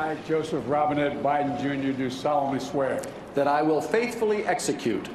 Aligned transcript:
I, 0.00 0.14
Joseph 0.26 0.64
Robinette 0.66 1.22
Biden 1.22 1.60
Jr., 1.60 1.94
do 1.94 2.08
solemnly 2.08 2.58
swear 2.58 3.02
that 3.34 3.46
I 3.46 3.60
will 3.60 3.82
faithfully 3.82 4.46
execute 4.46 5.08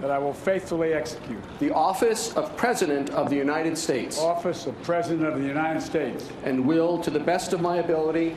that 0.00 0.10
I 0.10 0.18
will 0.18 0.34
faithfully 0.34 0.92
execute 0.92 1.40
the 1.60 1.72
office 1.72 2.32
of 2.32 2.54
President 2.56 3.10
of 3.10 3.30
the 3.30 3.36
United 3.36 3.78
States 3.78 4.18
office 4.18 4.66
of 4.66 4.82
President 4.82 5.24
of 5.24 5.40
the 5.40 5.46
United 5.46 5.80
States 5.80 6.28
and 6.42 6.66
will, 6.66 6.98
to 6.98 7.10
the 7.10 7.20
best 7.20 7.52
of 7.52 7.60
my 7.60 7.76
ability, 7.76 8.36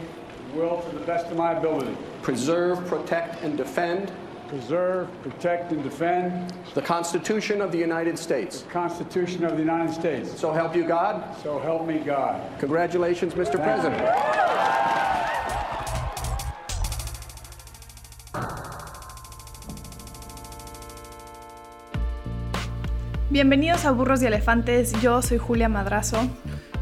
will, 0.54 0.82
to 0.82 0.96
the 0.96 1.04
best 1.04 1.26
of 1.32 1.36
my 1.36 1.54
ability, 1.54 1.98
preserve, 2.22 2.86
protect, 2.86 3.42
and 3.42 3.58
defend 3.58 4.12
preserve, 4.48 5.10
protect, 5.24 5.74
and 5.74 5.84
defend 5.84 6.54
the 6.74 6.82
Constitution 6.82 7.60
of 7.60 7.72
the 7.72 7.78
United 7.78 8.18
States. 8.18 8.62
the 8.62 8.72
Constitution 8.72 9.44
of 9.44 9.54
the 9.54 9.60
United 9.60 9.94
States. 9.94 10.40
So 10.40 10.54
help 10.54 10.74
you 10.74 10.86
God. 10.86 11.36
So 11.44 11.60
help 11.60 11.86
me 11.86 11.98
God. 12.00 12.42
Congratulations, 12.60 13.34
Mr. 13.34 13.62
President. 13.62 14.87
Bienvenidos 23.38 23.86
a 23.86 23.92
Burros 23.92 24.24
y 24.24 24.26
Elefantes, 24.26 25.00
yo 25.00 25.22
soy 25.22 25.38
Julia 25.38 25.70
Madrazo. 25.70 26.28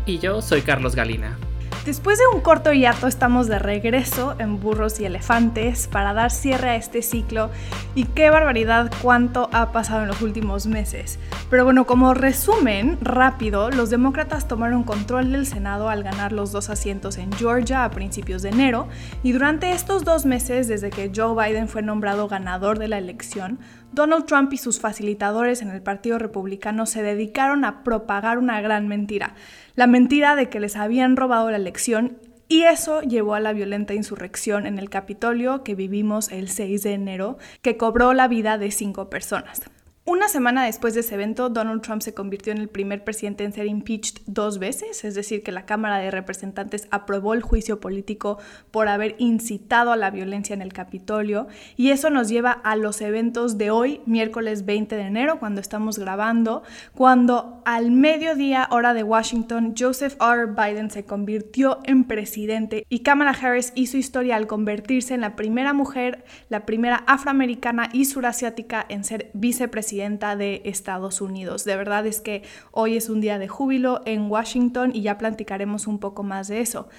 Y 0.05 0.20
yo 0.20 0.41
soy 0.41 0.62
Carlos 0.62 0.96
Galina. 0.96 1.38
Después 1.86 2.18
de 2.18 2.23
un 2.34 2.40
corto 2.40 2.72
hiato 2.72 3.08
estamos 3.08 3.48
de 3.48 3.59
regreso 3.59 4.36
en 4.40 4.60
Burros 4.62 4.99
y 4.99 5.05
Elefantes 5.05 5.88
para 5.88 6.13
dar 6.13 6.32
cierre 6.32 6.70
a 6.70 6.76
este 6.77 7.02
ciclo 7.02 7.52
y 7.94 8.05
qué 8.05 8.30
barbaridad 8.30 8.90
cuánto 9.02 9.49
ha 9.52 9.72
pasado 9.72 10.02
en 10.02 10.08
los 10.08 10.22
últimos 10.22 10.66
meses. 10.66 11.20
Pero 11.49 11.66
bueno, 11.66 11.86
como 11.86 12.13
resumen 12.13 12.98
rápido, 13.02 13.70
los 13.70 13.90
demócratas 13.90 14.48
tomaron 14.48 14.84
control 14.84 15.34
del 15.34 15.46
Senado 15.46 15.90
al 15.90 16.04
ganar 16.04 16.32
los 16.32 16.52
dos 16.52 16.70
asientos 16.70 17.18
en 17.18 17.32
Georgia 17.34 17.84
a 17.84 17.91
principios 17.91 18.41
de 18.41 18.49
enero 18.49 18.88
y 19.24 19.34
durante 19.34 19.72
estos 19.72 20.05
dos 20.05 20.26
meses 20.26 20.68
desde 20.68 20.90
que 20.90 21.12
Joe 21.13 21.35
Biden 21.35 21.68
fue 21.68 21.84
nombrado 21.84 22.27
ganador 22.27 22.80
de 22.80 22.88
la 22.88 22.98
elección, 22.98 23.60
Donald 23.96 24.26
Trump 24.26 24.51
y 24.51 24.57
sus 24.57 24.82
facilitadores 24.82 25.62
en 25.62 25.70
el 25.70 25.82
Partido 25.82 26.20
Republicano 26.20 26.85
se 26.85 27.01
dedicaron 27.01 27.63
a 27.63 27.84
propagar 27.84 28.38
una 28.38 28.60
gran 28.60 28.90
mentira, 28.90 29.35
la 29.76 29.88
mentira 29.88 30.35
de 30.35 30.49
que 30.49 30.60
les 30.60 30.76
habían 30.76 31.15
robado 31.15 31.49
la 31.49 31.57
elección 31.57 32.18
y 32.49 32.63
eso 32.63 33.01
llevó 33.01 33.35
a 33.35 33.40
la 33.40 33.54
violenta 33.54 33.93
insurrección 33.93 34.68
en 34.68 34.79
el 34.79 34.90
Capitolio 34.90 35.63
que 35.63 35.76
vivimos 35.76 36.29
el 36.32 36.49
6 36.49 36.84
de 36.84 36.93
enero, 36.93 37.38
que 37.62 37.77
cobró 37.77 38.13
la 38.13 38.27
vida 38.27 38.57
de 38.57 38.70
cinco 38.70 39.10
personas. 39.10 39.62
Una 40.07 40.27
semana 40.27 40.65
después 40.65 40.93
de 40.93 40.99
ese 40.99 41.15
evento, 41.15 41.49
Donald 41.49 41.81
Trump 41.81 42.03
se 42.03 42.13
convirtió 42.13 42.53
en 42.53 42.59
el 42.59 42.67
primer 42.67 43.03
presidente 43.03 43.43
en 43.43 43.53
ser 43.53 43.65
impeached 43.65 44.21
dos 44.27 44.59
veces, 44.59 45.03
es 45.03 45.15
decir, 45.15 45.41
que 45.41 45.51
la 45.51 45.65
Cámara 45.65 45.98
de 45.98 46.11
Representantes 46.11 46.87
aprobó 46.91 47.34
el 47.34 47.41
juicio 47.41 47.79
político 47.79 48.37
por 48.70 48.87
haber 48.87 49.15
incitado 49.17 49.91
a 49.91 49.98
la 49.98 50.11
violencia 50.11 50.53
en 50.53 50.61
el 50.61 50.73
Capitolio. 50.73 51.48
Y 51.76 51.89
eso 51.89 52.11
nos 52.11 52.29
lleva 52.29 52.51
a 52.51 52.76
los 52.76 53.01
eventos 53.01 53.57
de 53.57 53.71
hoy, 53.71 54.01
miércoles 54.05 54.63
20 54.63 54.95
de 54.95 55.01
enero, 55.01 55.39
cuando 55.39 55.59
estamos 55.59 55.98
grabando, 55.98 56.61
cuando 56.93 57.63
al 57.65 57.89
mediodía 57.89 58.67
hora 58.70 58.93
de 58.93 59.01
Washington, 59.01 59.73
Joseph 59.76 60.21
R. 60.21 60.51
Biden 60.55 60.91
se 60.91 61.05
convirtió 61.05 61.79
en 61.83 62.03
presidente 62.03 62.85
y 62.89 62.99
Kamala 62.99 63.31
Harris 63.31 63.73
hizo 63.73 63.98
historia 63.98 64.35
al 64.35 64.45
convertirse 64.45 65.16
en 65.16 65.22
la 65.22 65.35
primera 65.35 65.73
mujer, 65.73 66.25
la 66.50 66.67
primera 66.67 66.97
afroamericana 67.07 67.89
y 67.91 68.06
surasiática 68.06 68.85
en 68.88 69.03
ser 69.03 69.31
vicepresidenta 69.33 69.94
de 69.96 70.62
Estados 70.66 71.22
Unidos. 71.22 71.63
De 71.63 71.75
verdad 71.75 72.06
es 72.06 72.19
que 72.19 72.44
hoy 72.72 72.97
es 72.97 73.09
un 73.09 73.22
día 73.22 73.40
de 73.40 73.47
júbilo 73.47 74.01
en 74.06 74.29
Washington 74.29 74.91
y 74.94 75.01
ya 75.01 75.18
platicaremos 75.18 75.88
un 75.88 76.00
poco 76.00 76.24
más 76.24 76.47
de 76.47 76.59
eso. 76.59 76.90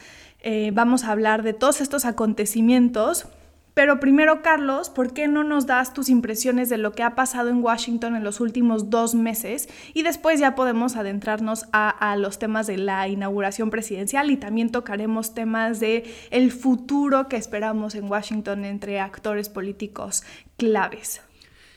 Eh, 0.40 0.70
vamos 0.72 1.04
a 1.04 1.12
hablar 1.12 1.42
de 1.42 1.52
todos 1.52 1.80
estos 1.80 2.04
acontecimientos. 2.04 3.26
Pero 3.74 4.00
primero, 4.00 4.40
Carlos, 4.40 4.88
¿por 4.88 5.12
qué 5.12 5.28
no 5.28 5.44
nos 5.44 5.66
das 5.66 5.92
tus 5.92 6.08
impresiones 6.08 6.70
de 6.70 6.78
lo 6.78 6.92
que 6.92 7.02
ha 7.02 7.14
pasado 7.14 7.50
en 7.50 7.62
Washington 7.62 8.16
en 8.16 8.24
los 8.24 8.40
últimos 8.40 8.88
dos 8.88 9.14
meses? 9.14 9.68
Y 9.92 10.02
después 10.02 10.40
ya 10.40 10.54
podemos 10.54 10.96
adentrarnos 10.96 11.66
a, 11.72 11.90
a 11.90 12.16
los 12.16 12.38
temas 12.38 12.66
de 12.66 12.78
la 12.78 13.06
inauguración 13.06 13.68
presidencial 13.68 14.30
y 14.30 14.38
también 14.38 14.70
tocaremos 14.70 15.34
temas 15.34 15.78
de 15.78 16.10
el 16.30 16.52
futuro 16.52 17.28
que 17.28 17.36
esperamos 17.36 17.94
en 17.94 18.10
Washington 18.10 18.64
entre 18.64 18.98
actores 18.98 19.50
políticos 19.50 20.22
claves. 20.56 21.20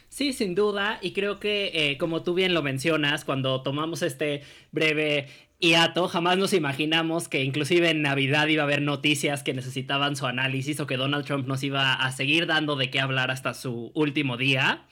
Sí, 0.10 0.34
sin 0.34 0.56
duda, 0.56 1.00
y 1.02 1.14
creo 1.14 1.40
que 1.40 1.72
eh, 1.74 1.98
como 1.98 2.24
tú 2.24 2.34
bien 2.34 2.56
lo 2.56 2.64
mencionas, 2.64 3.26
cuando 3.26 3.62
tomamos 3.62 4.02
este 4.02 4.42
breve 4.72 5.28
hiato, 5.60 6.08
jamás 6.08 6.38
nos 6.38 6.54
imaginamos 6.54 7.28
que 7.28 7.44
inclusive 7.44 7.92
en 7.92 8.02
Navidad 8.02 8.48
iba 8.48 8.64
a 8.64 8.66
haber 8.66 8.82
noticias 8.82 9.44
que 9.44 9.54
necesitaban 9.54 10.16
su 10.16 10.26
análisis 10.26 10.80
o 10.80 10.88
que 10.88 10.98
Donald 10.98 11.26
Trump 11.26 11.48
nos 11.48 11.64
iba 11.64 11.94
a 11.94 12.12
seguir 12.12 12.48
dando 12.48 12.76
de 12.76 12.90
qué 12.90 13.00
hablar 13.00 13.30
hasta 13.30 13.54
su 13.54 13.92
último 13.94 14.36
día. 14.36 14.86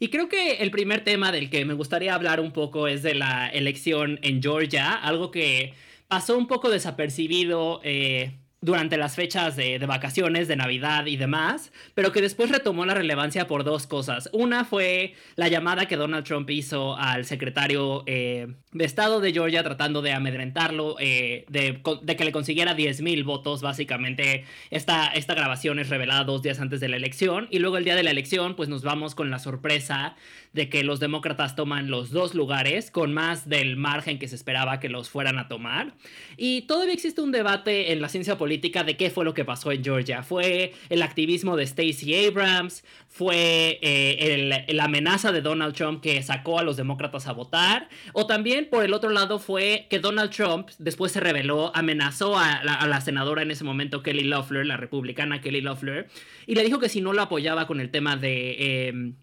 Y 0.00 0.08
creo 0.08 0.28
que 0.28 0.54
el 0.56 0.72
primer 0.72 1.04
tema 1.04 1.30
del 1.30 1.50
que 1.50 1.64
me 1.64 1.74
gustaría 1.74 2.14
hablar 2.14 2.40
un 2.40 2.52
poco 2.52 2.88
es 2.88 3.02
de 3.02 3.14
la 3.14 3.48
elección 3.48 4.18
en 4.22 4.42
Georgia, 4.42 4.92
algo 4.92 5.30
que 5.30 5.72
pasó 6.08 6.36
un 6.36 6.48
poco 6.48 6.68
desapercibido. 6.68 7.80
Eh, 7.84 8.32
durante 8.64 8.96
las 8.96 9.14
fechas 9.14 9.56
de, 9.56 9.78
vacaciones, 9.86 10.48
de 10.48 10.56
Navidad 10.56 11.04
y 11.04 11.18
demás, 11.18 11.70
pero 11.94 12.12
que 12.12 12.22
después 12.22 12.50
retomó 12.50 12.86
la 12.86 12.94
relevancia 12.94 13.46
por 13.46 13.62
dos 13.62 13.86
cosas. 13.86 14.30
Una 14.32 14.64
fue 14.64 15.14
la 15.36 15.48
llamada 15.48 15.86
que 15.86 15.96
Donald 15.96 16.24
Trump 16.24 16.48
hizo 16.48 16.96
al 16.96 17.26
secretario 17.26 18.04
eh, 18.06 18.54
de 18.72 18.84
Estado 18.86 19.20
de 19.20 19.34
Georgia 19.34 19.62
tratando 19.62 20.00
de 20.00 20.12
amedrentarlo, 20.12 20.96
eh, 20.98 21.44
de, 21.48 21.82
que 22.16 22.24
le 22.24 22.32
consiguiera 22.32 22.72
10 22.72 23.02
mil 23.02 23.22
votos, 23.22 23.60
básicamente. 23.60 24.44
Esta, 24.70 25.08
esta 25.08 25.34
grabación 25.34 25.78
es 25.78 25.90
revelada 25.90 26.24
dos 26.24 26.42
días 26.42 26.58
antes 26.58 26.80
de 26.80 26.88
la 26.88 26.96
elección 26.96 27.48
y 27.50 27.58
luego 27.58 27.76
el 27.76 27.84
día 27.84 27.96
de 27.96 28.02
la 28.02 28.12
elección 28.12 28.56
pues 28.56 28.70
nos 28.70 28.82
vamos 28.82 29.14
con 29.14 29.30
la 29.30 29.40
sorpresa 29.40 30.16
de 30.54 30.68
que 30.68 30.84
los 30.84 31.00
demócratas 31.00 31.56
toman 31.56 31.90
los 31.90 32.10
dos 32.10 32.34
lugares 32.34 32.90
con 32.90 33.12
más 33.12 33.48
del 33.48 33.76
margen 33.76 34.18
que 34.18 34.28
se 34.28 34.36
esperaba 34.36 34.80
que 34.80 34.88
los 34.88 35.10
fueran 35.10 35.38
a 35.38 35.48
tomar. 35.48 35.94
Y 36.36 36.62
todavía 36.62 36.94
existe 36.94 37.20
un 37.20 37.32
debate 37.32 37.92
en 37.92 38.00
la 38.00 38.08
ciencia 38.08 38.38
política 38.38 38.84
de 38.84 38.96
qué 38.96 39.10
fue 39.10 39.24
lo 39.24 39.34
que 39.34 39.44
pasó 39.44 39.72
en 39.72 39.84
Georgia. 39.84 40.22
¿Fue 40.22 40.72
el 40.88 41.02
activismo 41.02 41.56
de 41.56 41.66
Stacey 41.66 42.26
Abrams? 42.26 42.84
¿Fue 43.08 43.78
eh, 43.82 44.64
la 44.68 44.84
amenaza 44.84 45.32
de 45.32 45.42
Donald 45.42 45.74
Trump 45.74 46.00
que 46.00 46.22
sacó 46.22 46.60
a 46.60 46.62
los 46.62 46.76
demócratas 46.76 47.26
a 47.26 47.32
votar? 47.32 47.88
¿O 48.12 48.26
también 48.26 48.68
por 48.70 48.84
el 48.84 48.94
otro 48.94 49.10
lado 49.10 49.40
fue 49.40 49.86
que 49.90 49.98
Donald 49.98 50.30
Trump 50.30 50.68
después 50.78 51.10
se 51.10 51.20
reveló, 51.20 51.72
amenazó 51.74 52.38
a 52.38 52.62
la, 52.62 53.00
senadora 53.00 53.42
en 53.42 53.50
ese 53.50 53.64
momento 53.64 54.02
Kelly 54.02 54.22
Loeffler, 54.22 54.64
la 54.64 54.76
republicana 54.76 55.40
Kelly 55.40 55.60
Loeffler, 55.60 56.06
y 56.46 56.54
le 56.54 56.62
dijo 56.62 56.78
que 56.78 56.88
si 56.88 57.00
no 57.00 57.12
lo 57.12 57.22
apoyaba 57.22 57.66
con 57.66 57.80
el 57.80 57.90
tema 57.90 58.16
de... 58.16 58.88
Em, 58.88 59.16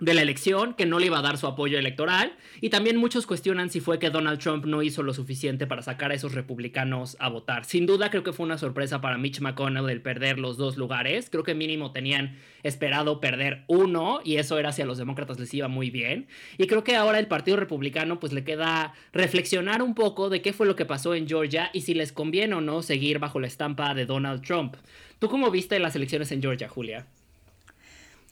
de 0.00 0.14
la 0.14 0.22
elección, 0.22 0.74
que 0.74 0.84
no 0.84 0.98
le 0.98 1.06
iba 1.06 1.20
a 1.20 1.22
dar 1.22 1.38
su 1.38 1.46
apoyo 1.46 1.78
electoral, 1.78 2.32
y 2.60 2.70
también 2.70 2.96
muchos 2.96 3.24
cuestionan 3.24 3.70
si 3.70 3.78
fue 3.78 4.00
que 4.00 4.10
Donald 4.10 4.40
Trump 4.40 4.64
no 4.64 4.82
hizo 4.82 5.04
lo 5.04 5.14
suficiente 5.14 5.68
para 5.68 5.82
sacar 5.82 6.10
a 6.10 6.14
esos 6.14 6.34
republicanos 6.34 7.16
a 7.20 7.28
votar. 7.28 7.64
Sin 7.64 7.86
duda 7.86 8.10
creo 8.10 8.24
que 8.24 8.32
fue 8.32 8.44
una 8.44 8.58
sorpresa 8.58 9.00
para 9.00 9.16
Mitch 9.16 9.40
McConnell 9.40 9.88
el 9.88 10.02
perder 10.02 10.40
los 10.40 10.56
dos 10.56 10.76
lugares, 10.76 11.30
creo 11.30 11.44
que 11.44 11.54
mínimo 11.54 11.92
tenían 11.92 12.36
esperado 12.64 13.20
perder 13.20 13.62
uno, 13.68 14.20
y 14.24 14.36
eso 14.36 14.58
era 14.58 14.72
si 14.72 14.82
a 14.82 14.86
los 14.86 14.98
demócratas 14.98 15.38
les 15.38 15.54
iba 15.54 15.68
muy 15.68 15.90
bien, 15.90 16.26
y 16.58 16.66
creo 16.66 16.82
que 16.82 16.96
ahora 16.96 17.20
el 17.20 17.28
Partido 17.28 17.56
Republicano 17.56 18.18
pues 18.18 18.32
le 18.32 18.42
queda 18.42 18.94
reflexionar 19.12 19.82
un 19.82 19.94
poco 19.94 20.30
de 20.30 20.42
qué 20.42 20.52
fue 20.52 20.66
lo 20.66 20.74
que 20.74 20.84
pasó 20.84 21.14
en 21.14 21.28
Georgia 21.28 21.70
y 21.72 21.82
si 21.82 21.94
les 21.94 22.12
conviene 22.12 22.56
o 22.56 22.60
no 22.60 22.82
seguir 22.82 23.20
bajo 23.20 23.38
la 23.38 23.46
estampa 23.46 23.94
de 23.94 24.06
Donald 24.06 24.42
Trump. 24.42 24.74
¿Tú 25.20 25.28
cómo 25.28 25.52
viste 25.52 25.78
las 25.78 25.94
elecciones 25.94 26.32
en 26.32 26.42
Georgia, 26.42 26.68
Julia? 26.68 27.06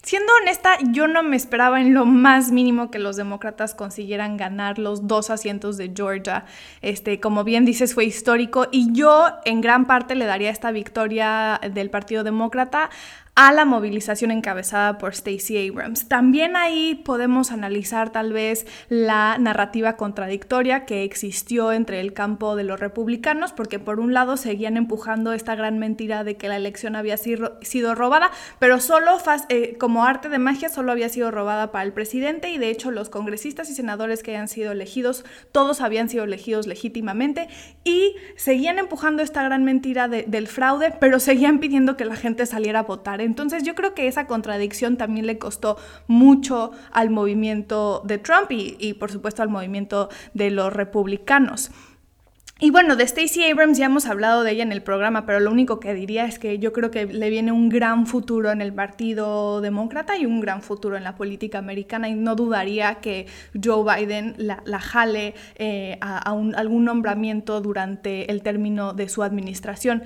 Siendo 0.02 0.32
honesta, 0.40 0.78
yo 0.92 1.06
no 1.08 1.22
me 1.22 1.36
esperaba 1.36 1.78
en 1.78 1.92
lo 1.92 2.06
más 2.06 2.52
mínimo 2.52 2.90
que 2.90 2.98
los 2.98 3.16
demócratas 3.16 3.74
consiguieran 3.74 4.38
ganar 4.38 4.78
los 4.78 5.06
dos 5.06 5.28
asientos 5.28 5.76
de 5.76 5.92
Georgia. 5.94 6.46
Este, 6.80 7.20
como 7.20 7.44
bien 7.44 7.66
dices, 7.66 7.92
fue 7.92 8.06
histórico 8.06 8.66
y 8.72 8.92
yo 8.92 9.26
en 9.44 9.60
gran 9.60 9.86
parte 9.86 10.14
le 10.14 10.24
daría 10.24 10.48
esta 10.48 10.70
victoria 10.70 11.60
del 11.74 11.90
Partido 11.90 12.24
Demócrata 12.24 12.88
a 13.34 13.53
la 13.53 13.65
movilización 13.65 14.30
encabezada 14.30 14.98
por 14.98 15.15
Stacey 15.15 15.68
Abrams. 15.68 16.09
También 16.09 16.56
ahí 16.56 16.94
podemos 17.04 17.53
analizar 17.53 18.10
tal 18.10 18.32
vez 18.32 18.66
la 18.88 19.38
narrativa 19.38 19.97
contradictoria 19.97 20.84
que 20.84 21.04
existió 21.04 21.72
entre 21.72 22.00
el 22.00 22.12
campo 22.12 22.56
de 22.56 22.65
los 22.65 22.80
republicanos, 22.80 23.53
porque 23.53 23.78
por 23.78 24.00
un 24.00 24.12
lado 24.12 24.36
seguían 24.36 24.77
empujando 24.77 25.32
esta 25.32 25.54
gran 25.54 25.78
mentira 25.78 26.24
de 26.24 26.36
que 26.36 26.48
la 26.48 26.56
elección 26.56 26.97
había 26.97 27.16
sido 27.16 27.94
robada, 27.94 28.30
pero 28.59 28.80
solo 28.80 29.18
eh, 29.48 29.77
como 29.78 30.04
arte 30.04 30.28
de 30.28 30.38
magia 30.38 30.68
solo 30.68 30.92
había 30.92 31.09
sido 31.09 31.30
robada 31.30 31.71
para 31.71 31.84
el 31.84 31.92
presidente 31.92 32.50
y 32.50 32.59
de 32.59 32.71
hecho 32.71 32.91
los 32.91 33.09
congresistas 33.09 33.71
y 33.71 33.74
senadores 33.74 34.22
que 34.22 34.32
habían 34.32 34.48
sido 34.48 34.72
elegidos, 34.72 35.24
todos 35.53 35.80
habían 35.80 36.09
sido 36.09 36.24
elegidos 36.24 36.66
legítimamente 36.66 37.48
y 37.84 38.16
seguían 38.36 38.78
empujando 38.78 39.22
esta 39.22 39.42
gran 39.42 39.65
mentira 39.65 40.09
del 40.09 40.48
fraude, 40.48 40.92
pero 41.00 41.21
seguían 41.21 41.59
pidiendo 41.59 41.97
que 41.97 42.04
la 42.04 42.16
gente 42.16 42.44
saliera 42.47 42.80
a 42.80 42.82
votar 42.82 43.19
entonces 43.20 43.62
yo 43.62 43.74
creo 43.74 43.94
que 43.94 44.08
esa 44.08 44.26
contradicción 44.26 44.96
también 44.96 45.26
le 45.26 45.38
costó 45.38 45.76
mucho 46.06 46.72
al 46.92 47.10
movimiento 47.10 48.02
de 48.04 48.18
Trump 48.18 48.50
y, 48.50 48.94
por 48.94 49.10
supuesto 49.10 49.42
al 49.42 49.48
movimiento 49.48 50.08
de 50.34 50.50
los 50.50 50.72
republicanos. 50.72 51.70
Y 52.62 52.70
bueno, 52.70 52.94
de 52.94 53.06
Stacey 53.06 53.50
Abrams 53.50 53.78
ya 53.78 53.86
hemos 53.86 54.04
hablado 54.04 54.42
de 54.42 54.50
ella 54.50 54.62
en 54.64 54.72
el 54.72 54.82
programa, 54.82 55.24
pero 55.24 55.40
lo 55.40 55.50
único 55.50 55.80
que 55.80 55.94
diría 55.94 56.26
es 56.26 56.38
que 56.38 56.58
yo 56.58 56.74
creo 56.74 56.90
que 56.90 57.06
le 57.06 57.30
viene 57.30 57.52
un 57.52 57.70
gran 57.70 58.06
futuro 58.06 58.50
en 58.50 58.60
el 58.60 58.74
Partido 58.74 59.62
Demócrata 59.62 60.18
y 60.18 60.26
un 60.26 60.40
gran 60.40 60.60
futuro 60.60 60.98
en 60.98 61.04
la 61.04 61.16
política 61.16 61.58
americana 61.58 62.10
y 62.10 62.14
no 62.14 62.36
dudaría 62.36 62.96
que 62.96 63.26
Joe 63.64 63.82
Biden 63.82 64.34
la, 64.36 64.78
jale 64.78 65.32
eh, 65.54 65.96
a, 66.02 66.18
algún 66.18 66.84
nombramiento 66.84 67.62
durante 67.62 68.30
el 68.30 68.42
término 68.42 68.92
de 68.92 69.08
su 69.08 69.22
administración. 69.22 70.02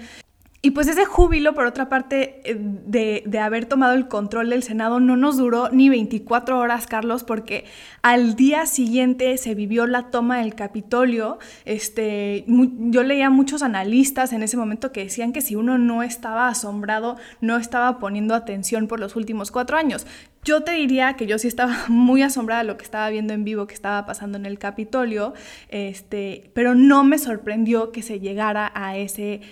Y 0.65 0.71
pues 0.71 0.89
ese 0.89 1.05
júbilo, 1.05 1.53
por 1.53 1.67
otra 1.67 1.91
parte, 1.91 2.41
eh, 2.51 2.57
de, 2.59 3.39
haber 3.39 3.67
tomado 3.67 3.93
el 3.93 4.09
control 4.09 4.49
del 4.49 4.63
Senado 4.63 4.99
no 4.99 5.15
nos 5.15 5.37
duró 5.37 5.69
ni 5.71 5.91
24 5.91 6.59
horas, 6.59 6.87
Carlos, 6.87 7.23
porque 7.23 7.67
al 8.01 8.35
día 8.35 8.65
siguiente 8.65 9.37
se 9.37 9.55
vivió 9.55 9.87
la 9.87 10.05
toma 10.05 10.39
del 10.39 10.55
Capitolio. 10.55 11.39
Este, 11.67 12.47
yo 12.49 13.03
leía 13.03 13.29
muchos 13.29 13.63
analistas 13.63 14.33
en 14.33 14.43
ese 14.43 14.57
momento 14.57 14.91
que 14.91 15.05
decían 15.05 15.35
que 15.35 15.43
si 15.43 15.55
uno 15.55 15.77
no 15.77 16.03
estaba 16.03 16.49
asombrado, 16.49 17.19
no 17.43 17.59
estaba 17.59 17.99
poniendo 17.99 18.35
atención 18.35 18.89
por 18.89 19.01
los 19.01 19.17
últimos 19.17 19.51
cuatro 19.51 19.77
años. 19.77 20.07
Yo 20.45 20.63
te 20.63 20.73
diría 20.73 21.13
que 21.13 21.27
yo 21.27 21.39
sí 21.39 21.47
estaba 21.47 21.77
muy 21.89 22.23
asombrada 22.23 22.63
de 22.63 22.69
lo 22.69 22.79
que 22.79 22.85
estaba 22.85 23.11
viendo 23.11 23.35
en 23.35 23.45
vivo 23.45 23.67
que 23.67 23.75
estaba 23.75 24.07
pasando 24.07 24.39
en 24.39 24.47
el 24.47 24.59
Capitolio, 24.59 25.35
este, 25.69 26.51
pero 26.55 26.75
no 26.75 27.05
me 27.05 27.19
sorprendió 27.19 27.93
que 27.93 28.01
se 28.01 28.19
llegara 28.19 28.73
a 28.75 28.97
ese 28.97 29.43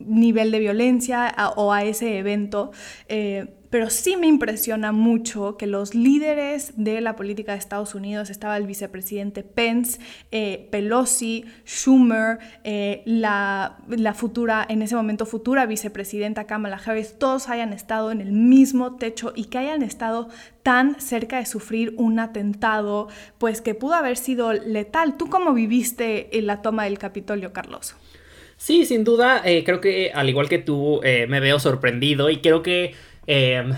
nivel 0.00 0.50
de 0.50 0.58
violencia 0.58 1.34
o 1.56 1.72
a 1.72 1.84
ese 1.84 2.18
evento. 2.18 2.72
Eh, 3.08 3.54
pero 3.70 3.88
sí 3.88 4.16
me 4.16 4.26
impresiona 4.26 4.90
mucho 4.90 5.56
que 5.56 5.68
los 5.68 5.94
líderes 5.94 6.72
de 6.76 7.00
la 7.00 7.14
política 7.14 7.52
de 7.52 7.58
Estados 7.58 7.94
Unidos, 7.94 8.28
estaba 8.28 8.56
el 8.56 8.66
vicepresidente 8.66 9.44
Pence, 9.44 10.00
eh, 10.32 10.68
Pelosi, 10.72 11.44
Schumer, 11.64 12.40
eh, 12.64 13.02
la, 13.06 13.78
la, 13.88 14.12
futura, 14.12 14.66
en 14.68 14.82
ese 14.82 14.96
momento 14.96 15.24
futura 15.24 15.66
vicepresidenta 15.66 16.48
Kamala 16.48 16.80
Harris, 16.84 17.16
todos 17.16 17.48
hayan 17.48 17.72
estado 17.72 18.10
en 18.10 18.20
el 18.20 18.32
mismo 18.32 18.96
techo 18.96 19.32
y 19.36 19.44
que 19.44 19.58
hayan 19.58 19.82
estado 19.82 20.28
tan 20.64 21.00
cerca 21.00 21.38
de 21.38 21.46
sufrir 21.46 21.94
un 21.96 22.18
atentado, 22.18 23.06
pues 23.38 23.60
que 23.60 23.76
pudo 23.76 23.94
haber 23.94 24.16
sido 24.16 24.52
letal. 24.52 25.16
¿Tú 25.16 25.28
cómo 25.28 25.54
viviste 25.54 26.28
la 26.42 26.60
toma 26.60 26.84
del 26.84 26.98
Capitolio, 26.98 27.52
Carlos? 27.52 27.94
Sí, 28.60 28.84
sin 28.84 29.04
duda, 29.04 29.40
eh, 29.42 29.64
creo 29.64 29.80
que 29.80 30.12
al 30.14 30.28
igual 30.28 30.50
que 30.50 30.58
tú, 30.58 31.00
eh, 31.02 31.26
me 31.28 31.40
veo 31.40 31.58
sorprendido 31.58 32.28
y 32.28 32.42
creo 32.42 32.62
que 32.62 32.94
em, 33.26 33.72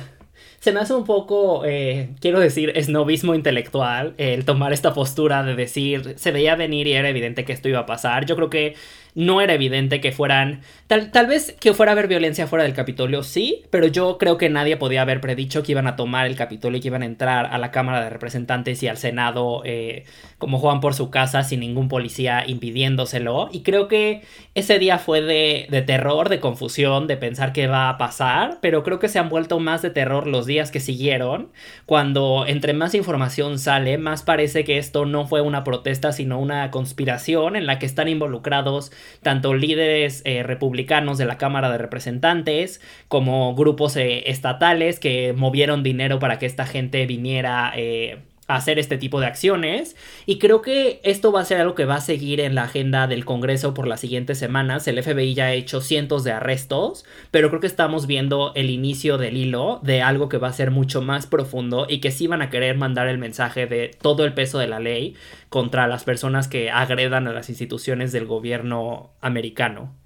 se 0.59 0.73
me 0.73 0.81
hace 0.81 0.93
un 0.95 1.05
poco, 1.05 1.65
eh, 1.65 2.11
quiero 2.21 2.41
decir, 2.41 2.73
esnovismo 2.75 3.37
intelectual 3.37 4.15
el 4.19 4.45
tomar 4.45 4.73
esta 4.73 4.93
postura 4.93 5.45
de 5.45 5.55
decir, 5.55 6.15
se 6.17 6.33
veía 6.33 6.57
venir 6.57 6.89
y 6.89 6.95
era 6.95 7.09
evidente 7.09 7.45
que 7.45 7.53
esto 7.53 7.69
iba 7.69 7.79
a 7.81 7.87
pasar. 7.87 8.27
Yo 8.27 8.35
creo 8.35 8.51
que 8.51 8.75
no 9.15 9.41
era 9.41 9.55
evidente 9.55 10.01
que 10.01 10.13
fueran. 10.13 10.63
Tal, 10.87 11.11
tal, 11.11 11.27
vez 11.27 11.55
que 11.59 11.75
fuera 11.75 11.93
a 11.93 11.95
haber 11.95 12.09
violencia 12.09 12.47
fuera 12.47 12.65
del 12.65 12.75
Capitolio, 12.75 13.23
sí, 13.23 13.65
pero 13.71 13.87
yo 13.87 14.19
creo 14.19 14.39
que 14.39 14.49
nadie 14.49 14.77
podía 14.77 15.03
haber 15.03 15.21
predicho 15.21 15.63
que 15.63 15.73
iban 15.73 15.87
a 15.87 15.97
tomar 15.97 16.27
el 16.27 16.37
Capitolio 16.37 16.79
y 16.79 16.81
que 16.81 16.89
iban 16.89 17.03
a 17.03 17.07
entrar 17.07 17.47
a 17.47 17.59
la 17.59 17.71
Cámara 17.71 18.03
de 18.03 18.11
Representantes 18.11 18.83
y 18.83 18.89
al 18.89 18.97
Senado 18.97 19.63
eh, 19.65 20.05
como 20.39 20.59
Juan 20.59 20.81
por 20.81 20.95
su 20.95 21.11
casa 21.11 21.45
sin 21.45 21.61
ningún 21.61 21.89
policía 21.89 22.45
impidiéndoselo. 22.47 23.49
Y 23.53 23.63
creo 23.63 23.89
que 23.89 24.23
ese 24.55 24.79
día 24.79 24.99
fue 24.99 25.23
de, 25.23 25.67
de 25.71 25.83
terror, 25.83 26.29
de 26.29 26.41
confusión, 26.41 27.07
de 27.07 27.17
pensar 27.17 27.53
qué 27.53 27.67
va 27.67 27.89
a 27.89 27.99
pasar, 27.99 28.59
pero 28.61 28.83
creo 28.83 28.99
que 28.99 29.09
se 29.09 29.19
han 29.19 29.29
vuelto 29.29 29.61
más 29.61 29.83
de 29.83 29.91
terror 29.91 30.27
los 30.27 30.47
días 30.47 30.71
que 30.71 30.81
siguieron, 30.81 31.51
cuando 31.87 32.45
entre 32.47 32.73
más 32.73 32.95
información 32.95 33.59
sale, 33.59 33.99
más 33.99 34.23
parece 34.23 34.65
que 34.65 34.79
esto 34.79 35.07
no 35.07 35.27
fue 35.27 35.41
una 35.41 35.65
protesta, 35.65 36.13
sino 36.13 36.39
una 36.39 36.71
conspiración 36.71 37.57
en 37.57 37.67
la 37.67 37.79
que 37.79 37.87
están 37.87 38.09
involucrados 38.09 38.93
tanto 39.23 39.55
líderes 39.55 40.23
eh, 40.25 40.43
republicanos 40.43 41.19
de 41.19 41.25
la 41.25 41.39
Cámara 41.39 41.71
de 41.71 41.79
Representantes 41.79 42.81
como 43.09 43.55
grupos 43.55 43.97
eh, 43.97 44.31
estatales 44.31 44.99
que 44.99 45.33
movieron 45.33 45.83
dinero 45.83 46.19
para 46.19 46.39
que 46.39 46.47
esta 46.47 46.67
gente 46.67 47.07
viniera 47.07 47.73
eh, 47.77 48.19
hacer 48.57 48.79
este 48.79 48.99
tipo 48.99 49.21
de 49.21 49.27
acciones 49.27 49.97
y 50.27 50.39
creo 50.39 50.63
que 50.63 51.01
esto 51.05 51.33
va 51.33 51.41
a 51.41 51.45
ser 51.45 51.61
algo 51.61 51.75
que 51.75 51.85
va 51.85 51.97
a 51.97 52.01
seguir 52.01 52.41
en 52.41 52.55
la 52.55 52.65
agenda 52.65 53.07
del 53.07 53.25
Congreso 53.25 53.75
por 53.75 53.87
las 53.87 54.01
siguientes 54.01 54.39
semanas. 54.39 54.87
El 54.89 55.03
FBI 55.03 55.35
ya 55.35 55.47
ha 55.47 55.53
hecho 55.53 55.81
cientos 55.81 56.25
de 56.25 56.33
arrestos, 56.33 57.05
pero 57.31 57.49
creo 57.49 57.61
que 57.61 57.67
estamos 57.67 58.07
viendo 58.07 58.53
el 58.55 58.71
inicio 58.71 59.19
del 59.19 59.37
hilo 59.37 59.81
de 59.83 60.03
algo 60.03 60.29
que 60.29 60.39
va 60.39 60.49
a 60.49 60.53
ser 60.53 60.71
mucho 60.71 61.03
más 61.03 61.27
profundo 61.27 61.87
y 61.89 62.01
que 62.01 62.11
sí 62.11 62.27
van 62.27 62.43
a 62.43 62.51
querer 62.51 62.77
mandar 62.77 63.09
el 63.09 63.19
mensaje 63.19 63.67
de 63.67 63.91
todo 64.01 64.25
el 64.25 64.35
peso 64.35 64.59
de 64.59 64.69
la 64.69 64.81
ley 64.81 65.15
contra 65.49 65.87
las 65.87 66.05
personas 66.05 66.49
que 66.49 66.71
agredan 66.71 67.29
a 67.29 67.33
las 67.33 67.49
instituciones 67.49 68.13
del 68.13 68.27
gobierno 68.27 69.13
americano. 69.21 70.02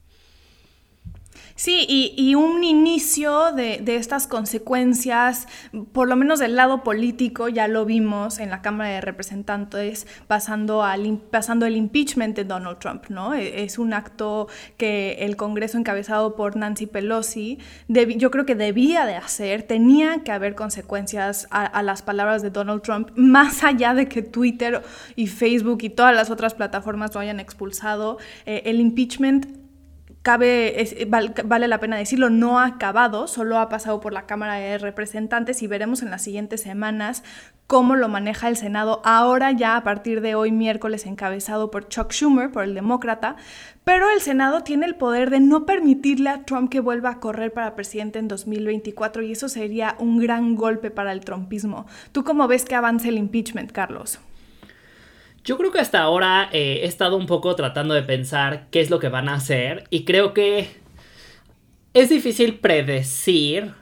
Sí, 1.57 1.87
y, 1.89 2.35
un 2.35 2.65
inicio 2.65 3.53
de, 3.53 3.83
estas 3.87 4.27
consecuencias, 4.27 5.49
por 5.93 6.07
lo 6.07 6.15
menos 6.15 6.39
del 6.39 6.55
lado 6.55 6.85
político, 6.85 7.49
ya 7.49 7.67
lo 7.67 7.87
vimos 7.87 8.41
en 8.41 8.51
la 8.51 8.61
Cámara 8.61 8.91
de 8.91 9.01
Representantes 9.01 10.07
pasando, 10.27 10.83
al, 10.83 11.19
pasando 11.31 11.65
el 11.65 11.79
impeachment 11.79 12.37
de 12.37 12.45
Donald 12.45 12.79
Trump, 12.79 13.07
¿no? 13.09 13.33
E, 13.33 13.65
es 13.65 13.79
un 13.79 13.95
acto 13.95 14.49
que 14.77 15.17
el 15.21 15.37
Congreso 15.37 15.79
encabezado 15.79 16.37
por 16.37 16.57
Nancy 16.57 16.87
Pelosi, 16.87 17.59
yo 17.89 18.31
creo 18.31 18.45
que 18.45 18.55
debía 18.55 19.07
de 19.07 19.17
hacer, 19.17 19.63
tenía 19.63 20.23
que 20.25 20.33
haber 20.33 20.55
consecuencias 20.55 21.49
a, 21.51 21.83
las 21.83 22.03
palabras 22.03 22.43
de 22.43 22.51
Donald 22.51 22.83
Trump, 22.83 23.11
más 23.17 23.65
allá 23.65 23.95
de 23.95 24.09
que 24.09 24.21
Twitter 24.21 24.83
y 25.15 25.27
Facebook 25.27 25.79
y 25.81 25.89
todas 25.89 26.15
las 26.15 26.29
otras 26.29 26.53
plataformas 26.53 27.15
lo 27.15 27.21
hayan 27.21 27.41
expulsado. 27.41 28.19
Eh, 28.45 28.63
el 28.67 28.79
impeachment 28.79 29.66
cabe, 30.27 31.09
vale 31.45 31.69
la 31.69 31.79
pena 31.79 31.97
decirlo, 31.97 32.31
no 32.31 32.59
ha 32.59 32.67
acabado, 32.67 33.29
solo 33.29 33.59
ha 33.59 33.69
pasado 33.69 34.01
por 34.01 34.13
la 34.13 34.27
Cámara 34.27 34.55
de 34.55 34.77
Representantes 34.77 35.63
y 35.63 35.69
veremos 35.69 36.03
en 36.03 36.11
las 36.11 36.23
siguientes 36.23 36.63
semanas 36.63 37.23
cómo 37.69 37.95
lo 37.95 38.09
maneja 38.09 38.49
el 38.49 38.57
Senado, 38.57 39.01
ahora 39.05 39.53
ya 39.53 39.77
a 39.77 39.85
partir 39.85 40.23
de 40.23 40.35
hoy 40.35 40.51
miércoles 40.51 41.07
encabezado 41.07 41.71
por 41.71 41.87
Chuck 41.87 42.11
Schumer, 42.11 42.51
por 42.51 42.65
el 42.65 42.75
demócrata, 42.75 43.37
pero 43.85 44.11
el 44.11 44.21
Senado 44.21 44.65
tiene 44.65 44.87
el 44.87 44.97
poder 44.97 45.31
de 45.31 45.39
no 45.39 45.65
permitirle 45.65 46.31
a 46.31 46.43
Trump 46.43 46.73
que 46.73 46.81
vuelva 46.81 47.11
a 47.11 47.21
correr 47.21 47.53
para 47.53 47.77
presidente 47.77 48.19
en 48.19 48.27
2024 48.27 49.23
y 49.23 49.31
eso 49.31 49.49
sería 49.49 49.95
un 50.01 50.19
gran 50.19 50.57
golpe 50.57 50.91
para 50.91 51.13
el 51.13 51.21
trumpismo. 51.21 51.87
¿Tú 52.11 52.25
cómo 52.25 52.49
ves 52.49 52.65
que 52.65 52.75
avance 52.75 53.11
el 53.11 53.19
impeachment, 53.19 53.71
Carlos? 53.71 54.19
Yo 55.47 55.57
creo 55.57 55.71
que 55.71 55.79
hasta 55.79 56.03
ahora 56.03 56.51
eh, 56.53 56.81
he 56.83 56.87
estado 56.87 57.17
un 57.17 57.27
poco 57.27 57.55
tratando 57.55 57.95
de 57.95 58.03
pensar 58.03 58.67
qué 58.73 58.81
es 58.81 58.91
lo 58.91 58.99
que 58.99 59.09
van 59.09 59.29
a 59.29 59.35
hacer 59.35 59.85
y 59.91 60.05
creo 60.05 60.35
que 60.35 60.69
es 61.95 62.09
difícil 62.09 62.59
predecir 62.59 63.73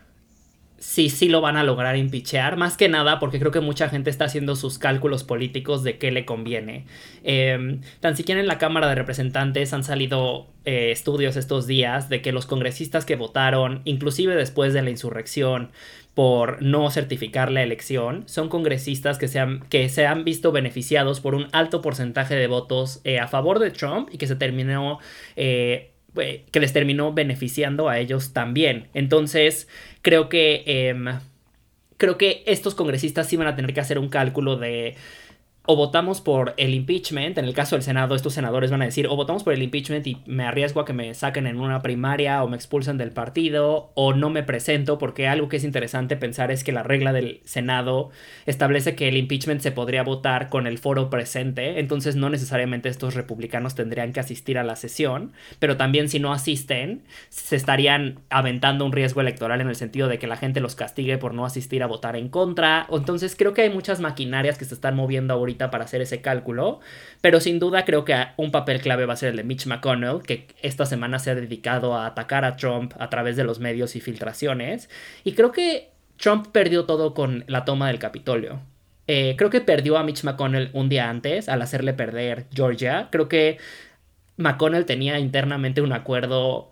si 0.84 1.08
sí 1.08 1.30
lo 1.30 1.40
van 1.40 1.56
a 1.56 1.64
lograr 1.64 1.96
impichear, 1.96 2.58
más 2.58 2.76
que 2.76 2.90
nada 2.90 3.18
porque 3.18 3.38
creo 3.38 3.50
que 3.50 3.60
mucha 3.60 3.88
gente 3.88 4.10
está 4.10 4.26
haciendo 4.26 4.54
sus 4.54 4.78
cálculos 4.78 5.24
políticos 5.24 5.82
de 5.82 5.96
qué 5.96 6.10
le 6.10 6.26
conviene. 6.26 6.84
Em, 7.22 7.80
tan 8.00 8.14
siquiera 8.14 8.42
en 8.42 8.46
la 8.46 8.58
Cámara 8.58 8.86
de 8.86 8.94
Representantes 8.94 9.72
han 9.72 9.84
salido 9.84 10.48
eh, 10.66 10.90
estudios 10.92 11.36
estos 11.36 11.66
días 11.66 12.10
de 12.10 12.20
que 12.20 12.32
los 12.32 12.44
congresistas 12.44 13.06
que 13.06 13.16
votaron, 13.16 13.80
inclusive 13.86 14.36
después 14.36 14.74
de 14.74 14.82
la 14.82 14.90
insurrección, 14.90 15.70
por 16.14 16.62
no 16.62 16.90
certificar 16.90 17.50
la 17.50 17.62
elección 17.62 18.22
son 18.26 18.48
congresistas 18.48 19.18
que 19.18 19.28
se 19.28 19.40
han, 19.40 19.60
que 19.68 19.88
se 19.88 20.06
han 20.06 20.24
visto 20.24 20.52
beneficiados 20.52 21.20
por 21.20 21.34
un 21.34 21.48
alto 21.52 21.82
porcentaje 21.82 22.36
de 22.36 22.46
votos 22.46 23.00
eh, 23.04 23.18
a 23.18 23.26
favor 23.26 23.58
de 23.58 23.70
Trump 23.70 24.08
y 24.12 24.18
que 24.18 24.28
se 24.28 24.36
terminó 24.36 25.00
eh, 25.34 25.90
eh, 26.16 26.44
que 26.52 26.60
les 26.60 26.72
terminó 26.72 27.12
beneficiando 27.12 27.88
a 27.88 27.98
ellos 27.98 28.32
también. 28.32 28.86
Entonces, 28.94 29.68
creo 30.00 30.28
que 30.28 30.62
em, 30.66 31.06
creo 31.96 32.16
que 32.16 32.44
estos 32.46 32.76
congresistas 32.76 33.28
sí 33.28 33.36
van 33.36 33.48
a 33.48 33.56
tener 33.56 33.74
que 33.74 33.80
hacer 33.80 33.98
un 33.98 34.08
cálculo 34.08 34.56
de 34.56 34.94
o 35.66 35.76
votamos 35.76 36.20
por 36.20 36.52
el 36.58 36.74
impeachment, 36.74 37.38
en 37.38 37.46
el 37.46 37.54
caso 37.54 37.74
del 37.74 37.82
Senado, 37.82 38.14
estos 38.14 38.34
senadores 38.34 38.70
van 38.70 38.82
a 38.82 38.84
decir, 38.84 39.06
o 39.06 39.16
votamos 39.16 39.44
por 39.44 39.54
el 39.54 39.62
impeachment 39.62 40.06
y 40.06 40.18
me 40.26 40.44
arriesgo 40.44 40.80
a 40.80 40.84
que 40.84 40.92
me 40.92 41.14
saquen 41.14 41.46
en 41.46 41.58
una 41.58 41.80
primaria 41.80 42.44
o 42.44 42.48
me 42.48 42.56
expulsen 42.56 42.98
del 42.98 43.12
partido, 43.12 43.90
o 43.94 44.12
no 44.12 44.28
me 44.28 44.42
presento, 44.42 44.98
porque 44.98 45.26
algo 45.26 45.48
que 45.48 45.56
es 45.56 45.64
interesante 45.64 46.16
pensar 46.16 46.50
es 46.50 46.64
que 46.64 46.72
la 46.72 46.82
regla 46.82 47.14
del 47.14 47.40
Senado 47.44 48.10
establece 48.44 48.94
que 48.94 49.08
el 49.08 49.16
impeachment 49.16 49.62
se 49.62 49.72
podría 49.72 50.02
votar 50.02 50.50
con 50.50 50.66
el 50.66 50.76
foro 50.76 51.08
presente, 51.08 51.80
entonces 51.80 52.14
no 52.14 52.28
necesariamente 52.28 52.90
estos 52.90 53.14
republicanos 53.14 53.74
tendrían 53.74 54.12
que 54.12 54.20
asistir 54.20 54.58
a 54.58 54.64
la 54.64 54.76
sesión, 54.76 55.32
pero 55.60 55.78
también 55.78 56.10
si 56.10 56.18
no 56.18 56.34
asisten, 56.34 57.04
se 57.30 57.56
estarían 57.56 58.20
aventando 58.28 58.84
un 58.84 58.92
riesgo 58.92 59.22
electoral 59.22 59.62
en 59.62 59.68
el 59.68 59.76
sentido 59.76 60.08
de 60.08 60.18
que 60.18 60.26
la 60.26 60.36
gente 60.36 60.60
los 60.60 60.74
castigue 60.74 61.16
por 61.16 61.32
no 61.32 61.46
asistir 61.46 61.82
a 61.82 61.86
votar 61.86 62.16
en 62.16 62.28
contra, 62.28 62.86
entonces 62.90 63.34
creo 63.34 63.54
que 63.54 63.62
hay 63.62 63.70
muchas 63.70 64.00
maquinarias 64.00 64.58
que 64.58 64.66
se 64.66 64.74
están 64.74 64.94
moviendo 64.94 65.32
ahorita 65.32 65.53
para 65.58 65.84
hacer 65.84 66.00
ese 66.00 66.20
cálculo, 66.20 66.80
pero 67.20 67.40
sin 67.40 67.58
duda 67.58 67.84
creo 67.84 68.04
que 68.04 68.16
un 68.36 68.50
papel 68.50 68.80
clave 68.80 69.06
va 69.06 69.14
a 69.14 69.16
ser 69.16 69.30
el 69.30 69.36
de 69.36 69.44
Mitch 69.44 69.66
McConnell, 69.66 70.22
que 70.22 70.48
esta 70.62 70.86
semana 70.86 71.18
se 71.18 71.30
ha 71.30 71.34
dedicado 71.34 71.94
a 71.94 72.06
atacar 72.06 72.44
a 72.44 72.56
Trump 72.56 72.94
a 72.98 73.10
través 73.10 73.36
de 73.36 73.44
los 73.44 73.60
medios 73.60 73.96
y 73.96 74.00
filtraciones, 74.00 74.90
y 75.24 75.32
creo 75.32 75.52
que 75.52 75.90
Trump 76.16 76.48
perdió 76.52 76.84
todo 76.84 77.14
con 77.14 77.44
la 77.48 77.64
toma 77.64 77.88
del 77.88 77.98
Capitolio. 77.98 78.60
Eh, 79.06 79.34
creo 79.36 79.50
que 79.50 79.60
perdió 79.60 79.98
a 79.98 80.04
Mitch 80.04 80.24
McConnell 80.24 80.70
un 80.72 80.88
día 80.88 81.10
antes 81.10 81.48
al 81.48 81.60
hacerle 81.60 81.92
perder 81.92 82.46
Georgia. 82.54 83.08
Creo 83.10 83.28
que 83.28 83.58
McConnell 84.36 84.86
tenía 84.86 85.18
internamente 85.18 85.82
un 85.82 85.92
acuerdo, 85.92 86.70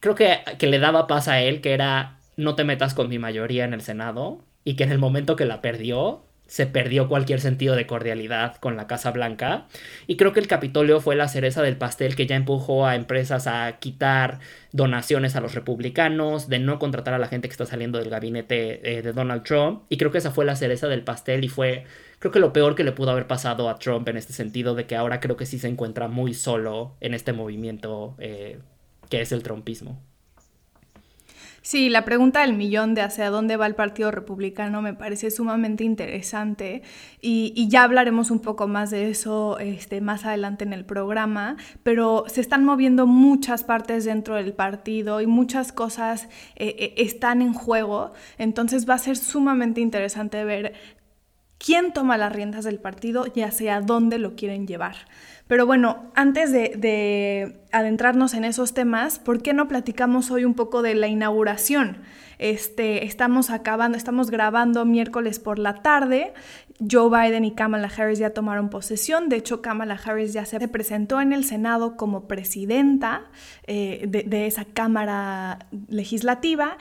creo 0.00 0.14
que, 0.14 0.38
que 0.58 0.66
le 0.66 0.78
daba 0.78 1.06
paz 1.06 1.28
a 1.28 1.40
él, 1.40 1.60
que 1.60 1.72
era 1.72 2.18
no 2.36 2.54
te 2.54 2.64
metas 2.64 2.94
con 2.94 3.08
mi 3.08 3.18
mayoría 3.18 3.64
en 3.64 3.74
el 3.74 3.82
Senado, 3.82 4.42
y 4.64 4.74
que 4.74 4.84
en 4.84 4.92
el 4.92 4.98
momento 4.98 5.36
que 5.36 5.44
la 5.44 5.60
perdió, 5.62 6.24
se 6.46 6.66
perdió 6.66 7.08
cualquier 7.08 7.40
sentido 7.40 7.74
de 7.74 7.86
cordialidad 7.86 8.56
con 8.56 8.76
la 8.76 8.86
Casa 8.86 9.10
Blanca. 9.10 9.66
Y 10.06 10.16
creo 10.16 10.32
que 10.32 10.40
el 10.40 10.46
Capitolio 10.46 11.00
fue 11.00 11.16
la 11.16 11.28
cereza 11.28 11.62
del 11.62 11.76
pastel 11.76 12.14
que 12.14 12.26
ya 12.26 12.36
empujó 12.36 12.86
a 12.86 12.94
empresas 12.94 13.46
a 13.46 13.78
quitar 13.78 14.38
donaciones 14.72 15.36
a 15.36 15.40
los 15.40 15.54
republicanos, 15.54 16.48
de 16.48 16.58
no 16.58 16.78
contratar 16.78 17.14
a 17.14 17.18
la 17.18 17.28
gente 17.28 17.48
que 17.48 17.52
está 17.52 17.66
saliendo 17.66 17.98
del 17.98 18.10
gabinete 18.10 18.98
eh, 18.98 19.02
de 19.02 19.12
Donald 19.12 19.42
Trump. 19.42 19.82
Y 19.88 19.96
creo 19.96 20.10
que 20.10 20.18
esa 20.18 20.30
fue 20.30 20.44
la 20.44 20.56
cereza 20.56 20.86
del 20.86 21.02
pastel 21.02 21.44
y 21.44 21.48
fue, 21.48 21.84
creo 22.18 22.32
que 22.32 22.40
lo 22.40 22.52
peor 22.52 22.74
que 22.74 22.84
le 22.84 22.92
pudo 22.92 23.10
haber 23.10 23.26
pasado 23.26 23.68
a 23.68 23.78
Trump 23.78 24.08
en 24.08 24.16
este 24.16 24.32
sentido, 24.32 24.74
de 24.74 24.86
que 24.86 24.96
ahora 24.96 25.20
creo 25.20 25.36
que 25.36 25.46
sí 25.46 25.58
se 25.58 25.68
encuentra 25.68 26.08
muy 26.08 26.34
solo 26.34 26.94
en 27.00 27.14
este 27.14 27.32
movimiento 27.32 28.14
eh, 28.18 28.58
que 29.10 29.20
es 29.20 29.32
el 29.32 29.42
trumpismo. 29.42 30.00
Sí, 31.66 31.88
la 31.88 32.04
pregunta 32.04 32.42
del 32.42 32.52
millón 32.52 32.94
de 32.94 33.00
hacia 33.02 33.28
dónde 33.28 33.56
va 33.56 33.66
el 33.66 33.74
Partido 33.74 34.12
Republicano 34.12 34.82
me 34.82 34.94
parece 34.94 35.32
sumamente 35.32 35.82
interesante 35.82 36.82
y, 37.20 37.66
ya 37.68 37.82
hablaremos 37.82 38.30
un 38.30 38.38
poco 38.38 38.68
más 38.68 38.90
de 38.90 39.10
eso 39.10 39.58
este, 39.58 40.00
más 40.00 40.24
adelante 40.24 40.62
en 40.62 40.72
el 40.72 40.84
programa, 40.84 41.56
pero 41.82 42.22
se 42.28 42.40
están 42.40 42.64
moviendo 42.64 43.08
muchas 43.08 43.64
partes 43.64 44.04
dentro 44.04 44.36
del 44.36 44.52
partido 44.52 45.20
y 45.20 45.26
muchas 45.26 45.72
cosas 45.72 46.28
eh, 46.54 46.76
eh, 46.78 46.94
están 46.98 47.42
en 47.42 47.52
juego, 47.52 48.12
entonces 48.38 48.88
va 48.88 48.94
a 48.94 48.98
ser 48.98 49.16
sumamente 49.16 49.80
interesante 49.80 50.44
ver 50.44 50.72
quién 51.58 51.92
toma 51.92 52.16
las 52.18 52.32
riendas 52.32 52.64
del 52.64 52.78
partido 52.78 53.26
y 53.34 53.42
hacia 53.42 53.80
dónde 53.80 54.18
lo 54.18 54.36
quieren 54.36 54.66
llevar. 54.66 54.96
Pero 55.48 55.64
bueno, 55.64 56.10
antes 56.14 56.50
de, 56.50 57.60
adentrarnos 57.70 58.34
en 58.34 58.44
esos 58.44 58.74
temas, 58.74 59.20
¿por 59.20 59.42
qué 59.42 59.52
no 59.52 59.68
platicamos 59.68 60.30
hoy 60.30 60.44
un 60.44 60.54
poco 60.54 60.82
de 60.82 60.94
la 60.94 61.06
inauguración? 61.06 61.98
Este, 62.38 63.04
estamos 63.04 63.50
acabando, 63.50 63.96
estamos 63.96 64.30
grabando 64.30 64.84
miércoles 64.84 65.38
por 65.38 65.58
la 65.58 65.82
tarde. 65.82 66.34
Joe 66.90 67.08
Biden 67.08 67.44
y 67.44 67.54
Kamala 67.54 67.90
Harris 67.96 68.18
ya 68.18 68.30
tomaron 68.30 68.70
posesión. 68.70 69.28
De 69.28 69.36
hecho, 69.36 69.62
Kamala 69.62 69.98
Harris 70.04 70.32
ya 70.32 70.44
se 70.44 70.66
presentó 70.68 71.20
en 71.20 71.32
el 71.32 71.44
Senado 71.44 71.96
como 71.96 72.26
presidenta 72.26 73.22
eh, 73.66 74.06
de 74.08 74.46
esa 74.46 74.64
Cámara 74.64 75.60
Legislativa 75.88 76.76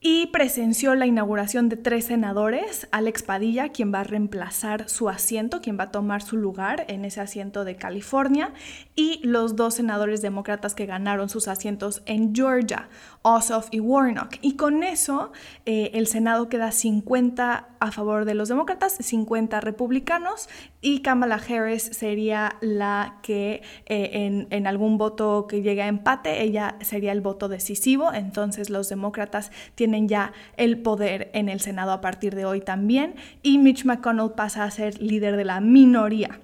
y 0.00 0.26
presenció 0.28 0.94
la 0.94 1.06
inauguración 1.06 1.68
de 1.68 1.76
tres 1.76 2.04
senadores, 2.04 2.86
Alex 2.92 3.24
Padilla, 3.24 3.70
quien 3.70 3.92
va 3.92 4.00
a 4.00 4.04
reemplazar 4.04 4.88
su 4.88 5.08
asiento, 5.08 5.60
quien 5.60 5.76
va 5.76 5.84
a 5.84 5.90
tomar 5.90 6.22
su 6.22 6.36
lugar 6.36 6.84
en 6.88 7.04
ese 7.04 7.20
asiento 7.20 7.64
de 7.64 7.74
California, 7.74 8.52
y 8.94 9.20
los 9.26 9.56
dos 9.56 9.74
senadores 9.74 10.22
demócratas 10.22 10.76
que 10.76 10.86
ganaron 10.86 11.28
sus 11.28 11.48
asientos 11.48 12.02
en 12.06 12.32
Georgia, 12.32 12.88
Ossoff 13.22 13.68
y 13.72 13.80
Warnock. 13.80 14.36
Y 14.40 14.54
con 14.54 14.84
eso 14.84 15.32
eh, 15.66 15.90
el 15.94 16.06
Senado 16.06 16.48
queda 16.48 16.70
50 16.70 17.68
a 17.80 17.90
favor 17.90 18.24
de 18.24 18.34
los 18.34 18.48
demócratas, 18.48 18.96
50 19.00 19.60
republicanos, 19.60 20.48
y 20.80 21.02
Kamala 21.02 21.40
Harris 21.48 21.82
sería 21.82 22.56
la 22.60 23.18
que 23.22 23.62
eh, 23.86 24.10
en, 24.12 24.46
en 24.50 24.66
algún 24.68 24.96
voto 24.96 25.46
que 25.48 25.62
llegue 25.62 25.82
a 25.82 25.88
empate, 25.88 26.42
ella 26.42 26.76
sería 26.80 27.10
el 27.10 27.20
voto 27.20 27.48
decisivo, 27.48 28.12
entonces 28.12 28.70
los 28.70 28.88
demócratas 28.88 29.50
tienen 29.74 29.88
tienen 29.88 30.06
ya 30.06 30.34
el 30.58 30.82
poder 30.82 31.30
en 31.32 31.48
el 31.48 31.60
Senado 31.60 31.92
a 31.92 32.02
partir 32.02 32.34
de 32.34 32.44
hoy 32.44 32.60
también 32.60 33.14
y 33.42 33.56
Mitch 33.56 33.86
McConnell 33.86 34.32
pasa 34.32 34.64
a 34.64 34.70
ser 34.70 35.00
líder 35.00 35.38
de 35.38 35.46
la 35.46 35.60
minoría. 35.60 36.40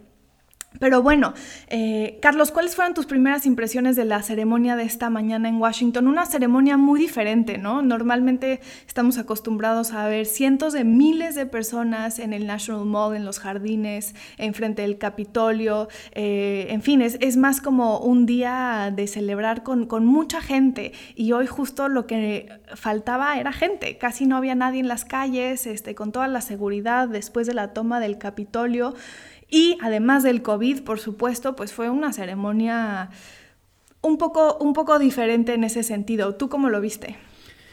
Pero 0.80 1.02
bueno, 1.02 1.34
eh, 1.68 2.18
Carlos, 2.20 2.50
¿cuáles 2.50 2.74
fueron 2.74 2.94
tus 2.94 3.06
primeras 3.06 3.46
impresiones 3.46 3.94
de 3.94 4.04
la 4.04 4.22
ceremonia 4.22 4.74
de 4.74 4.82
esta 4.82 5.08
mañana 5.08 5.48
en 5.48 5.60
Washington? 5.60 6.08
Una 6.08 6.26
ceremonia 6.26 6.76
muy 6.76 6.98
diferente, 6.98 7.58
¿no? 7.58 7.80
Normalmente 7.80 8.60
estamos 8.84 9.16
acostumbrados 9.18 9.92
a 9.92 10.08
ver 10.08 10.26
cientos 10.26 10.72
de 10.72 10.82
miles 10.82 11.36
de 11.36 11.46
personas 11.46 12.18
en 12.18 12.32
el 12.32 12.48
National 12.48 12.86
Mall, 12.86 13.14
en 13.14 13.24
los 13.24 13.38
jardines, 13.38 14.16
enfrente 14.36 14.82
del 14.82 14.98
Capitolio. 14.98 15.88
Eh, 16.10 16.66
en 16.70 16.82
fin, 16.82 17.02
es, 17.02 17.36
más 17.36 17.60
como 17.60 17.98
un 17.98 18.26
día 18.26 18.92
de 18.94 19.06
celebrar 19.06 19.62
con, 19.62 19.86
con 19.86 20.04
mucha 20.04 20.40
gente. 20.40 20.92
Y 21.14 21.30
hoy 21.32 21.46
justo 21.46 21.88
lo 21.88 22.08
que 22.08 22.48
faltaba 22.74 23.38
era 23.38 23.52
gente. 23.52 23.96
Casi 23.96 24.26
no 24.26 24.36
había 24.36 24.56
nadie 24.56 24.80
en 24.80 24.88
las 24.88 25.04
calles, 25.04 25.68
este, 25.68 25.94
con 25.94 26.10
toda 26.10 26.26
la 26.26 26.40
seguridad 26.40 27.06
después 27.08 27.46
de 27.46 27.54
la 27.54 27.72
toma 27.72 28.00
del 28.00 28.18
Capitolio. 28.18 28.94
Y 29.54 29.78
además 29.80 30.24
del 30.24 30.42
COVID, 30.42 30.82
por 30.82 30.98
supuesto, 30.98 31.54
pues 31.54 31.72
fue 31.72 31.88
una 31.88 32.12
ceremonia 32.12 33.10
un 34.00 34.18
poco, 34.18 34.58
un 34.58 34.72
poco 34.72 34.98
diferente 34.98 35.54
en 35.54 35.62
ese 35.62 35.84
sentido. 35.84 36.34
¿Tú 36.34 36.48
cómo 36.48 36.70
lo 36.70 36.80
viste? 36.80 37.14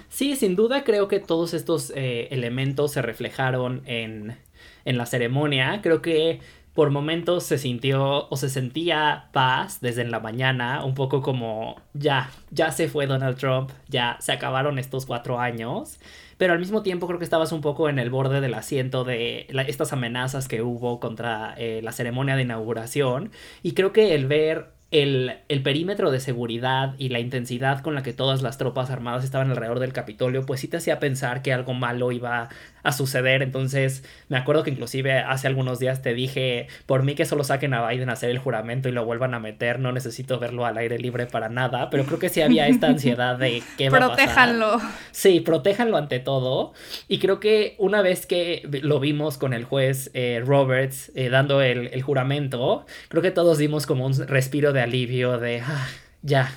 Sí, 0.08 0.36
sin 0.36 0.56
duda 0.56 0.84
creo 0.84 1.08
que 1.08 1.20
todos 1.20 1.56
estos 1.56 1.92
eh, 1.96 2.28
elementos 2.30 2.92
se 2.92 3.02
reflejaron 3.02 3.82
en, 3.88 4.38
en 4.86 4.98
la 5.00 5.08
ceremonia. 5.08 5.80
Creo 5.82 6.04
que 6.04 6.40
por 6.76 6.92
momentos 6.92 7.46
se 7.46 7.58
sintió 7.58 8.28
o 8.30 8.38
se 8.38 8.50
sentía 8.50 9.30
paz 9.34 9.82
desde 9.82 10.04
en 10.04 10.12
la 10.12 10.20
mañana, 10.20 10.86
un 10.86 10.94
poco 10.94 11.24
como 11.24 11.82
ya, 11.96 12.30
ya 12.52 12.72
se 12.72 12.90
fue 12.90 13.08
Donald 13.08 13.38
Trump, 13.38 13.72
ya 13.88 14.18
se 14.20 14.34
acabaron 14.34 14.78
estos 14.78 15.08
cuatro 15.08 15.40
años 15.40 16.00
pero 16.42 16.54
al 16.54 16.60
mismo 16.60 16.82
tiempo 16.82 17.06
creo 17.06 17.20
que 17.20 17.24
estabas 17.24 17.52
un 17.52 17.62
poco 17.62 17.88
en 17.88 18.00
el 18.00 18.10
borde 18.10 18.42
del 18.42 18.56
asiento 18.56 19.04
de 19.04 19.46
estas 19.68 19.94
amenazas 19.94 20.48
que 20.48 20.64
hubo 20.64 21.00
contra 21.00 21.54
eh, 21.56 21.82
la 21.84 21.92
ceremonia 21.92 22.36
de 22.36 22.42
inauguración. 22.42 23.30
Y 23.62 23.74
creo 23.74 23.94
que 23.94 24.16
el 24.16 24.26
ver 24.26 24.72
el, 24.90 25.36
el, 25.50 25.62
perímetro 25.62 26.10
de 26.10 26.20
seguridad 26.20 26.96
y 26.98 27.10
la 27.10 27.20
intensidad 27.20 27.82
con 27.82 27.94
la 27.94 28.02
que 28.02 28.12
todas 28.12 28.42
las 28.42 28.58
tropas 28.58 28.90
armadas 28.90 29.24
estaban 29.24 29.52
alrededor 29.52 29.78
del 29.78 29.94
Capitolio, 29.94 30.44
pues 30.44 30.62
sí 30.62 30.68
te 30.68 30.78
hacía 30.78 30.98
pensar 30.98 31.44
que 31.44 31.54
algo 31.54 31.76
malo 31.76 32.12
iba 32.12 32.50
a 32.84 32.92
suceder. 32.92 33.42
Entonces, 33.42 34.04
me 34.30 34.38
acuerdo 34.38 34.64
que 34.64 34.72
inclusive 34.72 35.20
hace 35.20 35.48
algunos 35.48 35.80
días 35.80 36.02
te 36.02 36.14
dije, 36.14 36.68
por 36.86 37.04
mí 37.04 37.16
que 37.16 37.26
solo 37.26 37.44
saquen 37.44 37.74
a 37.74 37.88
Biden 37.88 38.10
a 38.10 38.14
hacer 38.14 38.30
el 38.30 38.40
juramento 38.40 38.90
y 38.90 38.92
lo 38.92 39.06
vuelvan 39.06 39.34
a 39.34 39.40
meter, 39.40 39.80
no 39.80 39.92
necesito 39.92 40.40
verlo 40.40 40.66
al 40.66 40.78
aire 40.78 40.98
libre 40.98 41.26
para 41.26 41.50
nada, 41.50 41.90
pero 41.90 42.06
creo 42.06 42.20
que 42.20 42.30
sí 42.30 42.42
había 42.42 42.68
esta 42.68 42.88
ansiedad 42.88 43.38
de 43.38 43.64
qué 43.78 43.90
va 43.90 43.98
a 43.98 44.02
pasar. 44.02 44.16
Protéjanlo. 44.16 44.82
Sí, 45.12 45.40
protéjanlo 45.40 45.98
ante 45.98 46.20
todo. 46.20 46.74
Y 47.08 47.20
creo 47.20 47.40
que 47.40 47.76
una 47.78 48.02
vez 48.02 48.26
que 48.26 48.68
lo 48.82 49.00
vimos 49.00 49.38
con 49.38 49.54
el 49.54 49.64
juez 49.64 50.12
eh, 50.14 50.42
Roberts 50.46 51.12
eh, 51.16 51.30
dando 51.30 51.62
el, 51.62 51.88
el 51.88 52.02
juramento, 52.02 52.86
creo 53.08 53.22
que 53.22 53.32
todos 53.32 53.58
dimos 53.58 53.86
como 53.86 54.06
un 54.06 54.28
respiro 54.28 54.74
de 54.74 54.82
alivio 54.82 55.38
de, 55.38 55.62
ah, 55.62 55.88
ya, 56.22 56.52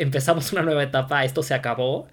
empezamos 0.00 0.52
una 0.52 0.62
nueva 0.62 0.82
etapa, 0.82 1.24
esto 1.24 1.42
se 1.42 1.54
acabó. 1.54 2.08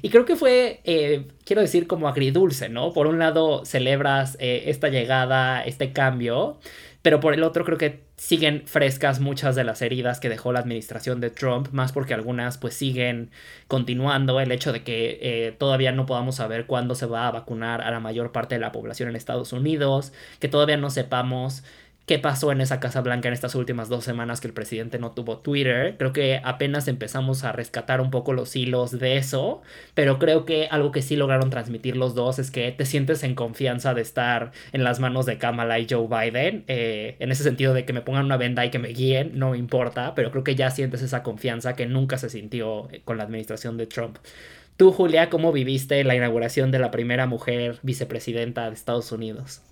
Y 0.00 0.10
creo 0.10 0.24
que 0.24 0.36
fue, 0.36 0.80
eh, 0.84 1.26
quiero 1.44 1.62
decir, 1.62 1.86
como 1.86 2.08
agridulce, 2.08 2.68
¿no? 2.68 2.92
Por 2.92 3.06
un 3.06 3.18
lado 3.18 3.64
celebras 3.64 4.36
eh, 4.40 4.64
esta 4.66 4.88
llegada, 4.88 5.62
este 5.62 5.92
cambio, 5.92 6.58
pero 7.02 7.20
por 7.20 7.34
el 7.34 7.42
otro 7.42 7.64
creo 7.64 7.78
que 7.78 8.00
siguen 8.16 8.62
frescas 8.66 9.18
muchas 9.18 9.56
de 9.56 9.64
las 9.64 9.82
heridas 9.82 10.20
que 10.20 10.28
dejó 10.28 10.52
la 10.52 10.60
administración 10.60 11.20
de 11.20 11.30
Trump, 11.30 11.68
más 11.72 11.92
porque 11.92 12.14
algunas 12.14 12.58
pues 12.58 12.74
siguen 12.74 13.30
continuando 13.66 14.38
el 14.38 14.52
hecho 14.52 14.72
de 14.72 14.84
que 14.84 15.18
eh, 15.20 15.52
todavía 15.58 15.90
no 15.90 16.06
podamos 16.06 16.36
saber 16.36 16.66
cuándo 16.66 16.94
se 16.94 17.06
va 17.06 17.26
a 17.26 17.32
vacunar 17.32 17.82
a 17.82 17.90
la 17.90 17.98
mayor 17.98 18.30
parte 18.30 18.54
de 18.54 18.60
la 18.60 18.70
población 18.70 19.08
en 19.08 19.16
Estados 19.16 19.52
Unidos, 19.52 20.12
que 20.38 20.48
todavía 20.48 20.76
no 20.76 20.90
sepamos 20.90 21.64
qué 22.06 22.18
pasó 22.18 22.50
en 22.52 22.60
esa 22.60 22.80
Casa 22.80 23.00
Blanca 23.00 23.28
en 23.28 23.34
estas 23.34 23.54
últimas 23.54 23.88
dos 23.88 24.04
semanas 24.04 24.40
que 24.40 24.48
el 24.48 24.54
presidente 24.54 24.98
no 24.98 25.12
tuvo 25.12 25.38
Twitter. 25.38 25.96
Creo 25.98 26.12
que 26.12 26.40
apenas 26.42 26.88
empezamos 26.88 27.44
a 27.44 27.52
rescatar 27.52 28.00
un 28.00 28.10
poco 28.10 28.32
los 28.32 28.54
hilos 28.56 28.98
de 28.98 29.16
eso, 29.16 29.62
pero 29.94 30.18
creo 30.18 30.44
que 30.44 30.66
algo 30.70 30.90
que 30.90 31.02
sí 31.02 31.16
lograron 31.16 31.50
transmitir 31.50 31.96
los 31.96 32.14
dos 32.14 32.38
es 32.38 32.50
que 32.50 32.72
te 32.72 32.86
sientes 32.86 33.22
en 33.22 33.34
confianza 33.34 33.94
de 33.94 34.02
estar 34.02 34.52
en 34.72 34.84
las 34.84 35.00
manos 35.00 35.26
de 35.26 35.38
Kamala 35.38 35.78
y 35.78 35.86
Joe 35.88 36.08
Biden, 36.08 36.64
eh, 36.66 37.16
en 37.20 37.30
ese 37.30 37.44
sentido 37.44 37.74
de 37.74 37.84
que 37.84 37.92
me 37.92 38.02
pongan 38.02 38.24
una 38.24 38.36
venda 38.36 38.66
y 38.66 38.70
que 38.70 38.78
me 38.78 38.88
guíen, 38.88 39.38
no 39.38 39.50
me 39.50 39.58
importa, 39.58 40.14
pero 40.14 40.30
creo 40.30 40.44
que 40.44 40.54
ya 40.54 40.70
sientes 40.70 41.02
esa 41.02 41.22
confianza 41.22 41.74
que 41.74 41.86
nunca 41.86 42.18
se 42.18 42.30
sintió 42.30 42.88
eh, 42.90 43.02
con 43.04 43.16
la 43.16 43.24
administración 43.24 43.76
de 43.76 43.86
Trump. 43.86 44.18
Tú, 44.76 44.90
Julia, 44.90 45.30
¿cómo 45.30 45.52
viviste 45.52 46.02
la 46.02 46.16
inauguración 46.16 46.70
de 46.70 46.78
la 46.78 46.90
primera 46.90 47.26
mujer 47.26 47.78
vicepresidenta 47.82 48.68
de 48.68 48.74
Estados 48.74 49.12
Unidos? 49.12 49.62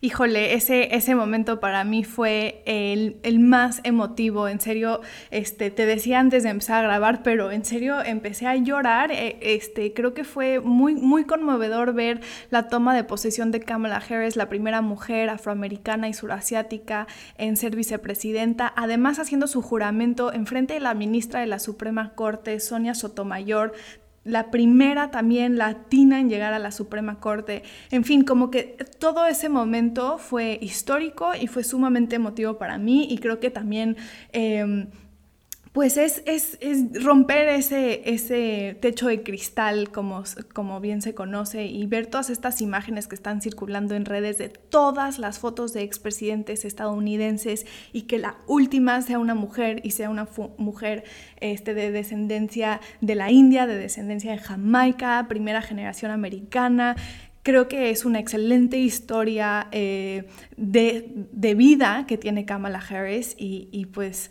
Híjole, 0.00 0.54
ese, 0.54 0.94
ese 0.94 1.14
momento 1.14 1.60
para 1.60 1.84
mí 1.84 2.04
fue 2.04 2.62
el, 2.66 3.38
más 3.38 3.80
emotivo, 3.84 4.48
en 4.48 4.60
serio, 4.60 5.00
este, 5.30 5.70
te 5.70 5.86
decía 5.86 6.20
antes 6.20 6.42
de 6.42 6.50
empezar 6.50 6.84
a 6.84 6.88
grabar, 6.88 7.22
pero 7.22 7.50
en 7.50 7.64
serio 7.64 8.02
empecé 8.02 8.46
a 8.46 8.56
llorar, 8.56 9.12
eh, 9.12 9.38
este, 9.40 9.92
creo 9.92 10.14
que 10.14 10.24
fue 10.24 10.60
muy, 10.60 10.94
muy 10.94 11.24
conmovedor 11.24 11.92
ver 11.92 12.20
la 12.50 12.68
toma 12.68 12.94
de 12.94 13.04
posesión 13.04 13.50
de 13.50 13.60
Kamala 13.60 14.02
Harris, 14.08 14.36
la 14.36 14.48
primera 14.48 14.80
mujer 14.80 15.28
afroamericana 15.28 16.08
y 16.08 16.14
surasiática 16.14 17.06
en 17.38 17.56
ser 17.56 17.76
vicepresidenta, 17.76 18.72
además 18.76 19.18
haciendo 19.18 19.46
su 19.46 19.62
juramento 19.62 20.32
en 20.32 20.46
frente 20.46 20.74
de 20.74 20.80
la 20.80 20.94
ministra 20.94 21.40
de 21.40 21.46
la 21.46 21.58
Suprema 21.58 22.14
Corte, 22.14 22.60
Sonia 22.60 22.94
Sotomayor, 22.94 23.72
la 24.26 24.50
primera 24.50 25.10
también 25.10 25.56
latina 25.56 26.20
en 26.20 26.28
llegar 26.28 26.52
a 26.52 26.58
la 26.58 26.72
Suprema 26.72 27.20
Corte. 27.20 27.62
En 27.90 28.04
fin, 28.04 28.24
como 28.24 28.50
que 28.50 28.76
todo 28.98 29.26
ese 29.26 29.48
momento 29.48 30.18
fue 30.18 30.58
histórico 30.60 31.30
y 31.40 31.46
fue 31.46 31.64
sumamente 31.64 32.16
emotivo 32.16 32.58
para 32.58 32.76
mí 32.76 33.06
y 33.08 33.18
creo 33.18 33.40
que 33.40 33.50
también... 33.50 33.96
Em, 34.32 34.88
pues 35.76 35.98
es, 35.98 36.22
es, 36.24 36.56
es, 36.62 37.04
romper 37.04 37.48
ese, 37.48 38.00
ese 38.08 38.78
techo 38.80 39.08
de 39.08 39.22
cristal, 39.22 39.90
como, 39.90 40.24
como 40.54 40.80
bien 40.80 41.02
se 41.02 41.14
conoce, 41.14 41.66
y 41.66 41.86
ver 41.86 42.06
todas 42.06 42.30
estas 42.30 42.62
imágenes 42.62 43.06
que 43.06 43.14
están 43.14 43.42
circulando 43.42 43.94
en 43.94 44.06
redes 44.06 44.38
de 44.38 44.48
todas 44.48 45.18
las 45.18 45.38
fotos 45.38 45.74
de 45.74 45.82
expresidentes 45.82 46.64
estadounidenses 46.64 47.66
y 47.92 48.04
que 48.04 48.18
la 48.18 48.36
última 48.46 49.02
sea 49.02 49.18
una 49.18 49.34
mujer 49.34 49.82
y 49.84 49.90
sea 49.90 50.08
una 50.08 50.26
mujer 50.56 51.04
este, 51.42 51.74
de 51.74 51.90
descendencia 51.90 52.80
de 53.02 53.14
la 53.14 53.30
India, 53.30 53.66
de 53.66 53.76
descendencia 53.76 54.32
de 54.32 54.38
Jamaica, 54.38 55.26
primera 55.28 55.60
generación 55.60 56.10
americana. 56.10 56.96
Creo 57.42 57.68
que 57.68 57.90
es 57.90 58.06
una 58.06 58.18
excelente 58.18 58.78
historia 58.78 59.68
eh, 59.72 60.24
de, 60.56 61.12
de, 61.32 61.54
vida 61.54 62.06
que 62.08 62.16
tiene 62.16 62.46
Kamala 62.46 62.78
Harris 62.78 63.36
y, 63.38 63.68
y, 63.70 63.84
pues 63.84 64.30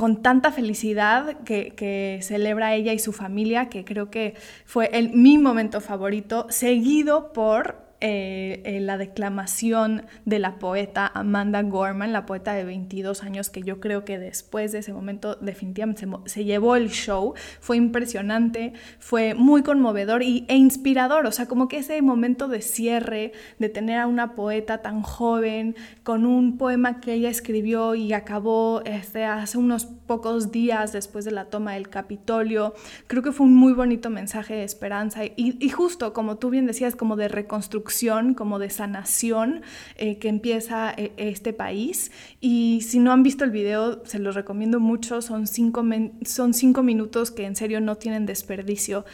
con 0.00 0.22
tanta 0.22 0.50
felicidad 0.50 1.36
que, 1.44 2.20
celebra 2.22 2.74
ella 2.74 2.94
y 2.94 2.98
su 2.98 3.12
familia, 3.12 3.68
que 3.68 3.84
creo 3.84 4.10
que 4.10 4.32
fue 4.64 4.88
el, 4.94 5.10
mi 5.10 5.36
momento 5.36 5.82
favorito, 5.82 6.46
seguido 6.48 7.34
por 7.34 7.89
eh, 8.02 8.62
eh, 8.64 8.80
la 8.80 8.96
declamación 8.96 10.06
de 10.24 10.38
la 10.38 10.58
poeta 10.58 11.10
Amanda 11.12 11.60
Gorman, 11.60 12.14
la 12.14 12.24
poeta 12.24 12.54
de 12.54 12.64
22 12.64 13.22
años, 13.22 13.50
que 13.50 13.62
yo 13.62 13.78
creo 13.78 14.06
que 14.06 14.18
después 14.18 14.72
de 14.72 14.78
ese 14.78 14.94
momento 14.94 15.36
definitivamente 15.42 16.06
se, 16.24 16.44
llevó 16.44 16.76
el 16.76 16.88
show. 16.88 17.34
Fue 17.60 17.76
impresionante, 17.76 18.72
fue 19.00 19.34
muy 19.34 19.62
conmovedor 19.62 20.22
y, 20.22 20.46
e 20.48 20.56
inspirador. 20.56 21.26
O 21.26 21.32
sea, 21.32 21.44
como 21.44 21.68
que 21.68 21.76
ese 21.76 22.00
momento 22.00 22.48
de 22.48 22.62
cierre, 22.62 23.32
de 23.58 23.68
tener 23.68 23.98
a 23.98 24.06
una 24.06 24.34
poeta 24.34 24.78
tan 24.78 25.02
joven, 25.02 25.76
con 26.02 26.24
un 26.24 26.56
poema 26.56 27.00
que 27.00 27.12
ella 27.12 27.28
escribió 27.28 27.94
y 27.94 28.14
acabó 28.14 28.80
este, 28.86 29.26
hace 29.26 29.58
unos 29.58 29.84
pocos 29.84 30.50
días 30.50 30.94
después 30.94 31.26
de 31.26 31.32
la 31.32 31.44
toma 31.44 31.74
del 31.74 31.90
Capitolio, 31.90 32.72
creo 33.08 33.22
que 33.22 33.32
fue 33.32 33.46
un 33.46 33.54
muy 33.54 33.74
bonito 33.74 34.08
mensaje 34.08 34.54
de 34.54 34.64
esperanza 34.64 35.26
y, 35.26 35.34
y 35.36 35.68
justo, 35.68 36.14
como 36.14 36.38
tú 36.38 36.48
bien 36.48 36.64
decías, 36.64 36.96
como 36.96 37.16
de 37.16 37.28
reconstrucción 37.28 37.89
como 38.34 38.58
de 38.58 38.70
sanación 38.70 39.62
eh, 39.96 40.18
que 40.18 40.28
empieza 40.28 40.92
eh, 40.96 41.12
este 41.16 41.52
país. 41.52 42.10
Y 42.40 42.80
si 42.82 42.98
no 42.98 43.12
han 43.12 43.22
visto 43.22 43.44
el 43.44 43.50
video, 43.50 44.04
se 44.04 44.18
los 44.18 44.34
recomiendo 44.34 44.80
mucho. 44.80 45.20
Son 45.22 45.46
cinco, 45.46 45.84
son 46.24 46.54
cinco 46.54 46.82
minutos 46.82 47.30
que 47.30 47.44
en 47.44 47.56
serio 47.56 47.80
no 47.80 47.96
tienen 47.96 48.26
desperdicio. 48.26 49.04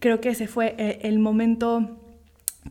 Creo 0.00 0.20
que 0.20 0.30
ese 0.30 0.46
fue 0.46 0.74
eh, 0.78 1.00
el 1.02 1.18
momento 1.18 2.00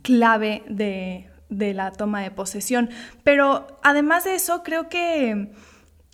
clave 0.01 0.63
de, 0.69 1.27
de 1.49 1.73
la 1.73 1.91
toma 1.91 2.21
de 2.21 2.31
posesión. 2.31 2.89
Pero 3.23 3.67
además 3.83 4.25
de 4.25 4.35
eso, 4.35 4.63
creo 4.63 4.89
que 4.89 5.49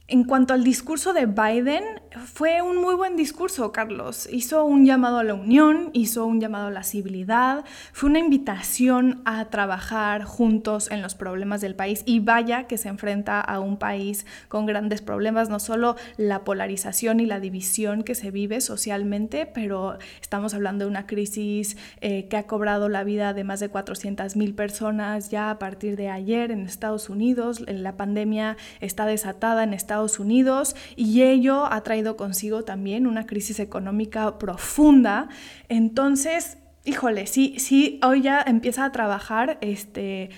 en 0.09 0.23
cuanto 0.23 0.53
al 0.53 0.63
discurso 0.63 1.13
de 1.13 1.27
Biden, 1.27 1.83
fue 2.25 2.63
un 2.63 2.77
muy 2.77 2.95
buen 2.95 3.15
discurso, 3.15 3.71
Carlos. 3.71 4.27
Hizo 4.31 4.65
un 4.65 4.83
llamado 4.85 5.19
a 5.19 5.23
la 5.23 5.35
unión, 5.35 5.91
hizo 5.93 6.25
un 6.25 6.41
llamado 6.41 6.67
a 6.67 6.71
la 6.71 6.83
civilidad, 6.83 7.63
fue 7.93 8.09
una 8.09 8.17
invitación 8.17 9.21
a 9.25 9.45
trabajar 9.45 10.23
juntos 10.23 10.89
en 10.89 11.03
los 11.03 11.13
problemas 11.13 11.61
del 11.61 11.75
país 11.75 12.01
y 12.07 12.19
vaya 12.19 12.65
que 12.65 12.79
se 12.79 12.89
enfrenta 12.89 13.39
a 13.39 13.59
un 13.59 13.77
país 13.77 14.25
con 14.47 14.65
grandes 14.65 15.03
problemas, 15.03 15.49
no 15.49 15.59
solo 15.59 15.95
la 16.17 16.43
polarización 16.43 17.19
y 17.19 17.27
la 17.27 17.39
división 17.39 18.03
que 18.03 18.15
se 18.15 18.31
vive 18.31 18.61
socialmente, 18.61 19.45
pero 19.45 19.99
estamos 20.21 20.55
hablando 20.55 20.85
de 20.85 20.91
una 20.91 21.05
crisis 21.05 21.77
eh, 22.01 22.27
que 22.27 22.37
ha 22.37 22.47
cobrado 22.47 22.89
la 22.89 23.03
vida 23.03 23.33
de 23.33 23.43
más 23.43 23.59
de 23.59 23.69
400 23.69 24.35
mil 24.35 24.55
personas 24.55 25.29
ya 25.29 25.51
a 25.51 25.59
partir 25.59 25.95
de 25.95 26.09
ayer 26.09 26.49
en 26.49 26.65
Estados 26.65 27.09
Unidos. 27.09 27.63
La 27.67 27.95
pandemia 27.95 28.57
está 28.79 29.05
desatada 29.05 29.63
en 29.63 29.75
Estados 29.75 29.98
Unidos 30.19 30.75
y 30.95 31.23
ello 31.23 31.65
ha 31.65 31.81
traído 31.81 32.15
consigo 32.15 32.63
también 32.63 33.05
una 33.05 33.25
crisis 33.25 33.59
económica 33.59 34.39
profunda. 34.39 35.27
Entonces, 35.67 36.57
híjole, 36.85 37.27
sí, 37.27 37.55
sí, 37.59 37.99
hoy 38.03 38.21
ya 38.21 38.41
empieza 38.41 38.85
a 38.85 38.91
trabajar 38.91 39.57
este, 39.61 40.29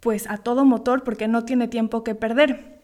pues 0.00 0.28
a 0.28 0.38
todo 0.38 0.64
motor 0.64 1.04
porque 1.04 1.28
no 1.28 1.44
tiene 1.44 1.68
tiempo 1.68 2.02
que 2.04 2.14
perder. 2.14 2.76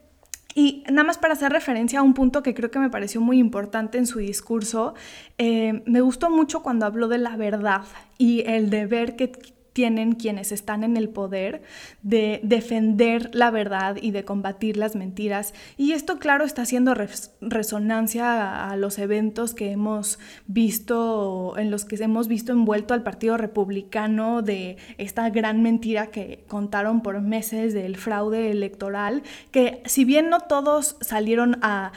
Y 0.55 0.85
nada 0.91 1.05
más 1.05 1.19
para 1.19 1.35
hacer 1.35 1.51
referencia 1.51 2.01
a 2.01 2.03
un 2.03 2.15
punto 2.15 2.43
que 2.43 2.55
creo 2.55 2.71
que 2.71 2.79
me 2.79 2.91
pareció 2.91 3.21
muy 3.21 3.39
importante 3.39 3.99
en 3.99 4.07
su 4.07 4.19
discurso, 4.19 4.95
eh, 5.39 5.83
me 5.87 6.01
gustó 6.03 6.31
mucho 6.31 6.63
cuando 6.63 6.85
habló 6.85 7.09
de 7.09 7.19
la 7.19 7.37
verdad 7.37 7.83
y 8.19 8.43
el 8.47 8.69
deber 8.69 9.17
que 9.17 9.33
tienen 9.73 10.13
quienes 10.13 10.53
están 10.53 10.85
en 10.85 10.97
el 10.97 11.09
poder 11.09 11.63
de 12.03 12.41
defender 12.43 13.31
la 13.33 13.51
verdad 13.51 13.97
y 14.01 14.11
de 14.11 14.25
combatir 14.25 14.77
las 14.77 14.97
mentiras. 14.97 15.55
Y 15.77 15.93
esto, 15.93 16.19
claro, 16.19 16.45
está 16.45 16.63
haciendo 16.63 16.95
resonancia 17.41 18.71
a, 18.71 18.77
los 18.77 18.99
eventos 18.99 19.55
que 19.55 19.71
hemos 19.71 20.19
visto, 20.47 21.55
en 21.57 21.71
los 21.71 21.85
que 21.85 21.97
hemos 21.97 22.29
visto 22.29 22.53
envuelto 22.53 22.95
al 22.95 23.03
Partido 23.03 23.37
Republicano 23.37 24.43
de 24.43 24.77
esta 24.99 25.29
gran 25.31 25.63
mentira 25.63 26.09
que 26.09 26.45
contaron 26.49 27.03
por 27.03 27.21
meses 27.21 27.75
del 27.75 27.97
fraude 27.97 28.51
electoral, 28.51 29.23
que 29.51 29.83
si 29.87 30.05
bien 30.05 30.29
no 30.29 30.41
todos 30.41 30.97
salieron 31.01 31.59
a, 31.63 31.93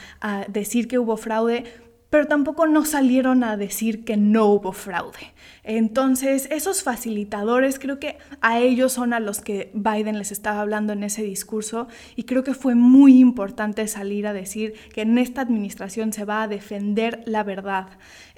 decir 0.48 0.88
que 0.88 1.00
hubo 1.00 1.18
fraude, 1.18 1.64
pero 2.10 2.28
tampoco 2.28 2.68
no 2.68 2.86
salieron 2.86 3.44
a 3.44 3.58
decir 3.58 4.06
que 4.06 4.18
no 4.18 4.46
hubo 4.46 4.72
fraude. 4.72 5.34
Entonces, 5.64 6.48
esos 6.52 6.84
facilitadores 6.84 7.80
creo 7.80 8.00
que 8.00 8.18
a 8.42 8.60
ellos 8.60 8.94
son 8.94 9.14
a 9.14 9.20
los 9.20 9.42
que 9.42 9.72
Biden 9.74 10.18
les 10.18 10.32
estaba 10.32 10.62
hablando 10.62 10.94
en 10.94 11.04
ese 11.04 11.24
discurso 11.24 11.88
y 12.16 12.24
creo 12.24 12.44
que 12.44 12.54
fue 12.54 12.76
muy 12.76 13.20
importante 13.20 13.88
salir 13.88 14.28
a 14.28 14.34
decir 14.34 14.74
que 14.94 15.02
en 15.02 15.18
esta 15.18 15.42
administración 15.42 16.14
se 16.14 16.26
va 16.26 16.44
a 16.44 16.48
defender 16.48 17.24
la 17.26 17.44
verdad. 17.44 17.88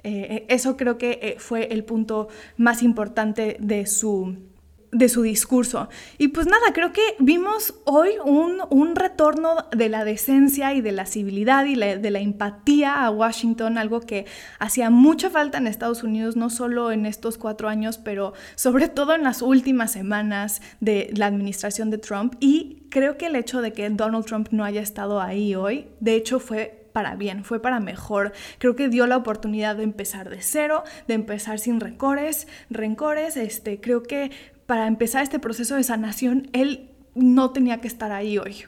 Eh, 0.02 0.46
eso 0.48 0.76
creo 0.76 0.96
que 0.96 1.18
eh, 1.22 1.36
fue 1.38 1.72
el 1.72 1.84
punto 1.84 2.28
más 2.56 2.82
importante 2.82 3.56
de 3.60 3.86
su 3.86 4.47
de 4.90 5.08
su 5.08 5.22
discurso. 5.22 5.88
Y 6.16 6.28
pues 6.28 6.46
nada, 6.46 6.72
creo 6.72 6.92
que 6.92 7.02
vimos 7.18 7.74
hoy 7.84 8.12
un, 8.24 8.58
un 8.70 8.96
retorno 8.96 9.66
de 9.70 9.88
la 9.88 10.04
decencia 10.04 10.72
y 10.74 10.80
de 10.80 10.92
la 10.92 11.06
civilidad 11.06 11.66
y 11.66 11.76
de 11.76 12.10
la 12.10 12.20
empatía 12.20 13.04
a 13.04 13.10
Washington, 13.10 13.76
algo 13.76 14.00
que 14.00 14.26
hacía 14.58 14.90
mucha 14.90 15.30
falta 15.30 15.58
en 15.58 15.66
Estados 15.66 16.02
Unidos, 16.02 16.36
no 16.36 16.48
solo 16.50 16.90
en 16.90 17.06
estos 17.06 17.36
cuatro 17.36 17.68
años, 17.68 17.98
pero 17.98 18.32
sobre 18.54 18.88
todo 18.88 19.14
en 19.14 19.24
las 19.24 19.42
últimas 19.42 19.92
semanas 19.92 20.62
de 20.80 21.10
la 21.14 21.26
administración 21.26 21.90
de 21.90 21.98
Trump. 21.98 22.34
Y 22.40 22.86
creo 22.90 23.18
que 23.18 23.26
el 23.26 23.36
hecho 23.36 23.60
de 23.60 23.72
que 23.72 23.90
Donald 23.90 24.24
Trump 24.24 24.48
no 24.52 24.64
haya 24.64 24.80
estado 24.80 25.20
ahí 25.20 25.54
hoy, 25.54 25.86
de 26.00 26.14
hecho 26.14 26.40
fue 26.40 26.88
para 26.92 27.14
bien, 27.14 27.44
fue 27.44 27.60
para 27.60 27.78
mejor. 27.78 28.32
Creo 28.58 28.74
que 28.74 28.88
dio 28.88 29.06
la 29.06 29.16
oportunidad 29.16 29.76
de 29.76 29.84
empezar 29.84 30.30
de 30.30 30.42
cero, 30.42 30.82
de 31.06 31.14
empezar 31.14 31.58
sin 31.58 31.78
rencores, 31.78 32.48
rencores. 32.70 33.36
Este, 33.36 33.80
creo 33.80 34.02
que 34.02 34.30
para 34.68 34.86
empezar 34.86 35.22
este 35.22 35.38
proceso 35.38 35.76
de 35.76 35.82
sanación, 35.82 36.50
él 36.52 36.90
no 37.14 37.52
tenía 37.52 37.80
que 37.80 37.88
estar 37.88 38.12
ahí 38.12 38.36
hoy. 38.36 38.64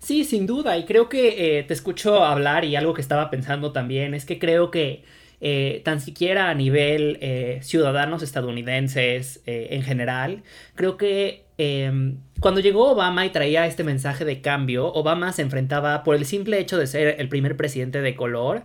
Sí, 0.00 0.24
sin 0.24 0.44
duda, 0.44 0.76
y 0.76 0.86
creo 0.86 1.08
que 1.08 1.58
eh, 1.58 1.62
te 1.62 1.72
escucho 1.72 2.24
hablar 2.24 2.64
y 2.64 2.74
algo 2.74 2.94
que 2.94 3.00
estaba 3.00 3.30
pensando 3.30 3.70
también 3.70 4.12
es 4.12 4.24
que 4.24 4.40
creo 4.40 4.72
que 4.72 5.04
eh, 5.40 5.82
tan 5.84 6.00
siquiera 6.00 6.50
a 6.50 6.54
nivel 6.54 7.16
eh, 7.20 7.60
ciudadanos 7.62 8.24
estadounidenses 8.24 9.40
en 9.46 9.84
general, 9.84 10.42
creo 10.74 10.96
que 10.96 11.44
em, 11.58 12.16
cuando 12.40 12.58
llegó 12.60 12.90
Obama 12.90 13.24
y 13.24 13.30
traía 13.30 13.68
este 13.68 13.84
mensaje 13.84 14.24
de 14.24 14.40
cambio, 14.40 14.92
Obama 14.92 15.32
se 15.32 15.42
enfrentaba 15.42 16.02
por 16.02 16.16
el 16.16 16.24
simple 16.24 16.58
hecho 16.58 16.76
de 16.76 16.88
ser 16.88 17.20
el 17.20 17.28
primer 17.28 17.56
presidente 17.56 18.00
de 18.00 18.16
color 18.16 18.64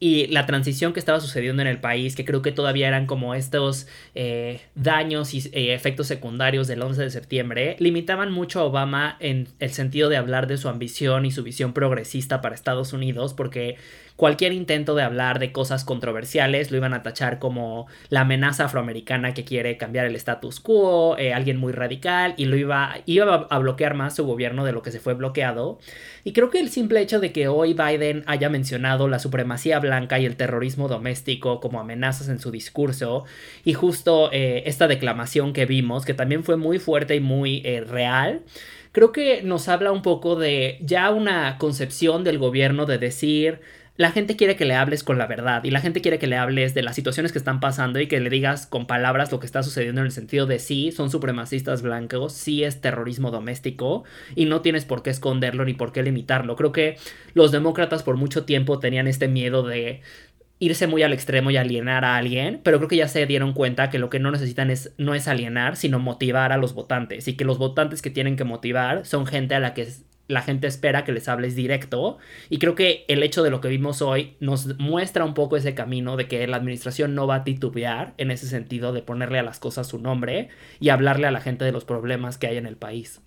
y 0.00 0.28
la 0.28 0.46
transición 0.46 0.92
que 0.92 1.00
estaba 1.00 1.20
sucediendo 1.20 1.62
en 1.62 1.68
el 1.68 1.80
país, 1.80 2.14
que 2.14 2.24
creo 2.24 2.40
que 2.40 2.52
todavía 2.52 2.86
eran 2.86 3.06
como 3.06 3.34
estos 3.34 3.86
eh, 4.14 4.60
daños 4.74 5.34
y 5.34 5.38
eh, 5.52 5.74
efectos 5.74 6.06
secundarios 6.06 6.68
del 6.68 6.82
11 6.82 7.02
de 7.02 7.10
septiembre, 7.10 7.76
limitaban 7.80 8.30
mucho 8.30 8.60
a 8.60 8.64
Obama 8.64 9.16
en 9.18 9.48
el 9.58 9.70
sentido 9.70 10.08
de 10.08 10.16
hablar 10.16 10.46
de 10.46 10.56
su 10.56 10.68
ambición 10.68 11.26
y 11.26 11.32
su 11.32 11.42
visión 11.42 11.72
progresista 11.72 12.40
para 12.40 12.54
Estados 12.54 12.92
Unidos, 12.92 13.34
porque 13.34 13.76
cualquier 14.18 14.52
intento 14.52 14.96
de 14.96 15.04
hablar 15.04 15.38
de 15.38 15.52
cosas 15.52 15.84
controversiales 15.84 16.72
lo 16.72 16.76
iban 16.76 16.92
a 16.92 17.04
tachar 17.04 17.38
como 17.38 17.86
la 18.08 18.22
amenaza 18.22 18.64
afroamericana 18.64 19.32
que 19.32 19.44
quiere 19.44 19.76
cambiar 19.76 20.06
el 20.06 20.16
status 20.16 20.58
quo, 20.58 21.16
eh, 21.16 21.32
alguien 21.32 21.56
muy 21.56 21.72
radical, 21.72 22.34
y 22.36 22.46
lo 22.46 22.56
iba, 22.56 22.96
iba 23.06 23.46
a 23.48 23.58
bloquear 23.60 23.94
más 23.94 24.16
su 24.16 24.26
gobierno 24.26 24.64
de 24.64 24.72
lo 24.72 24.82
que 24.82 24.90
se 24.90 24.98
fue 24.98 25.14
bloqueado. 25.14 25.78
Y 26.24 26.32
creo 26.32 26.50
que 26.50 26.58
el 26.58 26.68
simple 26.68 27.00
hecho 27.00 27.20
de 27.20 27.30
que 27.30 27.46
hoy 27.46 27.74
Biden 27.74 28.24
haya 28.26 28.48
mencionado 28.48 29.06
la 29.06 29.20
supremacía 29.20 29.78
blanca 29.78 30.18
y 30.18 30.26
el 30.26 30.34
terrorismo 30.34 30.88
doméstico 30.88 31.60
como 31.60 31.78
amenazas 31.78 32.28
en 32.28 32.40
su 32.40 32.50
discurso, 32.50 33.22
y 33.64 33.74
justo 33.74 34.30
eh, 34.32 34.64
esta 34.66 34.88
declamación 34.88 35.52
que 35.52 35.64
vimos, 35.64 36.04
que 36.04 36.14
también 36.14 36.42
fue 36.42 36.56
muy 36.56 36.80
fuerte 36.80 37.14
y 37.14 37.20
muy 37.20 37.62
eh, 37.64 37.82
real, 37.82 38.42
creo 38.90 39.12
que 39.12 39.42
nos 39.44 39.68
habla 39.68 39.92
un 39.92 40.02
poco 40.02 40.34
de 40.34 40.78
ya 40.80 41.10
una 41.10 41.56
concepción 41.58 42.24
del 42.24 42.38
gobierno 42.38 42.84
de 42.84 42.98
decir 42.98 43.60
la 43.98 44.12
gente 44.12 44.36
quiere 44.36 44.54
que 44.54 44.64
le 44.64 44.76
hables 44.76 45.02
con 45.02 45.18
la 45.18 45.26
verdad 45.26 45.64
y 45.64 45.72
la 45.72 45.80
gente 45.80 46.00
quiere 46.00 46.20
que 46.20 46.28
le 46.28 46.36
hables 46.36 46.72
de 46.72 46.82
las 46.82 46.94
situaciones 46.94 47.32
que 47.32 47.38
están 47.38 47.58
pasando 47.58 47.98
y 47.98 48.06
que 48.06 48.20
le 48.20 48.30
digas 48.30 48.68
con 48.68 48.86
palabras 48.86 49.32
lo 49.32 49.40
que 49.40 49.46
está 49.46 49.64
sucediendo 49.64 50.00
en 50.00 50.06
el 50.06 50.12
sentido 50.12 50.46
de 50.46 50.60
sí, 50.60 50.92
son 50.92 51.10
supremacistas 51.10 51.82
blancos, 51.82 52.32
sí 52.32 52.62
es 52.62 52.80
terrorismo 52.80 53.32
doméstico 53.32 54.04
y 54.36 54.44
no 54.44 54.60
tienes 54.60 54.84
por 54.84 55.02
qué 55.02 55.10
esconderlo 55.10 55.64
ni 55.64 55.74
por 55.74 55.92
qué 55.92 56.04
limitarlo. 56.04 56.54
Creo 56.54 56.70
que 56.70 56.96
los 57.34 57.50
demócratas 57.50 58.04
por 58.04 58.16
mucho 58.16 58.44
tiempo 58.44 58.78
tenían 58.78 59.08
este 59.08 59.26
miedo 59.26 59.64
de 59.64 60.00
irse 60.60 60.86
muy 60.86 61.02
al 61.02 61.12
extremo 61.12 61.50
y 61.50 61.56
alienar 61.56 62.04
a 62.04 62.16
alguien, 62.16 62.60
pero 62.62 62.78
creo 62.78 62.88
que 62.88 62.96
ya 62.96 63.08
se 63.08 63.26
dieron 63.26 63.52
cuenta 63.52 63.90
que 63.90 63.98
lo 63.98 64.10
que 64.10 64.20
no 64.20 64.30
necesitan 64.30 64.70
es 64.70 64.92
no 64.96 65.16
es 65.16 65.26
alienar, 65.26 65.74
sino 65.74 65.98
motivar 65.98 66.52
a 66.52 66.56
los 66.56 66.72
votantes 66.72 67.26
y 67.26 67.36
que 67.36 67.44
los 67.44 67.58
votantes 67.58 68.00
que 68.00 68.10
tienen 68.10 68.36
que 68.36 68.44
motivar 68.44 69.04
son 69.06 69.26
gente 69.26 69.56
a 69.56 69.60
la 69.60 69.74
que 69.74 69.88
la 70.28 70.42
gente 70.42 70.66
espera 70.66 71.04
que 71.04 71.12
les 71.12 71.28
hables 71.28 71.56
directo. 71.56 72.18
Y 72.50 72.58
creo 72.58 72.74
que 72.74 73.04
el 73.08 73.22
hecho 73.22 73.42
de 73.42 73.50
lo 73.50 73.60
que 73.60 73.68
vimos 73.68 74.02
hoy 74.02 74.36
nos 74.40 74.78
muestra 74.78 75.24
un 75.24 75.34
poco 75.34 75.56
ese 75.56 75.74
camino 75.74 76.16
de 76.16 76.28
que 76.28 76.46
la 76.46 76.58
administración 76.58 77.14
no 77.14 77.26
va 77.26 77.36
a 77.36 77.44
titubear 77.44 78.14
en 78.18 78.30
ese 78.30 78.46
sentido 78.46 78.92
de 78.92 79.02
ponerle 79.02 79.38
a 79.38 79.42
las 79.42 79.58
cosas 79.58 79.88
su 79.88 79.98
nombre 79.98 80.50
y 80.78 80.90
hablarle 80.90 81.26
a 81.26 81.32
la 81.32 81.40
gente 81.40 81.64
de 81.64 81.72
los 81.72 81.84
problemas 81.84 82.38
que 82.38 82.46
hay 82.46 82.58
en 82.58 82.66
el 82.66 82.76
país. 82.76 83.22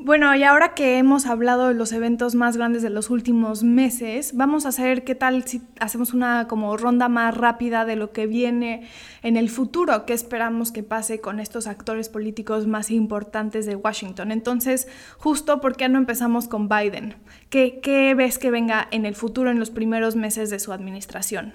Bueno, 0.00 0.32
y 0.36 0.44
ahora 0.44 0.74
que 0.74 0.96
hemos 0.96 1.26
hablado 1.26 1.68
de 1.68 1.74
los 1.74 1.90
eventos 1.90 2.36
más 2.36 2.56
grandes 2.56 2.82
de 2.82 2.88
los 2.88 3.10
últimos 3.10 3.64
meses, 3.64 4.36
vamos 4.36 4.64
a 4.64 4.68
hacer 4.68 5.02
qué 5.02 5.16
tal 5.16 5.42
si 5.42 5.60
hacemos 5.80 6.14
una 6.14 6.46
como 6.46 6.76
ronda 6.76 7.08
más 7.08 7.36
rápida 7.36 7.84
de 7.84 7.96
lo 7.96 8.12
que 8.12 8.28
viene 8.28 8.86
en 9.22 9.36
el 9.36 9.50
futuro, 9.50 10.06
qué 10.06 10.12
esperamos 10.12 10.70
que 10.70 10.84
pase 10.84 11.20
con 11.20 11.40
estos 11.40 11.66
actores 11.66 12.08
políticos 12.08 12.68
más 12.68 12.92
importantes 12.92 13.66
de 13.66 13.74
Washington. 13.74 14.30
Entonces, 14.30 14.86
justo, 15.18 15.60
¿por 15.60 15.76
qué 15.76 15.88
no 15.88 15.98
empezamos 15.98 16.46
con 16.46 16.68
Biden? 16.68 17.16
¿Qué, 17.50 17.80
qué 17.82 18.14
ves 18.14 18.38
que 18.38 18.52
venga 18.52 18.86
en 18.92 19.04
el 19.04 19.16
futuro, 19.16 19.50
en 19.50 19.58
los 19.58 19.70
primeros 19.70 20.14
meses 20.14 20.48
de 20.48 20.60
su 20.60 20.72
administración? 20.72 21.54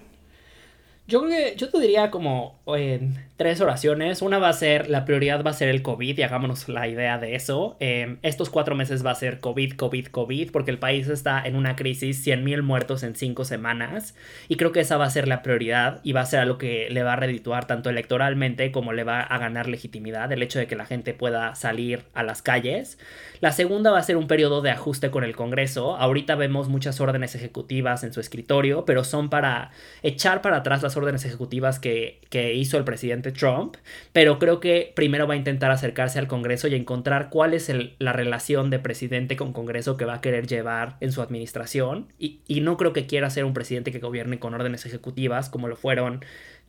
Yo 1.06 1.22
creo 1.22 1.32
que 1.32 1.56
yo 1.58 1.70
te 1.70 1.80
diría 1.82 2.10
como 2.10 2.62
en 2.66 3.18
tres 3.36 3.60
oraciones. 3.60 4.22
Una 4.22 4.40
va 4.40 4.48
a 4.48 4.54
ser, 4.54 4.90
la 4.90 5.04
prioridad 5.04 5.44
va 5.44 5.52
a 5.52 5.54
ser 5.54 5.68
el 5.68 5.82
COVID 5.82 6.18
y 6.18 6.24
hagámonos 6.24 6.70
la 6.70 6.88
idea 6.88 7.18
de 7.18 7.36
eso. 7.36 7.76
Em, 7.82 8.20
estos 8.22 8.50
cuatro 8.50 8.74
meses 8.74 9.06
va 9.06 9.12
a 9.12 9.16
ser 9.16 9.42
COVID, 9.42 9.74
COVID, 9.74 10.08
COVID, 10.08 10.52
porque 10.52 10.72
el 10.72 10.80
país 10.80 11.10
está 11.10 11.46
en 11.46 11.58
una 11.58 11.76
crisis, 11.76 12.26
100.000 12.26 12.62
muertos 12.62 13.04
en 13.04 13.16
cinco 13.16 13.44
semanas. 13.44 14.16
Y 14.48 14.56
creo 14.56 14.72
que 14.72 14.80
esa 14.80 14.96
va 14.96 15.04
a 15.04 15.10
ser 15.10 15.28
la 15.28 15.42
prioridad 15.42 16.00
y 16.04 16.14
va 16.14 16.22
a 16.22 16.26
ser 16.26 16.40
algo 16.40 16.58
que 16.58 16.88
le 16.90 17.04
va 17.04 17.14
a 17.14 17.18
redituar 17.18 17.68
tanto 17.68 17.90
electoralmente 17.90 18.72
como 18.72 18.94
le 18.94 19.04
va 19.04 19.20
a 19.20 19.38
ganar 19.40 19.68
legitimidad, 19.68 20.32
el 20.32 20.42
hecho 20.42 20.60
de 20.60 20.68
que 20.68 20.78
la 20.78 20.86
gente 20.86 21.14
pueda 21.14 21.54
salir 21.56 22.04
a 22.14 22.24
las 22.24 22.42
calles. 22.42 22.98
La 23.42 23.52
segunda 23.52 23.92
va 23.92 24.00
a 24.00 24.04
ser 24.04 24.16
un 24.16 24.28
periodo 24.28 24.62
de 24.62 24.72
ajuste 24.72 25.12
con 25.12 25.26
el 25.26 25.36
Congreso. 25.36 25.98
Ahorita 25.98 26.36
vemos 26.36 26.70
muchas 26.70 27.02
órdenes 27.02 27.36
ejecutivas 27.36 28.06
en 28.06 28.14
su 28.14 28.22
escritorio, 28.22 28.86
pero 28.86 29.04
son 29.04 29.30
para 29.30 29.72
echar 30.02 30.42
para 30.42 30.58
atrás 30.58 30.82
las 30.82 30.96
órdenes 30.96 31.03
ejecutivas 31.12 31.80
que, 31.80 32.22
que 32.30 32.54
hizo 32.54 32.78
el 32.78 32.84
presidente 32.84 33.32
Trump, 33.32 33.76
pero 34.12 34.40
creo 34.40 34.60
que 34.60 34.92
primero 34.96 35.28
va 35.28 35.34
a 35.34 35.38
intentar 35.38 35.72
acercarse 35.72 36.20
al 36.20 36.28
Congreso 36.28 36.68
y 36.68 36.76
encontrar 36.76 37.30
cuál 37.30 37.54
es 37.54 37.72
la 38.00 38.14
relación 38.14 38.70
de 38.70 38.80
presidente 38.80 39.36
con 39.36 39.54
Congreso 39.54 39.98
que 39.98 40.06
va 40.06 40.16
a 40.16 40.22
querer 40.22 40.48
llevar 40.48 40.98
en 41.00 41.12
su 41.12 41.22
administración. 41.22 42.08
Y, 42.18 42.40
y 42.48 42.62
no 42.62 42.78
creo 42.78 42.94
que 42.94 43.06
quiera 43.06 43.30
ser 43.30 43.46
un 43.46 43.54
presidente 43.54 43.92
que 43.92 44.00
gobierne 44.00 44.40
con 44.40 44.54
órdenes 44.54 44.86
ejecutivas 44.86 45.50
como 45.50 45.68
lo 45.68 45.76
fueron 45.76 46.24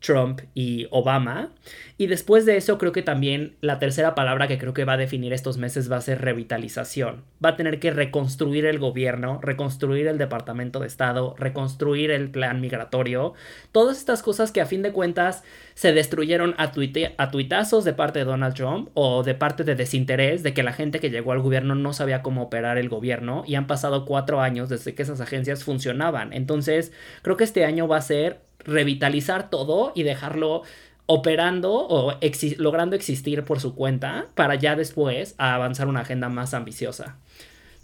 Trump 0.05 0.43
y 0.55 0.87
Obama. 0.91 1.51
Y 1.97 2.09
después 2.09 2.45
de 2.45 2.57
eso 2.57 2.77
creo 2.77 2.93
que 2.93 3.03
también 3.03 3.57
la 3.61 3.79
tercera 3.79 4.15
palabra 4.15 4.49
que 4.49 4.59
creo 4.59 4.75
que 4.75 4.85
va 4.85 4.95
a 4.95 4.99
definir 4.99 5.33
estos 5.33 5.57
meses 5.57 5.91
va 5.91 5.97
a 5.97 6.03
ser 6.03 6.21
revitalización. 6.21 7.23
Va 7.45 7.51
a 7.51 7.57
tener 7.57 7.79
que 7.81 7.91
reconstruir 7.91 8.67
el 8.67 8.79
gobierno, 8.79 9.41
reconstruir 9.41 10.07
el 10.07 10.19
Departamento 10.19 10.81
de 10.81 10.89
Estado, 10.89 11.35
reconstruir 11.39 12.11
el 12.11 12.31
plan 12.31 12.61
migratorio. 12.61 13.35
Todas 13.73 13.97
estas 13.97 14.23
cosas 14.23 14.53
que 14.53 14.61
a 14.61 14.67
fin 14.67 14.83
de 14.83 14.93
cuentas 14.93 15.43
se 15.75 15.93
destruyeron 15.93 16.55
a, 16.59 16.73
a 17.19 17.31
tuitazos 17.31 17.85
de 17.85 17.93
parte 17.95 18.19
de 18.19 18.25
Donald 18.27 18.55
Trump 18.55 18.91
o 18.95 19.23
de 19.23 19.35
parte 19.35 19.65
de 19.65 19.75
desinterés 19.75 20.43
de 20.43 20.53
que 20.53 20.63
la 20.63 20.73
gente 20.73 21.01
que 21.01 21.11
llegó 21.11 21.33
al 21.33 21.41
gobierno 21.41 21.75
no 21.75 21.93
sabía 21.93 22.23
cómo 22.23 22.43
operar 22.43 22.77
el 22.77 22.89
gobierno 22.89 23.45
y 23.47 23.55
han 23.55 23.67
pasado 23.67 24.05
cuatro 24.05 24.41
años 24.41 24.69
desde 24.69 24.95
que 24.95 25.03
esas 25.03 25.21
agencias 25.21 25.65
funcionaban. 25.65 26.33
Entonces 26.33 26.93
creo 27.23 27.37
que 27.37 27.45
este 27.45 27.65
año 27.65 27.89
va 27.89 27.97
a 27.99 28.03
ser 28.03 28.41
revitalizar 28.65 29.51
todo 29.51 29.93
y 29.95 30.03
dejarlo 30.03 30.63
operando 31.07 31.73
o 31.73 32.19
logrando 32.59 32.97
existir 32.97 33.45
por 33.45 33.61
su 33.61 33.75
cuenta 33.75 34.29
para 34.35 34.55
ya 34.55 34.75
después 34.75 35.35
avanzar 35.39 35.89
una 35.89 36.01
agenda 36.01 36.29
más 36.29 36.55
ambiciosa. 36.55 37.17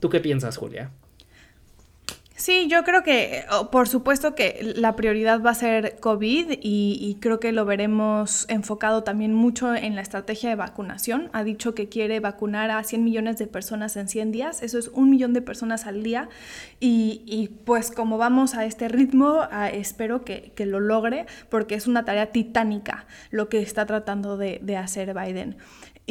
¿Tú 0.01 0.09
qué 0.09 0.21
piensas, 0.21 0.57
Julia? 0.57 0.91
Sí, 2.41 2.69
yo 2.69 2.85
creo 2.85 3.03
que, 3.03 3.45
por 3.71 3.87
supuesto 3.87 4.35
que 4.35 4.73
la 4.75 4.97
prioridad 4.97 5.43
va 5.43 5.51
a 5.51 5.55
ser 5.55 6.01
COVID 6.01 6.53
y, 6.63 7.19
creo 7.21 7.39
que 7.39 7.53
lo 7.53 7.67
veremos 7.67 8.47
enfocado 8.49 9.03
también 9.05 9.35
mucho 9.35 9.75
en 9.75 9.95
la 9.95 10.01
estrategia 10.01 10.49
de 10.49 10.57
vacunación. 10.57 11.29
Ha 11.35 11.45
dicho 11.45 11.75
que 11.75 11.91
quiere 11.91 12.19
vacunar 12.19 12.71
a 12.71 12.83
100 12.83 13.05
millones 13.05 13.37
de 13.37 13.47
personas 13.47 13.95
en 13.99 14.09
100 14.09 14.33
días, 14.33 14.63
eso 14.63 14.79
es 14.79 14.89
un 14.89 15.11
millón 15.11 15.35
de 15.35 15.43
personas 15.43 15.87
al 15.87 16.03
día 16.03 16.31
y, 16.81 17.51
pues 17.67 17.91
como 17.91 18.17
vamos 18.17 18.55
a 18.55 18.65
este 18.65 18.89
ritmo, 18.89 19.43
espero 19.75 20.25
que, 20.25 20.55
lo 20.65 20.81
logre 20.81 21.27
porque 21.51 21.75
es 21.75 21.87
una 21.87 22.07
tarea 22.07 22.33
titánica 22.33 23.05
lo 23.31 23.51
que 23.51 23.61
está 23.61 23.85
tratando 23.85 24.39
de 24.39 24.77
hacer 24.79 25.13
Biden. 25.13 25.59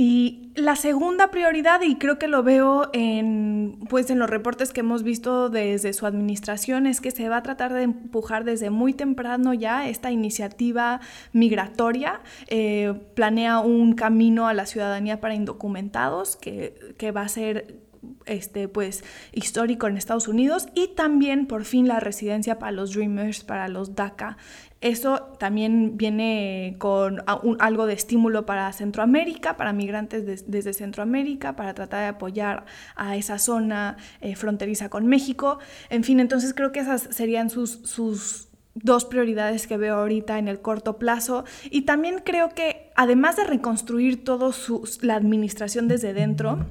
Y 0.02 0.54
la 0.56 0.78
segunda 0.78 1.30
prioridad, 1.30 1.82
y 1.82 1.98
creo 1.98 2.18
que 2.18 2.30
lo 2.30 2.42
veo 2.42 2.90
en, 2.94 3.80
pues 3.90 4.10
en 4.10 4.18
los 4.18 4.30
reportes 4.30 4.72
que 4.72 4.80
hemos 4.80 5.04
visto 5.04 5.50
desde 5.50 5.92
su 5.92 6.06
administración, 6.06 6.88
es 6.88 7.02
que 7.02 7.12
se 7.12 7.28
va 7.28 7.36
a 7.36 7.44
tratar 7.44 7.74
de 7.74 7.82
empujar 7.82 8.46
desde 8.46 8.70
muy 8.70 8.94
temprano 8.94 9.54
ya 9.54 9.90
esta 9.90 10.10
iniciativa 10.10 11.02
migratoria. 11.34 12.22
Eh, 12.48 12.94
planea 13.14 13.60
un 13.60 13.92
camino 13.92 14.48
a 14.48 14.54
la 14.54 14.66
ciudadanía 14.66 15.20
para 15.20 15.34
indocumentados 15.34 16.38
que, 16.38 16.96
que 16.98 17.12
va 17.12 17.24
a 17.24 17.28
ser 17.28 17.82
este, 18.26 18.70
pues, 18.70 19.04
histórico 19.34 19.88
en 19.88 19.98
Estados 19.98 20.30
Unidos 20.30 20.68
y 20.76 20.96
también 20.96 21.46
por 21.46 21.66
fin 21.66 21.90
la 21.90 22.00
residencia 22.00 22.58
para 22.58 22.72
los 22.72 22.94
Dreamers, 22.94 23.44
para 23.44 23.68
los 23.68 23.96
DACA 23.96 24.38
eso 24.82 25.36
también 25.40 25.98
viene 25.98 26.76
con 26.78 27.22
algo 27.60 27.86
de 27.86 27.94
estímulo 27.94 28.46
para 28.46 28.72
Centroamérica, 28.72 29.58
para 29.58 29.74
migrantes 29.74 30.46
desde 30.50 30.74
Centroamérica, 30.74 31.58
para 31.58 31.74
tratar 31.74 32.02
de 32.02 32.08
apoyar 32.08 32.66
a 32.96 33.18
esa 33.18 33.40
zona 33.40 33.98
eh, 34.22 34.36
fronteriza 34.36 34.90
con 34.90 35.06
México. 35.06 35.60
En 35.90 36.06
fin, 36.06 36.22
entonces 36.22 36.54
creo 36.54 36.72
que 36.72 36.80
esas 36.80 37.10
serían 37.12 37.50
sus, 37.50 37.82
sus 37.84 38.48
dos 38.74 39.04
prioridades 39.04 39.68
que 39.68 39.76
veo 39.76 39.96
ahorita 39.96 40.40
en 40.40 40.48
el 40.48 40.62
corto 40.62 40.98
plazo. 40.98 41.44
Y 41.70 41.82
también 41.82 42.22
creo 42.24 42.50
que 42.50 42.92
además 42.96 43.36
de 43.36 43.44
reconstruir 43.44 44.24
toda 44.24 44.52
la 45.02 45.16
administración 45.16 45.90
desde 45.90 46.14
dentro, 46.14 46.66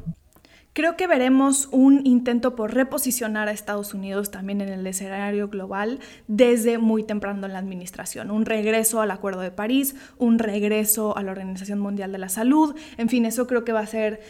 Creo 0.79 0.97
que 0.97 1.09
veremos 1.09 1.69
un 1.73 2.07
intento 2.07 2.55
por 2.55 2.73
reposicionar 2.73 3.49
a 3.49 3.51
Estados 3.51 3.95
Unidos 3.95 4.31
también 4.31 4.61
en 4.61 4.69
el 4.69 4.87
escenario 4.87 5.49
global 5.49 5.99
desde 6.29 6.79
muy 6.79 7.03
temprano 7.03 7.45
en 7.49 7.53
la 7.53 7.59
administración. 7.59 8.31
Un 8.31 8.47
regreso 8.47 9.01
al 9.01 9.11
Acuerdo 9.11 9.41
de 9.41 9.51
París, 9.51 9.97
un 10.19 10.38
regreso 10.38 11.19
a 11.19 11.25
la 11.25 11.33
Organización 11.33 11.81
Mundial 11.81 12.12
de 12.12 12.19
la 12.19 12.29
Salud, 12.29 12.77
en 12.97 13.09
fin, 13.09 13.27
eso 13.27 13.49
creo 13.49 13.64
que 13.64 13.73
va 13.73 13.81
a 13.81 13.87
ser 13.87 14.21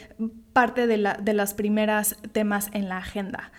parte 0.55 0.87
de, 0.87 0.97
la, 0.97 1.19
de 1.21 1.35
las 1.35 1.53
primeras 1.53 2.17
temas 2.33 2.71
en 2.73 2.89
la 2.89 2.97
agenda. 2.97 3.53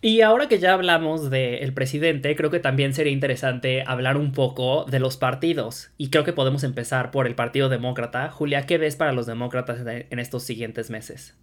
Y 0.00 0.22
ahora 0.22 0.48
que 0.48 0.58
ya 0.58 0.72
hablamos 0.72 1.28
del 1.28 1.74
presidente, 1.74 2.34
creo 2.34 2.48
que 2.48 2.60
también 2.60 2.94
sería 2.94 3.12
interesante 3.12 3.84
hablar 3.86 4.16
un 4.16 4.32
poco 4.32 4.86
de 4.86 5.00
los 5.00 5.18
partidos. 5.18 5.90
Y 5.98 6.08
creo 6.08 6.24
que 6.24 6.32
podemos 6.32 6.64
empezar 6.64 7.10
por 7.10 7.26
el 7.26 7.34
Partido 7.34 7.68
Demócrata. 7.68 8.30
Julia, 8.30 8.64
¿qué 8.64 8.78
ves 8.78 8.96
para 8.96 9.12
los 9.12 9.26
demócratas 9.26 9.80
en 9.86 10.18
estos 10.18 10.44
siguientes 10.44 10.88
meses? 10.88 11.36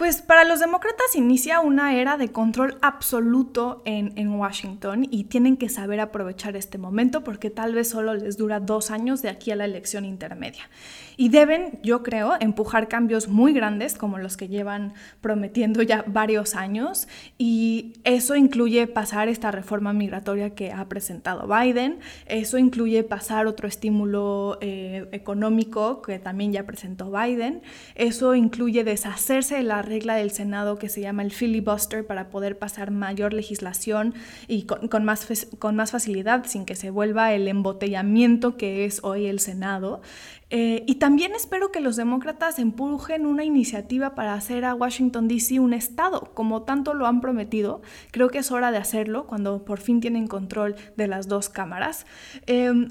Pues 0.00 0.22
para 0.22 0.44
los 0.44 0.60
demócratas 0.60 1.14
inicia 1.14 1.60
una 1.60 1.94
era 1.94 2.16
de 2.16 2.32
control 2.32 2.78
absoluto 2.80 3.82
en, 3.84 4.30
Washington 4.30 5.06
y 5.10 5.24
tienen 5.24 5.58
que 5.58 5.68
saber 5.68 6.00
aprovechar 6.00 6.56
este 6.56 6.78
momento 6.78 7.22
porque 7.22 7.50
tal 7.50 7.74
vez 7.74 7.90
solo 7.90 8.14
les 8.14 8.38
dura 8.38 8.60
dos 8.60 8.90
años 8.90 9.20
de 9.20 9.28
aquí 9.28 9.50
a 9.50 9.56
la 9.56 9.66
elección 9.66 10.06
intermedia. 10.06 10.70
Y 11.18 11.28
deben, 11.28 11.80
yo 11.82 12.02
creo, 12.02 12.32
empujar 12.40 12.88
cambios 12.88 13.28
muy 13.28 13.52
grandes 13.52 13.94
como 13.98 14.16
los 14.16 14.38
que 14.38 14.48
llevan 14.48 14.94
prometiendo 15.20 15.82
ya 15.82 16.02
varios 16.06 16.54
años 16.54 17.06
y 17.36 17.92
eso 18.04 18.36
incluye 18.36 18.86
pasar 18.86 19.28
esta 19.28 19.50
reforma 19.50 19.92
migratoria 19.92 20.54
que 20.54 20.72
ha 20.72 20.88
presentado 20.88 21.46
Biden, 21.46 21.98
eso 22.24 22.56
incluye 22.56 23.02
pasar 23.02 23.46
otro 23.46 23.68
estímulo 23.68 24.56
eh, 24.62 25.08
económico 25.12 26.00
que 26.00 26.18
también 26.18 26.54
ya 26.54 26.64
presentó 26.64 27.10
Biden, 27.10 27.60
eso 27.96 28.34
incluye 28.34 28.82
deshacerse 28.82 29.56
de 29.56 29.64
la 29.64 29.82
regla 29.90 30.14
del 30.14 30.30
Senado 30.30 30.78
que 30.78 30.88
se 30.88 31.00
llama 31.00 31.22
el 31.22 31.32
filibuster 31.32 32.06
para 32.06 32.30
poder 32.30 32.58
pasar 32.58 32.90
mayor 32.90 33.34
legislación 33.34 34.14
y 34.46 34.62
con, 34.62 35.04
más, 35.04 35.46
con 35.58 35.76
más 35.76 35.90
facilidad 35.90 36.46
sin 36.46 36.64
que 36.64 36.76
se 36.76 36.90
vuelva 36.90 37.34
el 37.34 37.48
embotellamiento 37.48 38.56
que 38.56 38.86
es 38.86 39.00
hoy 39.02 39.26
el 39.26 39.40
Senado. 39.40 40.00
Eh, 40.48 40.84
y 40.86 40.96
también 40.96 41.32
espero 41.34 41.70
que 41.70 41.80
los 41.80 41.96
demócratas 41.96 42.58
empujen 42.58 43.26
una 43.26 43.44
iniciativa 43.44 44.14
para 44.14 44.34
hacer 44.34 44.64
a 44.64 44.74
Washington, 44.74 45.28
D.C. 45.28 45.60
un 45.60 45.72
estado, 45.72 46.30
como 46.34 46.62
tanto 46.62 46.94
lo 46.94 47.06
han 47.06 47.20
prometido. 47.20 47.82
Creo 48.10 48.30
que 48.30 48.38
es 48.38 48.50
hora 48.50 48.70
de 48.70 48.78
hacerlo 48.78 49.26
cuando 49.26 49.64
por 49.64 49.80
fin 49.80 50.00
tienen 50.00 50.26
control 50.26 50.76
de 50.96 51.08
las 51.08 51.28
dos 51.28 51.48
cámaras. 51.48 52.06
Em, 52.46 52.88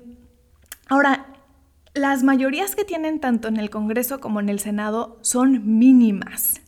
ahora, 0.87 1.27
las 1.93 2.23
mayorías 2.23 2.75
que 2.75 2.85
tienen 2.85 3.19
tanto 3.19 3.47
en 3.47 3.57
el 3.57 3.69
Congreso 3.69 4.19
como 4.19 4.39
en 4.39 4.49
el 4.49 4.59
Senado 4.59 5.17
son 5.21 5.77
mínimas 5.79 6.61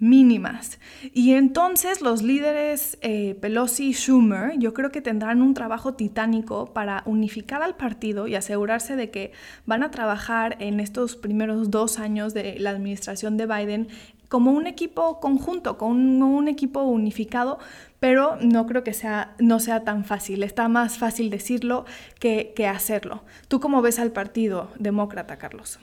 mínimas. 0.00 0.78
Y 1.12 1.34
entonces 1.34 2.00
los 2.00 2.22
líderes 2.22 2.98
eh, 3.02 3.36
Pelosi 3.40 3.90
y 3.90 3.92
Schumer 3.92 4.58
yo 4.58 4.74
creo 4.74 4.90
que 4.90 5.02
tendrán 5.02 5.42
un 5.42 5.54
trabajo 5.54 5.94
titánico 5.94 6.72
para 6.72 7.02
unificar 7.06 7.62
al 7.62 7.76
partido 7.76 8.26
y 8.26 8.34
asegurarse 8.34 8.96
de 8.96 9.10
que 9.10 9.32
van 9.66 9.82
a 9.82 9.90
trabajar 9.90 10.56
en 10.58 10.80
estos 10.80 11.16
primeros 11.16 11.70
dos 11.70 11.98
años 11.98 12.34
de 12.34 12.58
la 12.58 12.70
administración 12.70 13.36
de 13.36 13.46
Biden 13.46 13.88
como 14.28 14.52
un 14.52 14.68
equipo 14.68 15.18
conjunto, 15.18 15.76
con 15.76 16.22
un, 16.22 16.46
equipo 16.46 16.82
unificado, 16.82 17.58
pero 17.98 18.36
no 18.40 18.64
creo 18.66 18.84
que 18.84 18.94
sea, 18.94 19.34
no 19.40 19.58
sea 19.58 19.82
tan 19.82 20.04
fácil. 20.04 20.44
Está 20.44 20.68
más 20.68 20.98
fácil 20.98 21.30
decirlo 21.30 21.84
que, 22.20 22.52
que 22.54 22.68
hacerlo. 22.68 23.24
¿Tú 23.48 23.58
cómo 23.58 23.82
ves 23.82 23.98
al 23.98 24.12
Partido 24.12 24.70
Demócrata, 24.78 25.36
Carlos? 25.36 25.80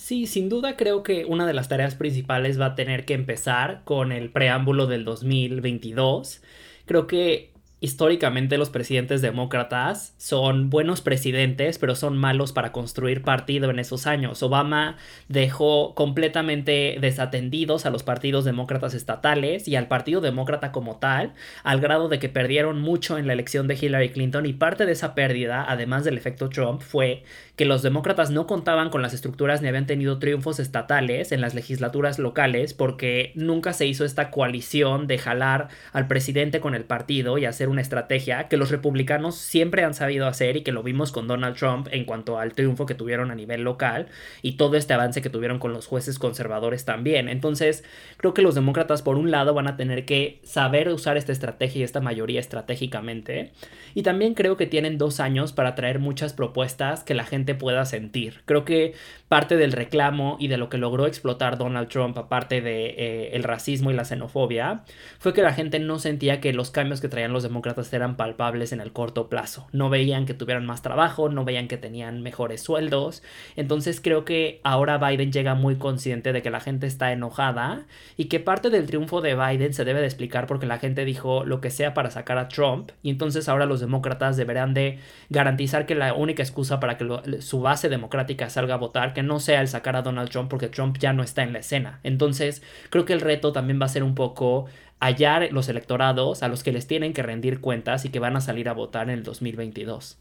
Sí, 0.00 0.26
sin 0.26 0.48
duda 0.48 0.76
creo 0.78 1.02
que 1.02 1.26
una 1.26 1.46
de 1.46 1.52
las 1.52 1.68
tareas 1.68 1.94
principales 1.94 2.58
va 2.58 2.66
a 2.66 2.74
tener 2.74 3.04
que 3.04 3.12
empezar 3.12 3.82
con 3.84 4.12
el 4.12 4.30
preámbulo 4.30 4.86
del 4.86 5.04
2022. 5.04 6.40
Creo 6.86 7.06
que 7.06 7.50
históricamente 7.80 8.58
los 8.58 8.70
presidentes 8.70 9.22
demócratas 9.22 10.14
son 10.18 10.70
buenos 10.70 11.00
presidentes, 11.00 11.78
pero 11.78 11.94
son 11.94 12.16
malos 12.16 12.52
para 12.52 12.72
construir 12.72 13.22
partido 13.22 13.70
en 13.70 13.78
esos 13.78 14.06
años. 14.06 14.42
Obama 14.42 14.96
dejó 15.28 15.94
completamente 15.94 16.98
desatendidos 17.00 17.86
a 17.86 17.90
los 17.90 18.02
partidos 18.02 18.44
demócratas 18.44 18.94
estatales 18.94 19.66
y 19.66 19.76
al 19.76 19.88
Partido 19.88 20.20
Demócrata 20.20 20.72
como 20.72 20.96
tal, 20.96 21.32
al 21.62 21.80
grado 21.80 22.08
de 22.08 22.18
que 22.18 22.28
perdieron 22.28 22.80
mucho 22.80 23.18
en 23.18 23.26
la 23.26 23.32
elección 23.32 23.66
de 23.66 23.78
Hillary 23.80 24.10
Clinton 24.10 24.46
y 24.46 24.52
parte 24.52 24.86
de 24.86 24.92
esa 24.92 25.14
pérdida, 25.14 25.64
además 25.66 26.04
del 26.04 26.18
efecto 26.18 26.48
Trump, 26.50 26.82
fue 26.82 27.24
que 27.60 27.66
los 27.66 27.82
demócratas 27.82 28.30
no 28.30 28.46
contaban 28.46 28.88
con 28.88 29.02
las 29.02 29.12
estructuras 29.12 29.60
ni 29.60 29.68
habían 29.68 29.84
tenido 29.84 30.18
triunfos 30.18 30.58
estatales 30.58 31.30
en 31.30 31.42
las 31.42 31.54
legislaturas 31.54 32.18
locales 32.18 32.72
porque 32.72 33.32
nunca 33.34 33.74
se 33.74 33.84
hizo 33.84 34.06
esta 34.06 34.30
coalición 34.30 35.06
de 35.06 35.18
jalar 35.18 35.68
al 35.92 36.08
presidente 36.08 36.60
con 36.60 36.74
el 36.74 36.84
partido 36.84 37.36
y 37.36 37.44
hacer 37.44 37.68
una 37.68 37.82
estrategia 37.82 38.48
que 38.48 38.56
los 38.56 38.70
republicanos 38.70 39.36
siempre 39.36 39.84
han 39.84 39.92
sabido 39.92 40.26
hacer 40.26 40.56
y 40.56 40.62
que 40.62 40.72
lo 40.72 40.82
vimos 40.82 41.12
con 41.12 41.28
Donald 41.28 41.54
Trump 41.54 41.88
en 41.90 42.06
cuanto 42.06 42.38
al 42.38 42.54
triunfo 42.54 42.86
que 42.86 42.94
tuvieron 42.94 43.30
a 43.30 43.34
nivel 43.34 43.60
local 43.60 44.06
y 44.40 44.52
todo 44.52 44.78
este 44.78 44.94
avance 44.94 45.20
que 45.20 45.28
tuvieron 45.28 45.58
con 45.58 45.74
los 45.74 45.86
jueces 45.86 46.18
conservadores 46.18 46.86
también. 46.86 47.28
Entonces, 47.28 47.84
creo 48.16 48.32
que 48.32 48.40
los 48.40 48.54
demócratas 48.54 49.02
por 49.02 49.16
un 49.16 49.30
lado 49.30 49.52
van 49.52 49.68
a 49.68 49.76
tener 49.76 50.06
que 50.06 50.40
saber 50.44 50.88
usar 50.88 51.18
esta 51.18 51.32
estrategia 51.32 51.80
y 51.80 51.84
esta 51.84 52.00
mayoría 52.00 52.40
estratégicamente 52.40 53.52
y 53.94 54.02
también 54.02 54.32
creo 54.32 54.56
que 54.56 54.66
tienen 54.66 54.96
dos 54.96 55.20
años 55.20 55.52
para 55.52 55.74
traer 55.74 55.98
muchas 55.98 56.32
propuestas 56.32 57.04
que 57.04 57.12
la 57.12 57.24
gente 57.24 57.49
pueda 57.54 57.84
sentir. 57.84 58.42
Creo 58.44 58.64
que 58.64 58.94
parte 59.28 59.56
del 59.56 59.72
reclamo 59.72 60.36
y 60.40 60.48
de 60.48 60.56
lo 60.56 60.68
que 60.68 60.78
logró 60.78 61.06
explotar 61.06 61.56
Donald 61.56 61.88
Trump, 61.88 62.18
aparte 62.18 62.60
de 62.60 62.86
eh, 62.86 63.30
el 63.34 63.44
racismo 63.44 63.90
y 63.90 63.94
la 63.94 64.04
xenofobia, 64.04 64.82
fue 65.18 65.32
que 65.32 65.42
la 65.42 65.52
gente 65.52 65.78
no 65.78 65.98
sentía 65.98 66.40
que 66.40 66.52
los 66.52 66.70
cambios 66.70 67.00
que 67.00 67.08
traían 67.08 67.32
los 67.32 67.44
demócratas 67.44 67.92
eran 67.92 68.16
palpables 68.16 68.72
en 68.72 68.80
el 68.80 68.92
corto 68.92 69.28
plazo. 69.28 69.68
No 69.72 69.88
veían 69.88 70.26
que 70.26 70.34
tuvieran 70.34 70.66
más 70.66 70.82
trabajo, 70.82 71.28
no 71.28 71.44
veían 71.44 71.68
que 71.68 71.76
tenían 71.76 72.22
mejores 72.22 72.62
sueldos. 72.62 73.22
Entonces 73.56 74.00
creo 74.00 74.24
que 74.24 74.60
ahora 74.64 74.98
Biden 74.98 75.32
llega 75.32 75.54
muy 75.54 75.76
consciente 75.76 76.32
de 76.32 76.42
que 76.42 76.50
la 76.50 76.60
gente 76.60 76.86
está 76.86 77.12
enojada 77.12 77.86
y 78.16 78.24
que 78.24 78.40
parte 78.40 78.70
del 78.70 78.86
triunfo 78.86 79.20
de 79.20 79.34
Biden 79.34 79.74
se 79.74 79.84
debe 79.84 80.00
de 80.00 80.06
explicar 80.06 80.46
porque 80.46 80.66
la 80.66 80.78
gente 80.78 81.04
dijo 81.04 81.44
lo 81.44 81.60
que 81.60 81.70
sea 81.70 81.94
para 81.94 82.10
sacar 82.10 82.38
a 82.38 82.48
Trump 82.48 82.90
y 83.02 83.10
entonces 83.10 83.48
ahora 83.48 83.66
los 83.66 83.80
demócratas 83.80 84.36
deberán 84.36 84.74
de 84.74 84.98
garantizar 85.28 85.86
que 85.86 85.94
la 85.94 86.14
única 86.14 86.42
excusa 86.42 86.80
para 86.80 86.96
que 86.96 87.04
su 87.40 87.60
base 87.60 87.88
democrática 87.88 88.50
salga 88.50 88.74
a 88.74 88.78
votar 88.78 89.14
no 89.22 89.40
sea 89.40 89.60
el 89.60 89.68
sacar 89.68 89.96
a 89.96 90.02
Donald 90.02 90.30
Trump 90.30 90.48
porque 90.48 90.68
Trump 90.68 90.98
ya 90.98 91.12
no 91.12 91.22
está 91.22 91.42
en 91.42 91.52
la 91.52 91.60
escena. 91.60 92.00
Entonces, 92.02 92.62
creo 92.90 93.04
que 93.04 93.12
el 93.12 93.20
reto 93.20 93.52
también 93.52 93.80
va 93.80 93.86
a 93.86 93.90
ser 93.90 94.02
un 94.02 94.14
poco 94.14 94.66
hallar 94.98 95.48
los 95.52 95.68
electorados 95.68 96.42
a 96.42 96.48
los 96.48 96.62
que 96.62 96.72
les 96.72 96.86
tienen 96.86 97.12
que 97.12 97.22
rendir 97.22 97.60
cuentas 97.60 98.04
y 98.04 98.10
que 98.10 98.18
van 98.18 98.36
a 98.36 98.40
salir 98.40 98.68
a 98.68 98.72
votar 98.72 99.08
en 99.08 99.18
el 99.18 99.22
2022. 99.22 100.18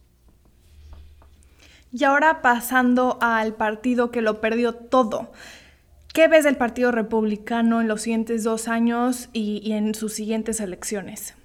Y 1.91 2.03
ahora 2.03 2.41
pasando 2.41 3.17
al 3.21 3.55
partido 3.55 4.11
que 4.11 4.21
lo 4.21 4.41
perdió 4.41 4.73
todo. 4.73 5.31
¿Qué 6.13 6.27
ves 6.27 6.43
del 6.43 6.57
Partido 6.57 6.91
Republicano 6.91 7.81
en 7.81 7.87
los 7.87 8.01
siguientes 8.01 8.43
dos 8.43 8.67
años 8.67 9.29
y 9.31 9.71
en 9.71 9.93
sus 9.95 10.13
siguientes 10.13 10.59
elecciones? 10.59 11.35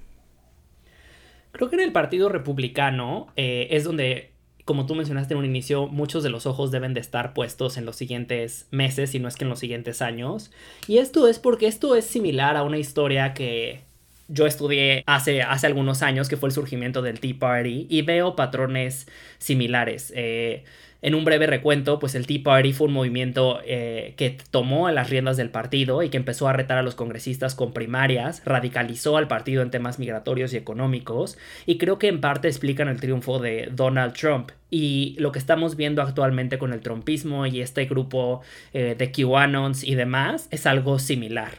Creo 1.54 1.70
que 1.70 1.76
en 1.76 1.82
el 1.82 1.92
Partido 1.92 2.28
Republicano 2.28 3.28
eh, 3.36 3.68
es 3.70 3.84
donde 3.84 4.33
como 4.64 4.86
tú 4.86 4.94
mencionaste 4.94 5.34
en 5.34 5.38
un 5.38 5.44
inicio, 5.44 5.88
muchos 5.88 6.22
de 6.22 6.30
los 6.30 6.46
ojos 6.46 6.70
deben 6.70 6.94
de 6.94 7.00
estar 7.00 7.34
puestos 7.34 7.76
en 7.76 7.84
los 7.84 7.96
siguientes 7.96 8.66
meses, 8.70 9.10
si 9.10 9.18
no 9.18 9.28
es 9.28 9.36
que 9.36 9.44
en 9.44 9.50
los 9.50 9.58
siguientes 9.58 10.00
años. 10.00 10.50
Y 10.88 10.98
esto 10.98 11.28
es 11.28 11.38
porque 11.38 11.66
esto 11.66 11.94
es 11.96 12.06
similar 12.06 12.56
a 12.56 12.62
una 12.62 12.78
historia 12.78 13.34
que 13.34 13.82
yo 14.28 14.46
estudié 14.46 15.02
hace, 15.06 15.42
hace 15.42 15.66
algunos 15.66 16.02
años, 16.02 16.28
que 16.28 16.38
fue 16.38 16.48
el 16.48 16.54
surgimiento 16.54 17.02
del 17.02 17.20
Tea 17.20 17.34
Party, 17.38 17.86
y 17.90 18.02
veo 18.02 18.36
patrones 18.36 19.06
similares. 19.38 20.12
Eh, 20.16 20.64
en 21.04 21.14
un 21.14 21.26
breve 21.26 21.46
recuento, 21.46 21.98
pues 21.98 22.14
el 22.14 22.26
Tea 22.26 22.40
Party 22.42 22.72
fue 22.72 22.86
un 22.86 22.94
movimiento 22.94 23.60
eh, 23.66 24.14
que 24.16 24.38
tomó 24.50 24.90
las 24.90 25.10
riendas 25.10 25.36
del 25.36 25.50
partido 25.50 26.02
y 26.02 26.08
que 26.08 26.16
empezó 26.16 26.48
a 26.48 26.54
retar 26.54 26.78
a 26.78 26.82
los 26.82 26.94
congresistas 26.94 27.54
con 27.54 27.74
primarias, 27.74 28.40
radicalizó 28.46 29.18
al 29.18 29.28
partido 29.28 29.60
en 29.60 29.70
temas 29.70 29.98
migratorios 29.98 30.54
y 30.54 30.56
económicos, 30.56 31.36
y 31.66 31.76
creo 31.76 31.98
que 31.98 32.08
en 32.08 32.22
parte 32.22 32.48
explican 32.48 32.88
el 32.88 33.00
triunfo 33.00 33.38
de 33.38 33.68
Donald 33.70 34.14
Trump. 34.14 34.52
Y 34.70 35.14
lo 35.18 35.30
que 35.30 35.38
estamos 35.38 35.76
viendo 35.76 36.00
actualmente 36.00 36.56
con 36.56 36.72
el 36.72 36.80
trumpismo 36.80 37.44
y 37.44 37.60
este 37.60 37.84
grupo 37.84 38.40
eh, 38.72 38.94
de 38.96 39.12
QAnons 39.12 39.84
y 39.84 39.96
demás 39.96 40.48
es 40.50 40.64
algo 40.64 40.98
similar. 40.98 41.58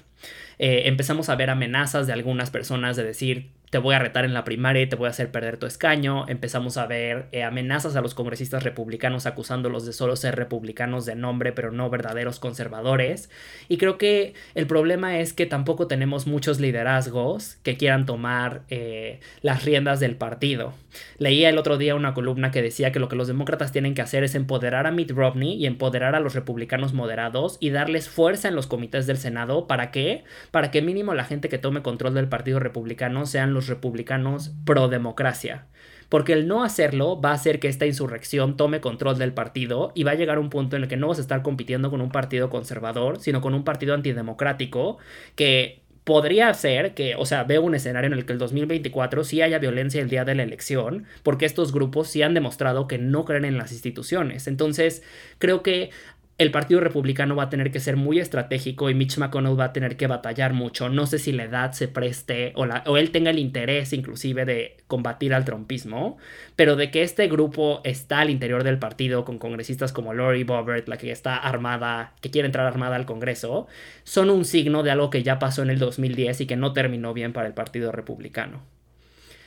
Eh, 0.57 0.83
empezamos 0.85 1.29
a 1.29 1.35
ver 1.35 1.51
amenazas 1.51 2.07
de 2.07 2.13
algunas 2.13 2.49
personas 2.49 2.95
de 2.95 3.03
decir 3.03 3.51
te 3.69 3.77
voy 3.77 3.95
a 3.95 3.99
retar 3.99 4.25
en 4.25 4.33
la 4.33 4.43
primaria 4.43 4.75
te 4.87 4.95
voy 4.95 5.07
a 5.07 5.11
hacer 5.11 5.31
perder 5.31 5.57
tu 5.57 5.65
escaño. 5.65 6.27
Empezamos 6.27 6.77
a 6.77 6.85
ver 6.85 7.27
eh, 7.31 7.43
amenazas 7.43 7.95
a 7.95 8.01
los 8.01 8.13
congresistas 8.13 8.63
republicanos 8.63 9.25
acusándolos 9.25 9.85
de 9.85 9.93
solo 9.93 10.15
ser 10.15 10.35
republicanos 10.35 11.05
de 11.05 11.15
nombre, 11.15 11.51
pero 11.51 11.71
no 11.71 11.89
verdaderos 11.89 12.39
conservadores. 12.39 13.29
Y 13.69 13.77
creo 13.77 13.97
que 13.97 14.33
el 14.53 14.67
problema 14.67 15.19
es 15.19 15.33
que 15.33 15.45
tampoco 15.45 15.87
tenemos 15.87 16.27
muchos 16.27 16.59
liderazgos 16.59 17.57
que 17.63 17.77
quieran 17.77 18.05
tomar 18.05 18.63
eh, 18.69 19.19
las 19.41 19.65
riendas 19.65 19.99
del 19.99 20.15
partido. 20.15 20.73
Leía 21.17 21.49
el 21.49 21.57
otro 21.57 21.77
día 21.77 21.95
una 21.95 22.13
columna 22.13 22.51
que 22.51 22.61
decía 22.61 22.91
que 22.91 22.99
lo 22.99 23.09
que 23.09 23.15
los 23.15 23.27
demócratas 23.27 23.71
tienen 23.71 23.93
que 23.93 24.01
hacer 24.01 24.23
es 24.23 24.35
empoderar 24.35 24.87
a 24.87 24.91
Mitt 24.91 25.11
Romney 25.11 25.53
y 25.55 25.65
empoderar 25.65 26.15
a 26.15 26.19
los 26.19 26.35
republicanos 26.35 26.93
moderados 26.93 27.57
y 27.59 27.69
darles 27.69 28.09
fuerza 28.09 28.47
en 28.47 28.55
los 28.55 28.67
comités 28.67 29.07
del 29.07 29.17
Senado. 29.17 29.67
¿Para 29.67 29.91
qué? 29.91 30.23
Para 30.51 30.71
que 30.71 30.81
mínimo 30.81 31.13
la 31.13 31.25
gente 31.25 31.49
que 31.49 31.57
tome 31.57 31.81
control 31.81 32.13
del 32.13 32.29
partido 32.29 32.59
republicano 32.59 33.25
sean 33.25 33.53
los 33.55 33.67
republicanos 33.67 34.53
pro 34.65 34.87
democracia. 34.87 35.65
Porque 36.09 36.33
el 36.33 36.47
no 36.47 36.63
hacerlo 36.63 37.19
va 37.19 37.31
a 37.31 37.33
hacer 37.33 37.59
que 37.59 37.67
esta 37.67 37.87
insurrección 37.87 38.57
tome 38.57 38.79
control 38.79 39.17
del 39.17 39.33
partido 39.33 39.91
y 39.95 40.03
va 40.03 40.11
a 40.11 40.15
llegar 40.15 40.37
a 40.37 40.39
un 40.39 40.51
punto 40.51 40.75
en 40.75 40.83
el 40.83 40.87
que 40.87 40.97
no 40.97 41.07
vas 41.07 41.17
a 41.17 41.21
estar 41.21 41.41
compitiendo 41.41 41.89
con 41.89 42.01
un 42.01 42.11
partido 42.11 42.51
conservador, 42.51 43.19
sino 43.19 43.41
con 43.41 43.55
un 43.55 43.63
partido 43.63 43.95
antidemocrático 43.95 44.99
que 45.35 45.81
podría 46.05 46.53
ser 46.53 46.93
que, 46.93 47.15
o 47.15 47.25
sea, 47.25 47.43
veo 47.43 47.63
un 47.63 47.73
escenario 47.73 48.07
en 48.07 48.13
el 48.13 48.25
que 48.25 48.33
el 48.33 48.39
2024 48.39 49.23
sí 49.23 49.41
haya 49.41 49.57
violencia 49.57 49.99
el 50.01 50.07
día 50.07 50.23
de 50.23 50.35
la 50.35 50.43
elección, 50.43 51.05
porque 51.23 51.47
estos 51.47 51.73
grupos 51.73 52.07
sí 52.07 52.21
han 52.21 52.35
demostrado 52.35 52.87
que 52.87 52.99
no 52.99 53.25
creen 53.25 53.43
en 53.43 53.57
las 53.57 53.71
instituciones. 53.71 54.47
Entonces, 54.47 55.01
creo 55.39 55.63
que 55.63 55.89
el 56.37 56.51
Partido 56.51 56.81
Republicano 56.81 57.35
va 57.37 57.43
a 57.43 57.49
tener 57.49 57.71
que 57.71 57.79
ser 57.79 57.95
muy 57.95 58.19
estratégico 58.19 58.89
y 58.89 58.93
Mitch 58.93 59.17
McConnell 59.17 59.57
va 59.57 59.65
a 59.65 59.73
tener 59.73 59.95
que 59.95 60.07
batallar 60.07 60.51
mucho. 60.51 60.89
No 60.89 61.07
sé 61.07 61.17
si 61.17 61.31
la 61.31 61.45
edad 61.45 61.71
se 61.71 61.87
preste 61.87 62.51
o, 62.55 62.65
la, 62.65 62.83
o 62.87 62.97
él 62.97 63.11
tenga 63.11 63.31
el 63.31 63.39
interés 63.39 63.93
inclusive 63.93 64.43
de 64.43 64.75
combatir 64.87 65.33
al 65.33 65.45
trompismo, 65.45 66.17
pero 66.57 66.75
de 66.75 66.91
que 66.91 67.03
este 67.03 67.29
grupo 67.29 67.79
está 67.85 68.19
al 68.19 68.29
interior 68.29 68.65
del 68.65 68.79
partido 68.79 69.23
con 69.23 69.39
congresistas 69.39 69.93
como 69.93 70.13
Lori 70.13 70.43
Boebert, 70.43 70.89
la 70.89 70.97
que 70.97 71.09
está 71.09 71.37
armada, 71.37 72.13
que 72.19 72.31
quiere 72.31 72.47
entrar 72.47 72.65
armada 72.65 72.97
al 72.97 73.05
Congreso, 73.05 73.67
son 74.03 74.29
un 74.29 74.43
signo 74.43 74.83
de 74.83 74.91
algo 74.91 75.09
que 75.09 75.23
ya 75.23 75.39
pasó 75.39 75.63
en 75.63 75.69
el 75.69 75.79
2010 75.79 76.41
y 76.41 76.45
que 76.47 76.57
no 76.57 76.73
terminó 76.73 77.13
bien 77.13 77.31
para 77.31 77.47
el 77.47 77.53
Partido 77.53 77.93
Republicano. 77.93 78.61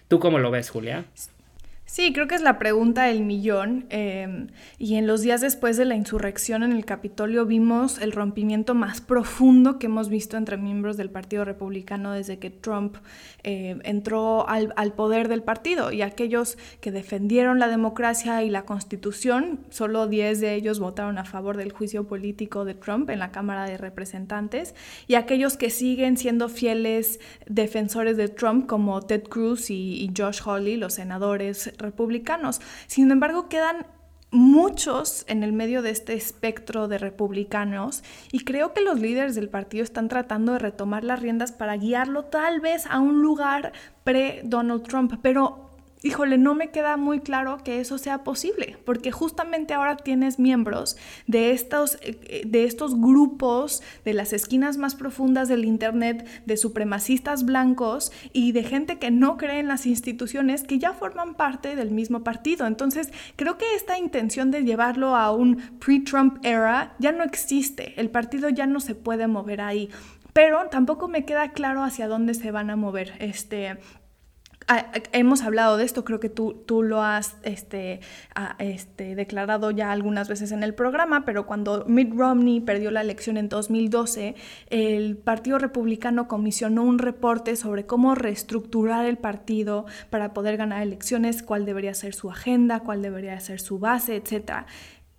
¿Tú 0.08 0.18
cómo 0.20 0.38
lo 0.38 0.50
ves, 0.50 0.70
Julia? 0.70 1.04
Sí, 1.90 2.12
creo 2.12 2.28
que 2.28 2.34
es 2.34 2.42
la 2.42 2.58
pregunta 2.58 3.04
del 3.04 3.22
millón. 3.22 3.86
Eh, 3.88 4.48
y 4.78 4.96
en 4.96 5.06
los 5.06 5.22
días 5.22 5.40
después 5.40 5.78
de 5.78 5.86
la 5.86 5.96
insurrección 5.96 6.62
en 6.62 6.72
el 6.72 6.84
Capitolio 6.84 7.46
vimos 7.46 7.98
el 7.98 8.12
rompimiento 8.12 8.74
más 8.74 9.00
profundo 9.00 9.78
que 9.78 9.86
hemos 9.86 10.10
visto 10.10 10.36
entre 10.36 10.58
miembros 10.58 10.98
del 10.98 11.08
Partido 11.08 11.46
Republicano 11.46 12.12
desde 12.12 12.38
que 12.38 12.50
Trump 12.50 12.96
eh, 13.42 13.78
entró 13.84 14.46
al, 14.50 14.74
al, 14.76 14.92
poder 14.92 15.28
del 15.28 15.42
partido. 15.42 15.90
Y 15.90 16.02
aquellos 16.02 16.58
que 16.82 16.92
defendieron 16.92 17.58
la 17.58 17.68
democracia 17.68 18.44
y 18.44 18.50
la 18.50 18.66
constitución, 18.66 19.60
solo 19.70 20.08
10 20.08 20.42
de 20.42 20.56
ellos 20.56 20.80
votaron 20.80 21.16
a 21.16 21.24
favor 21.24 21.56
del 21.56 21.72
juicio 21.72 22.06
político 22.06 22.66
de 22.66 22.74
Trump 22.74 23.08
en 23.08 23.18
la 23.18 23.32
Cámara 23.32 23.64
de 23.64 23.78
Representantes. 23.78 24.74
Y 25.06 25.14
aquellos 25.14 25.56
que 25.56 25.70
siguen 25.70 26.18
siendo 26.18 26.50
fieles 26.50 27.18
defensores 27.46 28.18
de 28.18 28.28
Trump, 28.28 28.66
como 28.66 29.00
Ted 29.00 29.22
Cruz 29.22 29.70
y, 29.70 30.02
y 30.02 30.12
Josh 30.14 30.42
Hawley, 30.44 30.76
los 30.76 30.92
senadores 30.92 31.72
republicanos. 31.78 32.60
Sin 32.86 33.10
embargo, 33.10 33.48
quedan 33.48 33.86
muchos 34.30 35.24
en 35.26 35.42
el 35.42 35.52
medio 35.52 35.80
de 35.80 35.90
este 35.90 36.14
espectro 36.14 36.86
de 36.86 36.98
republicanos 36.98 38.02
y 38.30 38.44
creo 38.44 38.74
que 38.74 38.82
los 38.82 39.00
líderes 39.00 39.34
del 39.34 39.48
partido 39.48 39.84
están 39.84 40.08
tratando 40.08 40.52
de 40.52 40.58
retomar 40.58 41.02
las 41.02 41.20
riendas 41.20 41.52
para 41.52 41.76
guiarlo 41.76 42.24
tal 42.24 42.60
vez 42.60 42.86
a 42.86 43.00
un 43.00 43.22
lugar 43.22 43.72
pre-Donald 44.04 44.82
Trump, 44.82 45.14
pero 45.22 45.67
híjole, 46.02 46.38
no 46.38 46.54
me 46.54 46.70
queda 46.70 46.96
muy 46.96 47.20
claro 47.20 47.58
que 47.64 47.80
eso 47.80 47.98
sea 47.98 48.22
posible, 48.24 48.76
porque 48.84 49.10
justamente 49.10 49.74
ahora 49.74 49.96
tienes 49.96 50.38
miembros 50.38 50.96
de 51.26 51.50
estos, 51.50 51.98
eh, 52.02 52.42
de 52.46 52.64
estos 52.64 53.00
grupos 53.00 53.82
de 54.04 54.14
las 54.14 54.32
esquinas 54.32 54.76
más 54.78 54.94
profundas 54.94 55.48
del 55.48 55.64
Internet, 55.64 56.26
de 56.46 56.56
supremacistas 56.56 57.44
blancos 57.44 58.12
y 58.32 58.52
de 58.52 58.62
gente 58.62 58.98
que 58.98 59.10
no 59.10 59.36
cree 59.36 59.60
en 59.60 59.68
las 59.68 59.86
instituciones 59.86 60.62
que 60.62 60.78
ya 60.78 60.92
forman 60.92 61.34
parte 61.34 61.74
del 61.76 61.90
mismo 61.90 62.22
partido. 62.22 62.66
Entonces, 62.66 63.10
creo 63.36 63.58
que 63.58 63.74
esta 63.74 63.98
intención 63.98 64.50
de 64.50 64.64
llevarlo 64.64 65.16
a 65.16 65.32
un 65.32 65.56
pre-Trump 65.78 66.38
era 66.44 66.94
ya 66.98 67.12
no 67.12 67.24
existe, 67.24 67.94
el 67.96 68.10
partido 68.10 68.48
ya 68.48 68.66
no 68.66 68.80
se 68.80 68.94
puede 68.94 69.26
mover 69.26 69.60
ahí 69.60 69.90
pero 70.38 70.68
tampoco 70.68 71.08
me 71.08 71.24
queda 71.24 71.50
claro 71.50 71.82
hacia 71.82 72.06
dónde 72.06 72.32
se 72.32 72.52
van 72.52 72.70
a 72.70 72.76
mover. 72.76 73.14
Este, 73.18 73.78
hemos 75.12 75.42
hablado 75.42 75.76
de 75.76 75.84
esto, 75.84 76.04
creo 76.04 76.20
que 76.20 76.28
tú, 76.28 76.62
tú 76.66 76.82
lo 76.82 77.02
has 77.02 77.36
este, 77.42 78.00
este, 78.58 79.14
declarado 79.14 79.70
ya 79.70 79.90
algunas 79.90 80.28
veces 80.28 80.52
en 80.52 80.62
el 80.62 80.74
programa, 80.74 81.24
pero 81.24 81.46
cuando 81.46 81.84
Mitt 81.86 82.12
Romney 82.14 82.60
perdió 82.60 82.90
la 82.90 83.00
elección 83.00 83.36
en 83.36 83.48
2012, 83.48 84.34
el 84.68 85.16
Partido 85.16 85.58
Republicano 85.58 86.28
comisionó 86.28 86.82
un 86.82 86.98
reporte 86.98 87.56
sobre 87.56 87.86
cómo 87.86 88.14
reestructurar 88.14 89.06
el 89.06 89.16
partido 89.16 89.86
para 90.10 90.34
poder 90.34 90.56
ganar 90.56 90.82
elecciones, 90.82 91.42
cuál 91.42 91.64
debería 91.64 91.94
ser 91.94 92.14
su 92.14 92.30
agenda, 92.30 92.80
cuál 92.80 93.00
debería 93.00 93.40
ser 93.40 93.60
su 93.60 93.78
base, 93.78 94.16
etc. 94.16 94.66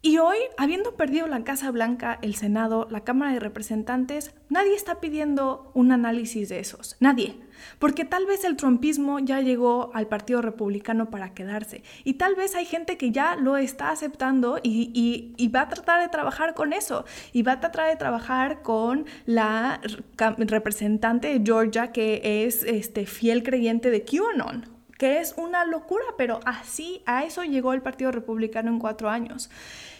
Y 0.02 0.18
hoy, 0.20 0.38
habiendo 0.58 0.96
perdido 0.96 1.28
la 1.28 1.44
Casa 1.44 1.72
Blanca, 1.72 2.20
el 2.22 2.36
Senado, 2.36 2.88
la 2.90 3.04
Cámara 3.04 3.34
de 3.34 3.40
Representantes, 3.40 4.34
nadie 4.48 4.74
está 4.74 5.02
pidiendo 5.02 5.72
un 5.74 5.92
análisis 5.92 6.48
de 6.48 6.60
esos. 6.60 6.96
Nadie. 7.02 7.36
Porque 7.80 8.06
tal 8.06 8.26
vez 8.26 8.44
el 8.44 8.56
trumpismo 8.56 9.20
ya 9.20 9.42
llegó 9.42 9.92
al 9.94 10.08
Partido 10.08 10.42
Republicano 10.42 11.10
para 11.10 11.34
quedarse. 11.34 11.84
Y 12.04 12.16
tal 12.16 12.36
vez 12.36 12.56
hay 12.56 12.66
gente 12.66 12.98
que 12.98 13.12
ya 13.12 13.36
lo 13.36 13.58
está 13.58 13.92
aceptando 13.92 14.60
y, 14.64 15.50
va 15.54 15.62
a 15.62 15.70
tratar 15.70 16.02
de 16.02 16.10
trabajar 16.10 16.54
con 16.54 16.74
eso. 16.74 17.06
Y 17.34 17.44
va 17.44 17.54
a 17.54 17.60
tratar 17.60 17.90
de 17.90 17.96
trabajar 17.96 18.62
con 18.62 19.06
la 19.26 19.82
representante 20.18 21.28
de 21.28 21.42
Georgia 21.46 21.92
que 21.92 22.46
es 22.46 22.64
este, 22.64 23.06
fiel 23.06 23.44
creyente 23.44 23.90
de 23.90 24.04
QAnon 24.04 24.80
que 25.00 25.22
es 25.22 25.34
una 25.38 25.64
locura, 25.64 26.04
pero 26.18 26.42
así, 26.44 27.02
a 27.06 27.24
eso 27.24 27.46
llegó 27.46 27.72
el 27.72 27.82
Partido 27.82 28.12
Republicano 28.12 28.70
en 28.70 28.80
cuatro 28.80 29.10
años. 29.10 29.50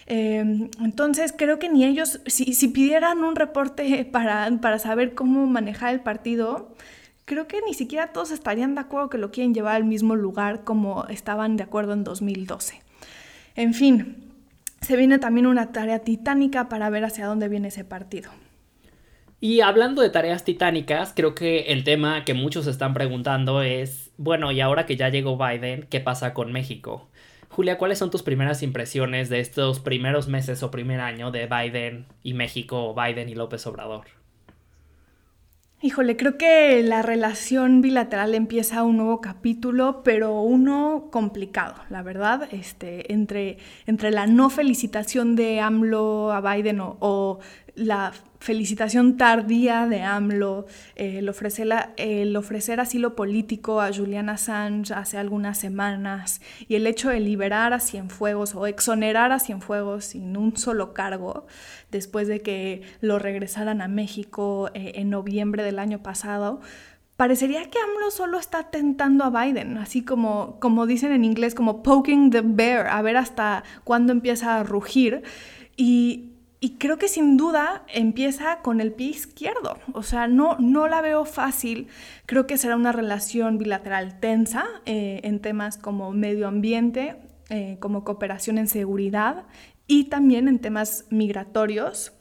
Em, 0.08 0.70
entonces 0.84 1.34
creo 1.38 1.60
que 1.60 1.70
ni 1.70 1.86
ellos, 1.86 2.20
si, 2.26 2.54
si 2.54 2.68
pidieran 2.68 3.24
un 3.24 3.36
reporte 3.36 4.04
para, 4.12 4.50
para, 4.60 4.80
saber 4.80 5.14
cómo 5.14 5.46
manejar 5.46 5.94
el 5.94 6.02
partido, 6.02 6.76
creo 7.30 7.48
que 7.48 7.62
ni 7.62 7.76
siquiera 7.76 8.08
todos 8.08 8.32
estarían 8.32 8.74
de 8.74 8.82
acuerdo 8.82 9.12
que 9.12 9.20
lo 9.20 9.30
quieren 9.30 9.54
llevar 9.54 9.76
al 9.76 9.84
mismo 9.84 10.16
lugar 10.16 10.64
como 10.64 11.06
estaban 11.10 11.58
de 11.58 11.64
acuerdo 11.64 11.94
en 11.94 12.04
2012. 12.04 12.82
En 13.56 13.76
fin, 13.76 14.34
se 14.82 14.98
viene 14.98 15.20
también 15.20 15.46
una 15.46 15.72
tarea 15.72 16.00
titánica 16.00 16.70
para 16.70 16.90
ver 16.90 17.06
hacia 17.06 17.28
dónde 17.28 17.48
viene 17.48 17.68
ese 17.68 17.86
partido. 17.86 18.32
Y 19.40 19.62
hablando 19.62 20.02
de 20.02 20.10
tareas 20.10 20.44
titánicas, 20.44 21.14
creo 21.16 21.36
que 21.36 21.72
el 21.72 21.84
tema 21.84 22.26
que 22.26 22.34
muchos 22.34 22.66
están 22.66 22.96
preguntando 22.96 23.62
es, 23.62 24.10
bueno, 24.18 24.52
y 24.52 24.60
ahora 24.60 24.88
que 24.88 24.98
ya 24.98 25.10
llegó 25.10 25.38
Biden, 25.38 25.86
¿qué 25.88 26.00
pasa 26.00 26.34
con 26.34 26.52
México? 26.52 27.10
Julia, 27.48 27.78
¿cuáles 27.78 28.00
son 28.00 28.10
tus 28.10 28.24
primeras 28.24 28.64
impresiones 28.64 29.30
de 29.30 29.40
estos 29.40 29.80
primeros 29.80 30.28
meses 30.28 30.64
o 30.64 30.72
primer 30.72 31.00
año 31.00 31.30
de 31.30 31.46
Biden 31.46 32.08
y 32.24 32.34
México, 32.34 32.96
Biden 32.96 33.30
y 33.30 33.36
López 33.36 33.68
Obrador? 33.68 34.19
Híjole, 35.82 36.18
creo 36.18 36.38
que 36.38 36.84
la 36.84 37.02
relación 37.02 37.82
bilateral 37.82 38.36
empieza 38.36 38.84
un 38.84 38.98
nuevo 38.98 39.22
capítulo, 39.22 40.04
pero 40.04 40.42
uno 40.42 41.08
complicado, 41.10 41.76
la 41.90 42.02
verdad, 42.02 42.50
este, 42.52 43.14
entre, 43.14 43.60
entre 43.86 44.12
la 44.12 44.28
no 44.28 44.50
felicitación 44.50 45.38
de 45.38 45.62
AMLO 45.62 46.34
a 46.34 46.42
Biden 46.42 46.82
o, 46.82 46.98
o 47.00 47.40
la 47.76 48.12
felicitación 48.40 49.18
tardía 49.18 49.86
de 49.86 50.02
AMLO, 50.02 50.66
el, 50.96 51.28
ofrecer 51.28 51.68
el, 51.98 52.36
ofrecer 52.36 52.80
asilo 52.80 53.16
político 53.16 53.82
a 53.82 53.94
Julian 53.94 54.30
Assange 54.30 54.94
hace 54.94 55.18
algunas 55.18 55.58
semanas 55.58 56.42
y 56.68 56.76
el 56.76 56.88
hecho 56.88 57.10
de 57.10 57.20
liberar 57.20 57.74
a 57.74 57.80
Cienfuegos 57.80 58.56
o 58.56 58.66
exonerar 58.66 59.32
a 59.32 59.40
Cienfuegos 59.40 60.06
sin 60.06 60.38
un 60.38 60.56
solo 60.56 60.94
cargo 60.94 61.48
después 61.92 62.28
de 62.28 62.40
que 62.40 62.82
lo 63.02 63.20
regresaran 63.20 63.82
a 63.82 63.88
México 63.88 64.70
eh, 64.74 64.94
en 64.96 65.10
noviembre 65.10 65.64
del 65.64 65.80
año 65.80 66.02
pasado, 66.02 66.62
parecería 67.18 67.70
que 67.70 67.78
AMLO 67.78 68.12
solo 68.12 68.40
está 68.40 68.72
tentando 68.72 69.26
a 69.26 69.30
Biden, 69.30 69.78
así 69.78 70.06
como, 70.06 70.58
como 70.62 70.86
dicen 70.86 71.12
en 71.12 71.26
inglés, 71.26 71.54
como 71.54 71.84
poking 71.84 72.30
the 72.30 72.42
bear, 72.42 72.88
a 72.88 73.02
ver 73.02 73.18
hasta 73.18 73.66
cuándo 73.84 74.14
empieza 74.14 74.58
a 74.58 74.64
rugir. 74.64 75.24
Y 75.76 76.29
y 76.62 76.72
creo 76.72 76.98
que 76.98 77.08
sin 77.08 77.38
duda 77.38 77.84
empieza 77.88 78.60
con 78.60 78.82
el 78.82 78.92
pie 78.92 79.08
izquierdo. 79.08 79.80
O 79.94 80.04
sea, 80.04 80.28
no, 80.28 80.58
no 80.60 80.88
la 80.88 81.02
veo 81.02 81.24
fácil. 81.24 81.88
Creo 82.26 82.48
que 82.48 82.58
será 82.58 82.76
una 82.76 82.92
relación 82.92 83.58
bilateral 83.58 84.20
tensa 84.20 84.66
eh, 84.86 85.22
en 85.24 85.40
temas 85.40 85.78
como 85.78 86.12
medio 86.12 86.48
ambiente, 86.48 87.16
eh, 87.50 87.78
como 87.80 88.04
cooperación 88.04 88.58
en 88.58 88.68
seguridad 88.68 89.46
y 89.88 90.06
también 90.06 90.50
en 90.50 90.60
temas 90.60 91.06
migratorios. 91.10 92.12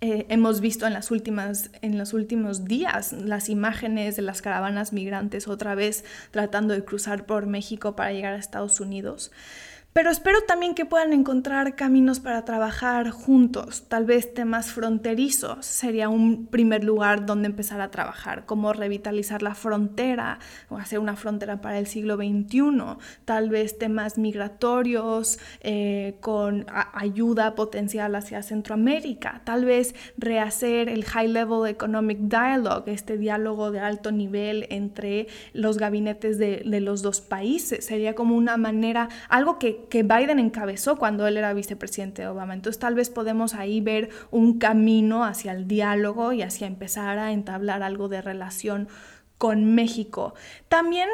Eh, 0.00 0.24
hemos 0.30 0.62
visto 0.62 0.86
en, 0.86 0.94
las 0.94 1.10
últimas, 1.10 1.70
en 1.82 1.98
los 1.98 2.14
últimos 2.14 2.64
días 2.64 3.12
las 3.12 3.50
imágenes 3.50 4.16
de 4.16 4.22
las 4.22 4.40
caravanas 4.40 4.94
migrantes 4.94 5.46
otra 5.46 5.74
vez 5.74 6.06
tratando 6.30 6.72
de 6.72 6.82
cruzar 6.82 7.26
por 7.26 7.46
México 7.46 7.94
para 7.94 8.12
llegar 8.12 8.32
a 8.32 8.38
Estados 8.38 8.80
Unidos. 8.80 9.30
Pero 9.92 10.08
espero 10.10 10.42
también 10.42 10.76
que 10.76 10.86
puedan 10.86 11.12
encontrar 11.12 11.74
caminos 11.74 12.20
para 12.20 12.44
trabajar 12.44 13.10
juntos, 13.10 13.88
tal 13.88 14.04
vez 14.04 14.32
temas 14.32 14.70
fronterizos 14.70 15.66
sería 15.66 16.08
un 16.08 16.46
primer 16.46 16.84
lugar 16.84 17.26
donde 17.26 17.48
empezar 17.48 17.80
a 17.80 17.90
trabajar, 17.90 18.46
como 18.46 18.72
revitalizar 18.72 19.42
la 19.42 19.56
frontera 19.56 20.38
o 20.68 20.76
hacer 20.76 21.00
una 21.00 21.16
frontera 21.16 21.60
para 21.60 21.80
el 21.80 21.88
siglo 21.88 22.14
XXI, 22.14 22.60
tal 23.24 23.50
vez 23.50 23.78
temas 23.78 24.16
migratorios 24.16 25.40
eh, 25.60 26.18
con 26.20 26.66
ayuda 26.92 27.56
potencial 27.56 28.14
hacia 28.14 28.44
Centroamérica, 28.44 29.42
tal 29.42 29.64
vez 29.64 29.96
rehacer 30.16 30.88
el 30.88 31.04
High 31.04 31.28
Level 31.28 31.68
Economic 31.68 32.18
Dialogue, 32.20 32.92
este 32.92 33.18
diálogo 33.18 33.72
de 33.72 33.80
alto 33.80 34.12
nivel 34.12 34.68
entre 34.70 35.26
los 35.52 35.78
gabinetes 35.78 36.38
de, 36.38 36.62
de 36.64 36.80
los 36.80 37.02
dos 37.02 37.20
países, 37.20 37.84
sería 37.84 38.14
como 38.14 38.36
una 38.36 38.56
manera, 38.56 39.08
algo 39.28 39.58
que 39.58 39.79
que, 39.88 40.02
Biden 40.02 40.38
encabezó 40.38 40.96
cuando 40.96 41.26
él 41.26 41.36
era 41.36 41.52
vicepresidente 41.52 42.22
de 42.22 42.28
Obama. 42.28 42.54
Entonces 42.54 42.78
tal 42.78 42.94
vez 42.94 43.10
podemos 43.10 43.54
ahí 43.54 43.80
ver 43.80 44.10
un 44.30 44.58
camino 44.58 45.24
hacia 45.24 45.52
el 45.52 45.66
diálogo 45.66 46.32
y 46.32 46.42
hacia 46.42 46.66
empezar 46.66 47.18
a 47.18 47.32
entablar 47.32 47.82
algo 47.82 48.08
de 48.08 48.22
relación 48.22 48.88
con 49.38 49.74
México. 49.74 50.34
También 50.68 51.08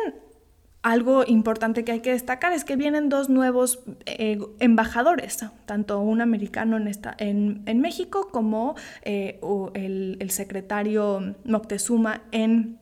algo 0.87 1.25
importante 1.27 1.85
que 1.85 1.91
hay 1.91 2.01
que 2.01 2.13
destacar 2.13 2.53
es 2.53 2.65
que 2.65 2.77
vienen 2.77 3.09
dos 3.09 3.29
nuevos 3.29 3.81
eh, 4.05 4.39
embajadores, 4.61 5.45
tanto 5.65 6.01
un 6.01 6.21
americano 6.21 6.77
en, 6.77 6.89
en, 7.19 7.63
en 7.67 7.81
México 7.81 8.29
como 8.31 8.77
eh, 9.03 9.41
el, 9.75 10.17
el, 10.21 10.31
secretario 10.31 11.35
Moctezuma 11.45 12.23
en 12.31 12.79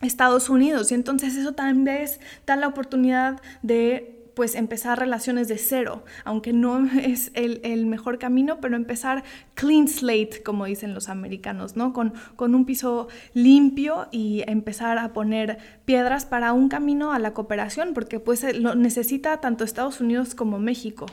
Estados 0.00 0.48
Unidos. 0.48 0.92
Y 0.92 0.94
entonces 0.94 1.36
eso 1.36 1.52
también 1.52 2.08
da 2.46 2.54
la 2.54 2.68
oportunidad 2.68 3.40
de 3.62 4.19
pues 4.40 4.54
empezar 4.54 4.98
relaciones 4.98 5.48
de 5.48 5.58
cero, 5.58 6.02
aunque 6.24 6.54
no 6.54 6.88
es 6.98 7.30
el, 7.34 7.84
mejor 7.84 8.18
camino, 8.18 8.58
pero 8.58 8.74
empezar 8.74 9.22
clean 9.52 9.86
slate, 9.86 10.42
como 10.42 10.64
dicen 10.64 10.94
los 10.94 11.10
americanos, 11.10 11.76
¿no? 11.76 11.92
Con, 11.92 12.14
con 12.36 12.54
un 12.54 12.64
piso 12.64 13.08
limpio 13.34 14.08
y 14.10 14.42
empezar 14.46 14.96
a 14.96 15.12
poner 15.12 15.58
piedras 15.84 16.24
para 16.24 16.54
un 16.54 16.70
camino 16.70 17.12
a 17.12 17.18
la 17.18 17.34
cooperación, 17.34 17.92
porque 17.92 18.18
pues 18.18 18.42
lo 18.56 18.74
necesita 18.74 19.42
tanto 19.42 19.62
Estados 19.62 20.00
Unidos 20.00 20.34
como 20.34 20.58
México. 20.58 21.04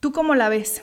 ¿Tú 0.00 0.12
cómo 0.12 0.34
la 0.34 0.50
ves? 0.50 0.82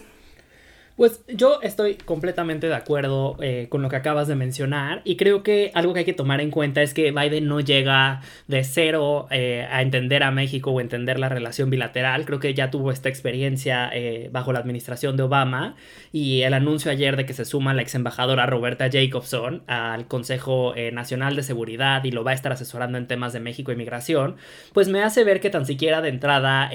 Pues 1.02 1.24
yo 1.28 1.62
estoy 1.64 1.96
completamente 1.96 2.68
de 2.68 2.76
acuerdo 2.76 3.36
eh, 3.42 3.66
con 3.70 3.82
lo 3.82 3.90
que 3.90 3.96
acabas 3.96 4.28
de 4.28 4.36
mencionar 4.36 5.02
y 5.04 5.18
creo 5.18 5.42
que 5.42 5.72
algo 5.74 5.94
que 5.94 6.02
hay 6.02 6.06
que 6.06 6.14
tomar 6.14 6.42
en 6.42 6.52
cuenta 6.52 6.84
es 6.84 6.94
que 6.94 7.12
Biden 7.12 7.48
no 7.48 7.60
llega 7.60 8.22
de 8.48 8.64
cero 8.64 9.26
eh, 9.32 9.68
a 9.72 9.82
entender 9.82 10.22
a 10.22 10.30
México 10.30 10.70
o 10.70 10.80
entender 10.80 11.18
la 11.18 11.28
relación 11.28 11.72
bilateral. 11.72 12.26
Creo 12.26 12.40
que 12.40 12.54
ya 12.54 12.70
tuvo 12.70 12.92
esta 12.92 13.10
experiencia 13.10 13.90
eh, 13.92 14.30
bajo 14.32 14.54
la 14.54 14.60
administración 14.60 15.18
de 15.18 15.24
Obama 15.24 15.76
y 16.12 16.44
el 16.44 16.54
anuncio 16.54 16.92
ayer 16.92 17.18
de 17.18 17.26
que 17.26 17.34
se 17.34 17.46
suma 17.46 17.74
la 17.74 17.82
ex 17.82 17.96
embajadora 17.96 18.46
Roberta 18.46 18.88
Jacobson 18.92 19.64
al 19.66 20.08
Consejo 20.08 20.76
Nacional 20.94 21.36
de 21.36 21.42
Seguridad 21.42 22.04
y 22.04 22.12
lo 22.12 22.24
va 22.24 22.30
a 22.30 22.36
estar 22.36 22.52
asesorando 22.52 23.00
en 23.00 23.08
temas 23.08 23.34
de 23.34 23.40
México 23.40 23.72
y 23.72 23.76
migración, 23.76 24.36
pues 24.72 24.88
me 24.88 25.02
hace 25.02 25.24
ver 25.24 25.40
que 25.40 25.50
tan 25.50 25.66
siquiera 25.66 26.04
de 26.04 26.10
entrada 26.10 26.70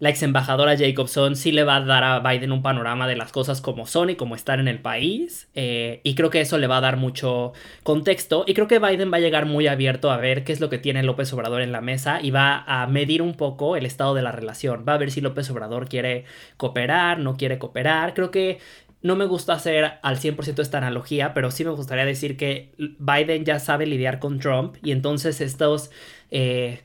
la 0.00 0.08
ex 0.08 0.22
embajadora 0.22 0.76
Jacobson 0.76 1.36
sí 1.36 1.52
le 1.52 1.62
va 1.62 1.76
a 1.76 1.80
dar 1.82 2.04
a 2.04 2.20
Biden 2.20 2.52
un 2.52 2.62
panorama 2.62 3.06
de 3.06 3.16
las 3.16 3.32
cosas 3.32 3.60
como 3.60 3.86
son 3.86 4.08
y 4.08 4.16
como 4.16 4.34
están 4.34 4.58
en 4.58 4.66
el 4.66 4.80
país. 4.80 5.50
Eh, 5.54 6.00
y 6.04 6.14
creo 6.14 6.30
que 6.30 6.40
eso 6.40 6.56
le 6.56 6.66
va 6.66 6.78
a 6.78 6.80
dar 6.80 6.96
mucho 6.96 7.52
contexto. 7.82 8.44
Y 8.46 8.54
creo 8.54 8.66
que 8.66 8.78
Biden 8.78 9.12
va 9.12 9.18
a 9.18 9.20
llegar 9.20 9.44
muy 9.44 9.66
abierto 9.66 10.10
a 10.10 10.16
ver 10.16 10.42
qué 10.42 10.52
es 10.52 10.60
lo 10.60 10.70
que 10.70 10.78
tiene 10.78 11.02
López 11.02 11.30
Obrador 11.34 11.60
en 11.60 11.70
la 11.70 11.82
mesa 11.82 12.18
y 12.22 12.30
va 12.30 12.64
a 12.66 12.86
medir 12.86 13.20
un 13.20 13.34
poco 13.34 13.76
el 13.76 13.84
estado 13.84 14.14
de 14.14 14.22
la 14.22 14.32
relación. 14.32 14.86
Va 14.88 14.94
a 14.94 14.98
ver 14.98 15.10
si 15.10 15.20
López 15.20 15.50
Obrador 15.50 15.86
quiere 15.86 16.24
cooperar, 16.56 17.18
no 17.18 17.36
quiere 17.36 17.58
cooperar. 17.58 18.14
Creo 18.14 18.30
que 18.30 18.58
no 19.02 19.16
me 19.16 19.26
gusta 19.26 19.52
hacer 19.52 19.98
al 20.02 20.18
100% 20.18 20.60
esta 20.60 20.78
analogía, 20.78 21.34
pero 21.34 21.50
sí 21.50 21.62
me 21.62 21.72
gustaría 21.72 22.06
decir 22.06 22.38
que 22.38 22.72
Biden 22.98 23.44
ya 23.44 23.58
sabe 23.58 23.84
lidiar 23.84 24.18
con 24.18 24.38
Trump 24.38 24.76
y 24.82 24.92
entonces 24.92 25.42
estos 25.42 25.90
eh, 26.30 26.80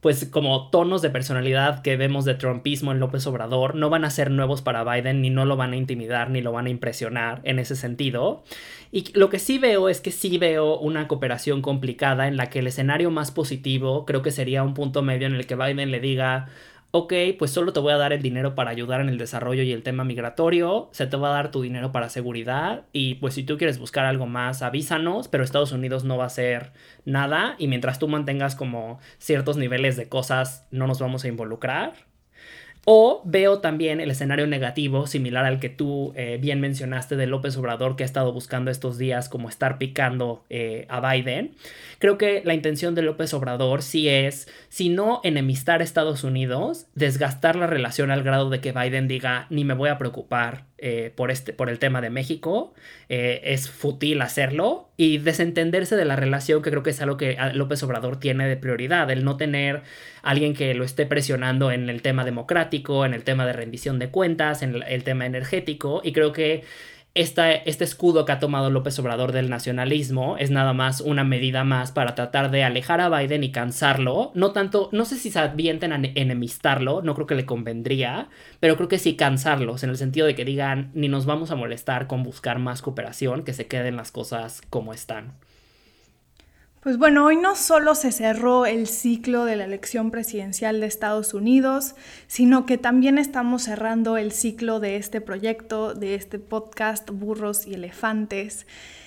pues 0.00 0.26
como 0.26 0.70
tonos 0.70 1.02
de 1.02 1.10
personalidad 1.10 1.82
que 1.82 1.96
vemos 1.96 2.24
de 2.24 2.34
trumpismo 2.34 2.92
en 2.92 3.00
López 3.00 3.26
Obrador 3.26 3.74
no 3.74 3.90
van 3.90 4.04
a 4.04 4.10
ser 4.10 4.30
nuevos 4.30 4.62
para 4.62 4.84
Biden 4.84 5.22
ni 5.22 5.30
no 5.30 5.44
lo 5.44 5.56
van 5.56 5.72
a 5.72 5.76
intimidar 5.76 6.30
ni 6.30 6.40
lo 6.40 6.52
van 6.52 6.66
a 6.66 6.70
impresionar 6.70 7.40
en 7.44 7.58
ese 7.58 7.74
sentido. 7.74 8.44
Y 8.92 9.12
lo 9.18 9.28
que 9.28 9.38
sí 9.38 9.58
veo 9.58 9.88
es 9.88 10.00
que 10.00 10.12
sí 10.12 10.38
veo 10.38 10.78
una 10.78 11.08
cooperación 11.08 11.62
complicada 11.62 12.28
en 12.28 12.36
la 12.36 12.48
que 12.48 12.60
el 12.60 12.68
escenario 12.68 13.10
más 13.10 13.30
positivo 13.32 14.06
creo 14.06 14.22
que 14.22 14.30
sería 14.30 14.62
un 14.62 14.74
punto 14.74 15.02
medio 15.02 15.26
en 15.26 15.34
el 15.34 15.46
que 15.46 15.56
Biden 15.56 15.90
le 15.90 16.00
diga 16.00 16.48
ok, 16.90 17.12
pues 17.38 17.50
solo 17.50 17.72
te 17.72 17.80
voy 17.80 17.92
a 17.92 17.98
dar 17.98 18.12
el 18.12 18.22
dinero 18.22 18.54
para 18.54 18.70
ayudar 18.70 19.00
en 19.00 19.08
el 19.08 19.18
desarrollo 19.18 19.62
y 19.62 19.72
el 19.72 19.82
tema 19.82 20.04
migratorio, 20.04 20.88
se 20.92 21.06
te 21.06 21.16
va 21.16 21.28
a 21.28 21.34
dar 21.34 21.50
tu 21.50 21.62
dinero 21.62 21.92
para 21.92 22.08
seguridad 22.08 22.86
y 22.92 23.16
pues 23.16 23.34
si 23.34 23.42
tú 23.42 23.58
quieres 23.58 23.78
buscar 23.78 24.06
algo 24.06 24.26
más, 24.26 24.62
avísanos, 24.62 25.28
pero 25.28 25.44
Estados 25.44 25.72
Unidos 25.72 26.04
no 26.04 26.16
va 26.16 26.24
a 26.24 26.28
hacer 26.28 26.72
nada 27.04 27.56
y 27.58 27.68
mientras 27.68 27.98
tú 27.98 28.08
mantengas 28.08 28.56
como 28.56 28.98
ciertos 29.18 29.56
niveles 29.58 29.96
de 29.96 30.08
cosas, 30.08 30.66
no 30.70 30.86
nos 30.86 30.98
vamos 30.98 31.24
a 31.24 31.28
involucrar. 31.28 32.07
O 32.90 33.20
veo 33.26 33.58
también 33.58 34.00
el 34.00 34.10
escenario 34.10 34.46
negativo, 34.46 35.06
similar 35.06 35.44
al 35.44 35.60
que 35.60 35.68
tú 35.68 36.14
eh, 36.16 36.38
bien 36.40 36.58
mencionaste 36.58 37.16
de 37.16 37.26
López 37.26 37.54
Obrador, 37.58 37.96
que 37.96 38.02
ha 38.02 38.06
estado 38.06 38.32
buscando 38.32 38.70
estos 38.70 38.96
días 38.96 39.28
como 39.28 39.50
estar 39.50 39.76
picando 39.76 40.46
eh, 40.48 40.86
a 40.88 40.98
Biden. 41.06 41.54
Creo 41.98 42.16
que 42.16 42.40
la 42.46 42.54
intención 42.54 42.94
de 42.94 43.02
López 43.02 43.34
Obrador 43.34 43.82
sí 43.82 44.08
es, 44.08 44.48
si 44.70 44.88
no 44.88 45.20
enemistar 45.22 45.82
a 45.82 45.84
Estados 45.84 46.24
Unidos, 46.24 46.86
desgastar 46.94 47.56
la 47.56 47.66
relación 47.66 48.10
al 48.10 48.22
grado 48.22 48.48
de 48.48 48.62
que 48.62 48.72
Biden 48.72 49.06
diga, 49.06 49.46
ni 49.50 49.64
me 49.64 49.74
voy 49.74 49.90
a 49.90 49.98
preocupar 49.98 50.67
eh, 50.78 51.12
por, 51.14 51.30
este, 51.30 51.52
por 51.52 51.68
el 51.68 51.78
tema 51.78 52.00
de 52.00 52.10
México, 52.10 52.74
es 53.08 53.70
fútil 53.70 54.20
hacerlo 54.22 54.88
y 54.96 55.18
desentenderse 55.18 55.96
de 55.96 56.04
la 56.04 56.14
relación 56.14 56.62
que 56.62 56.70
creo 56.70 56.82
que 56.82 56.90
es 56.90 57.00
algo 57.00 57.16
que 57.16 57.36
López 57.54 57.82
Obrador 57.82 58.20
tiene 58.20 58.46
de 58.46 58.56
prioridad, 58.56 59.10
el 59.10 59.24
no 59.24 59.36
tener 59.36 59.82
alguien 60.22 60.54
que 60.54 60.74
lo 60.74 60.84
esté 60.84 61.06
presionando 61.06 61.72
en 61.72 61.88
el 61.88 62.02
tema 62.02 62.24
democrático, 62.24 63.06
en 63.06 63.14
el 63.14 63.24
tema 63.24 63.46
de 63.46 63.54
rendición 63.54 63.98
de 63.98 64.10
cuentas, 64.10 64.62
en 64.62 64.82
el 64.86 65.04
tema 65.04 65.26
energético 65.26 66.02
y 66.04 66.12
creo 66.12 66.32
que 66.32 66.64
este 67.20 67.84
escudo 67.84 68.24
que 68.24 68.32
ha 68.32 68.38
tomado 68.38 68.70
López 68.70 68.98
Obrador 68.98 69.32
del 69.32 69.50
nacionalismo 69.50 70.36
es 70.36 70.50
nada 70.50 70.72
más 70.72 71.00
una 71.00 71.24
medida 71.24 71.64
más 71.64 71.90
para 71.90 72.14
tratar 72.14 72.50
de 72.50 72.62
alejar 72.62 73.00
a 73.00 73.08
Biden 73.08 73.42
y 73.42 73.50
cansarlo. 73.50 74.30
No 74.34 74.52
tanto, 74.52 74.88
no 74.92 75.04
sé 75.04 75.16
si 75.16 75.30
se 75.30 75.38
advienten 75.40 75.92
a 75.92 76.00
enemistarlo, 76.14 77.02
no 77.02 77.14
creo 77.14 77.26
que 77.26 77.34
le 77.34 77.44
convendría, 77.44 78.28
pero 78.60 78.76
creo 78.76 78.88
que 78.88 78.98
sí 78.98 79.16
cansarlos, 79.16 79.82
en 79.82 79.90
el 79.90 79.96
sentido 79.96 80.26
de 80.26 80.34
que 80.34 80.44
digan, 80.44 80.90
ni 80.94 81.08
nos 81.08 81.26
vamos 81.26 81.50
a 81.50 81.56
molestar 81.56 82.06
con 82.06 82.22
buscar 82.22 82.58
más 82.58 82.82
cooperación, 82.82 83.42
que 83.42 83.52
se 83.52 83.66
queden 83.66 83.96
las 83.96 84.12
cosas 84.12 84.62
como 84.70 84.92
están. 84.92 85.34
Pues 86.80 86.96
bueno, 86.96 87.24
hoy 87.24 87.36
no 87.36 87.56
solo 87.56 87.96
se 87.96 88.12
cerró 88.12 88.64
el 88.64 88.86
ciclo 88.86 89.44
de 89.44 89.56
la 89.56 89.64
elección 89.64 90.12
presidencial 90.12 90.78
de 90.78 90.86
Estados 90.86 91.34
Unidos, 91.34 91.96
sino 92.28 92.66
que 92.66 92.78
también 92.78 93.18
estamos 93.18 93.64
cerrando 93.64 94.16
el 94.16 94.30
ciclo 94.30 94.78
de 94.78 94.94
este 94.94 95.20
proyecto, 95.20 95.94
de 95.94 96.14
este 96.14 96.38
podcast 96.38 97.10
Burros 97.10 97.66
y 97.66 97.74
Elefantes. 97.74 98.64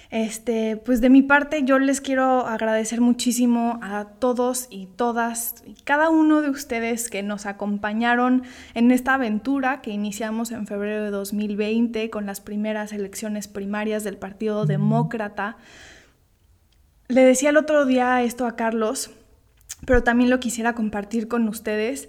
Este, 0.09 0.75
pues 0.75 0.99
de 0.99 1.09
mi 1.09 1.21
parte 1.21 1.63
yo 1.63 1.79
les 1.79 2.01
quiero 2.01 2.45
agradecer 2.45 2.99
muchísimo 2.99 3.79
a 3.81 4.03
todos 4.19 4.67
y 4.69 4.87
todas 4.87 5.63
y 5.65 5.75
cada 5.85 6.09
uno 6.09 6.41
de 6.41 6.49
ustedes 6.49 7.09
que 7.09 7.23
nos 7.23 7.45
acompañaron 7.45 8.43
en 8.73 8.91
esta 8.91 9.13
aventura 9.13 9.79
que 9.79 9.91
iniciamos 9.91 10.51
en 10.51 10.67
febrero 10.67 11.05
de 11.05 11.11
2020 11.11 12.09
con 12.09 12.25
las 12.25 12.41
primeras 12.41 12.91
elecciones 12.91 13.47
primarias 13.47 14.03
del 14.03 14.17
Partido 14.17 14.65
Demócrata. 14.65 15.55
Le 17.11 17.25
decía 17.25 17.49
el 17.49 17.57
otro 17.57 17.85
día 17.85 18.23
esto 18.23 18.45
a 18.45 18.55
Carlos, 18.55 19.11
pero 19.85 20.01
también 20.01 20.29
lo 20.29 20.39
quisiera 20.39 20.75
compartir 20.75 21.27
con 21.27 21.45
ustedes. 21.49 22.07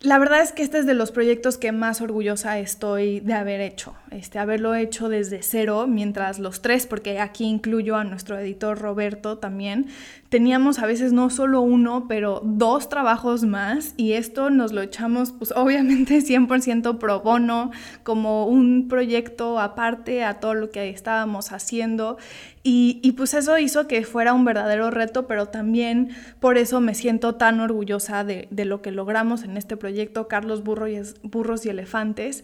La 0.00 0.18
verdad 0.18 0.40
es 0.40 0.52
que 0.52 0.62
este 0.62 0.78
es 0.78 0.86
de 0.86 0.94
los 0.94 1.12
proyectos 1.12 1.58
que 1.58 1.70
más 1.70 2.00
orgullosa 2.00 2.58
estoy 2.58 3.20
de 3.20 3.34
haber 3.34 3.60
hecho, 3.60 3.94
este, 4.10 4.38
haberlo 4.38 4.74
hecho 4.74 5.10
desde 5.10 5.42
cero, 5.42 5.86
mientras 5.86 6.38
los 6.38 6.62
tres, 6.62 6.86
porque 6.86 7.18
aquí 7.20 7.44
incluyo 7.44 7.96
a 7.96 8.04
nuestro 8.04 8.38
editor 8.38 8.78
Roberto 8.78 9.36
también, 9.36 9.88
teníamos 10.34 10.80
a 10.80 10.86
veces 10.86 11.12
no 11.12 11.30
solo 11.30 11.60
uno, 11.60 12.06
pero 12.08 12.40
dos 12.42 12.88
trabajos 12.88 13.44
más 13.44 13.94
y 13.96 14.14
esto 14.14 14.50
nos 14.50 14.72
lo 14.72 14.82
echamos 14.82 15.30
pues 15.30 15.52
obviamente 15.56 16.18
100% 16.18 16.98
pro 16.98 17.20
bono, 17.20 17.70
como 18.02 18.48
un 18.48 18.88
proyecto 18.88 19.60
aparte 19.60 20.24
a 20.24 20.40
todo 20.40 20.54
lo 20.54 20.70
que 20.72 20.90
estábamos 20.90 21.52
haciendo 21.52 22.18
y, 22.66 23.12
pues 23.12 23.34
eso 23.34 23.58
hizo 23.58 23.86
que 23.86 24.04
fuera 24.04 24.32
un 24.32 24.46
verdadero 24.46 24.90
reto, 24.90 25.26
pero 25.26 25.48
también 25.48 26.16
por 26.40 26.56
eso 26.56 26.80
me 26.80 26.94
siento 26.94 27.34
tan 27.34 27.60
orgullosa 27.60 28.24
de, 28.24 28.48
lo 28.50 28.80
que 28.80 28.90
logramos 28.90 29.42
en 29.42 29.58
este 29.58 29.76
proyecto, 29.76 30.28
Carlos 30.28 30.64
Burros 30.64 31.66
y 31.66 31.68
Elefantes. 31.68 32.42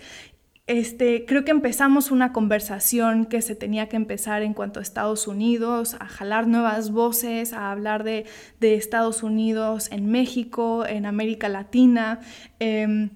Este, 0.70 1.24
creo 1.26 1.44
que 1.44 1.50
empezamos 1.50 2.12
una 2.12 2.32
conversación 2.32 3.26
que 3.26 3.42
se 3.42 3.56
tenía 3.56 3.88
que 3.88 3.96
empezar 3.96 4.42
en 4.42 4.54
cuanto 4.54 4.78
a 4.78 4.84
Estados 4.84 5.26
Unidos, 5.26 5.96
a 5.98 6.06
jalar 6.06 6.46
nuevas 6.46 6.92
voces, 6.92 7.52
a 7.52 7.72
hablar 7.72 8.04
de, 8.04 8.24
Estados 8.60 9.24
Unidos 9.24 9.88
en 9.90 10.08
México, 10.12 10.86
en 10.86 11.06
América 11.06 11.48
Latina. 11.48 12.20
Em, 12.60 13.10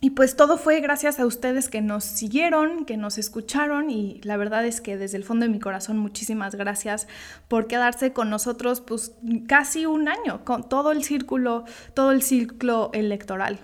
y 0.00 0.10
pues 0.10 0.36
todo 0.36 0.56
fue 0.56 0.80
gracias 0.80 1.18
a 1.18 1.26
ustedes 1.26 1.68
que 1.68 1.80
nos 1.80 2.04
siguieron, 2.04 2.84
que 2.84 2.96
nos 2.96 3.18
escucharon 3.18 3.90
y 3.90 4.20
la 4.22 4.36
verdad 4.36 4.64
es 4.64 4.80
que 4.80 4.96
desde 4.96 5.16
el 5.16 5.24
fondo 5.24 5.46
de 5.46 5.50
mi 5.50 5.58
corazón 5.58 5.98
muchísimas 5.98 6.54
gracias 6.54 7.08
por 7.48 7.66
quedarse 7.66 8.12
con 8.12 8.30
nosotros 8.30 8.80
pues 8.80 9.16
casi 9.48 9.84
un 9.84 10.06
año, 10.08 10.44
con 10.44 10.68
todo 10.68 10.92
el 10.92 11.02
círculo, 11.02 11.64
todo 11.92 12.12
el 12.12 12.22
ciclo 12.22 12.90
electoral. 12.92 13.58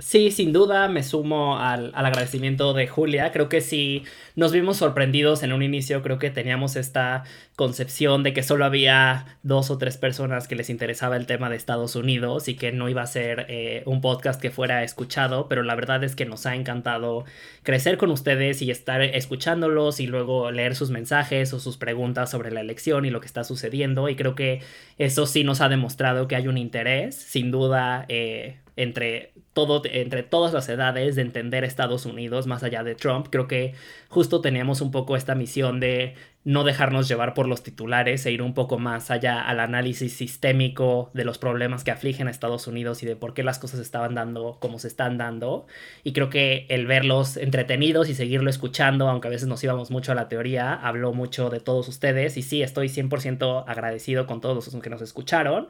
Sí, 0.00 0.32
sin 0.32 0.52
duda 0.52 0.88
me 0.88 1.04
sumo 1.04 1.56
al, 1.56 1.92
agradecimiento 1.94 2.72
de 2.74 2.88
Julia. 2.88 3.30
Creo 3.30 3.48
que 3.48 3.60
sí 3.60 4.02
nos 4.34 4.50
vimos 4.50 4.78
sorprendidos 4.78 5.44
en 5.44 5.52
un 5.52 5.62
inicio. 5.62 6.02
Creo 6.02 6.18
que 6.18 6.30
teníamos 6.30 6.74
esta 6.74 7.22
concepción 7.54 8.24
de 8.24 8.32
que 8.32 8.42
solo 8.42 8.64
había 8.64 9.38
dos 9.44 9.70
o 9.70 9.78
tres 9.78 9.96
personas 9.96 10.48
que 10.48 10.56
les 10.56 10.68
interesaba 10.68 11.16
el 11.16 11.26
tema 11.26 11.48
de 11.48 11.54
Estados 11.54 11.94
Unidos 11.94 12.48
y 12.48 12.56
que 12.56 12.72
no 12.72 12.88
iba 12.88 13.02
a 13.02 13.06
ser 13.06 13.46
eh, 13.48 13.84
un 13.86 14.00
podcast 14.00 14.40
que 14.42 14.50
fuera 14.50 14.82
escuchado. 14.82 15.48
Pero 15.48 15.62
la 15.62 15.76
verdad 15.76 16.02
es 16.02 16.16
que 16.16 16.26
nos 16.26 16.44
ha 16.46 16.56
encantado 16.56 17.24
crecer 17.62 17.96
con 17.96 18.10
ustedes 18.10 18.62
y 18.62 18.72
estar 18.72 19.00
escuchándolos 19.00 20.00
y 20.00 20.08
luego 20.08 20.50
leer 20.50 20.74
sus 20.74 20.90
mensajes 20.90 21.52
o 21.52 21.60
sus 21.60 21.76
preguntas 21.76 22.32
sobre 22.32 22.50
la 22.50 22.62
elección 22.62 23.04
y 23.04 23.10
lo 23.10 23.20
que 23.20 23.28
está 23.28 23.44
sucediendo. 23.44 24.08
Y 24.08 24.16
creo 24.16 24.34
que 24.34 24.60
eso 24.98 25.26
sí 25.26 25.44
nos 25.44 25.60
ha 25.60 25.68
demostrado 25.68 26.26
que 26.26 26.34
hay 26.34 26.48
un 26.48 26.58
interés. 26.58 27.14
Sin 27.14 27.52
duda. 27.52 28.06
Eh, 28.08 28.56
entre, 28.76 29.32
todo, 29.52 29.82
entre 29.84 30.22
todas 30.22 30.52
las 30.52 30.68
edades 30.68 31.16
de 31.16 31.22
entender 31.22 31.64
Estados 31.64 32.06
Unidos 32.06 32.46
más 32.46 32.62
allá 32.62 32.82
de 32.82 32.94
Trump. 32.94 33.28
Creo 33.30 33.46
que 33.46 33.74
justo 34.08 34.40
teníamos 34.40 34.80
un 34.80 34.90
poco 34.90 35.16
esta 35.16 35.34
misión 35.34 35.80
de 35.80 36.14
no 36.44 36.62
dejarnos 36.62 37.08
llevar 37.08 37.32
por 37.32 37.48
los 37.48 37.62
titulares 37.62 38.26
e 38.26 38.32
ir 38.32 38.42
un 38.42 38.52
poco 38.52 38.78
más 38.78 39.10
allá 39.10 39.40
al 39.40 39.60
análisis 39.60 40.12
sistémico 40.14 41.10
de 41.14 41.24
los 41.24 41.38
problemas 41.38 41.84
que 41.84 41.90
afligen 41.90 42.28
a 42.28 42.30
Estados 42.30 42.66
Unidos 42.66 43.02
y 43.02 43.06
de 43.06 43.16
por 43.16 43.32
qué 43.32 43.42
las 43.42 43.58
cosas 43.58 43.80
estaban 43.80 44.14
dando 44.14 44.58
como 44.60 44.78
se 44.78 44.88
están 44.88 45.16
dando. 45.16 45.66
Y 46.02 46.12
creo 46.12 46.28
que 46.28 46.66
el 46.68 46.86
verlos 46.86 47.38
entretenidos 47.38 48.10
y 48.10 48.14
seguirlo 48.14 48.50
escuchando, 48.50 49.08
aunque 49.08 49.28
a 49.28 49.30
veces 49.30 49.48
nos 49.48 49.64
íbamos 49.64 49.90
mucho 49.90 50.12
a 50.12 50.14
la 50.14 50.28
teoría, 50.28 50.74
habló 50.74 51.14
mucho 51.14 51.48
de 51.48 51.60
todos 51.60 51.88
ustedes 51.88 52.36
y 52.36 52.42
sí, 52.42 52.62
estoy 52.62 52.88
100% 52.88 53.64
agradecido 53.66 54.26
con 54.26 54.42
todos 54.42 54.66
los 54.66 54.82
que 54.82 54.90
nos 54.90 55.00
escucharon. 55.00 55.68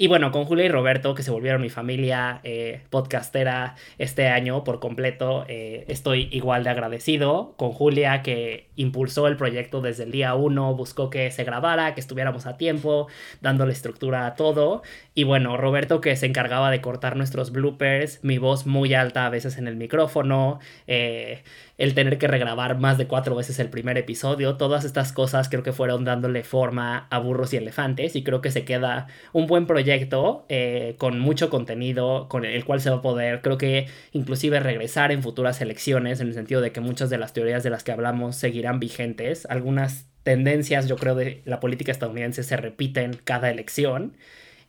Y 0.00 0.06
bueno, 0.06 0.30
con 0.30 0.44
Julia 0.44 0.66
y 0.66 0.68
Roberto, 0.68 1.16
que 1.16 1.24
se 1.24 1.32
volvieron 1.32 1.60
mi 1.60 1.70
familia 1.70 2.40
eh, 2.44 2.82
podcastera 2.88 3.74
este 3.98 4.28
año 4.28 4.62
por 4.62 4.78
completo, 4.78 5.44
eh, 5.48 5.86
estoy 5.88 6.28
igual 6.30 6.62
de 6.62 6.70
agradecido. 6.70 7.54
Con 7.56 7.72
Julia, 7.72 8.22
que 8.22 8.67
impulsó 8.78 9.26
el 9.26 9.36
proyecto 9.36 9.80
desde 9.80 10.04
el 10.04 10.12
día 10.12 10.34
uno, 10.34 10.74
buscó 10.74 11.10
que 11.10 11.30
se 11.30 11.44
grabara, 11.44 11.94
que 11.94 12.00
estuviéramos 12.00 12.46
a 12.46 12.56
tiempo, 12.56 13.08
dándole 13.40 13.72
estructura 13.72 14.26
a 14.26 14.34
todo. 14.34 14.82
Y 15.14 15.24
bueno, 15.24 15.56
Roberto, 15.56 16.00
que 16.00 16.14
se 16.16 16.26
encargaba 16.26 16.70
de 16.70 16.80
cortar 16.80 17.16
nuestros 17.16 17.50
bloopers, 17.50 18.22
mi 18.22 18.38
voz 18.38 18.66
muy 18.66 18.94
alta 18.94 19.26
a 19.26 19.30
veces 19.30 19.58
en 19.58 19.66
el 19.66 19.76
micrófono. 19.76 20.60
Eh, 20.86 21.42
el 21.78 21.94
tener 21.94 22.18
que 22.18 22.26
regrabar 22.26 22.78
más 22.78 22.98
de 22.98 23.06
cuatro 23.06 23.36
veces 23.36 23.60
el 23.60 23.70
primer 23.70 23.96
episodio, 23.96 24.56
todas 24.56 24.84
estas 24.84 25.12
cosas 25.12 25.48
creo 25.48 25.62
que 25.62 25.72
fueron 25.72 26.04
dándole 26.04 26.42
forma 26.42 27.06
a 27.08 27.18
burros 27.20 27.54
y 27.54 27.56
elefantes 27.56 28.16
y 28.16 28.24
creo 28.24 28.40
que 28.40 28.50
se 28.50 28.64
queda 28.64 29.06
un 29.32 29.46
buen 29.46 29.66
proyecto 29.66 30.44
eh, 30.48 30.96
con 30.98 31.20
mucho 31.20 31.50
contenido 31.50 32.28
con 32.28 32.44
el 32.44 32.64
cual 32.64 32.80
se 32.80 32.90
va 32.90 32.96
a 32.96 33.02
poder, 33.02 33.42
creo 33.42 33.58
que 33.58 33.86
inclusive 34.12 34.58
regresar 34.58 35.12
en 35.12 35.22
futuras 35.22 35.60
elecciones 35.60 36.20
en 36.20 36.28
el 36.28 36.34
sentido 36.34 36.60
de 36.60 36.72
que 36.72 36.80
muchas 36.80 37.10
de 37.10 37.18
las 37.18 37.32
teorías 37.32 37.62
de 37.62 37.70
las 37.70 37.84
que 37.84 37.92
hablamos 37.92 38.34
seguirán 38.34 38.67
vigentes, 38.74 39.46
algunas 39.46 40.06
tendencias 40.22 40.88
yo 40.88 40.96
creo 40.96 41.14
de 41.14 41.42
la 41.46 41.60
política 41.60 41.90
estadounidense 41.90 42.42
se 42.42 42.56
repiten 42.56 43.18
cada 43.24 43.50
elección. 43.50 44.14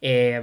Eh, 0.02 0.42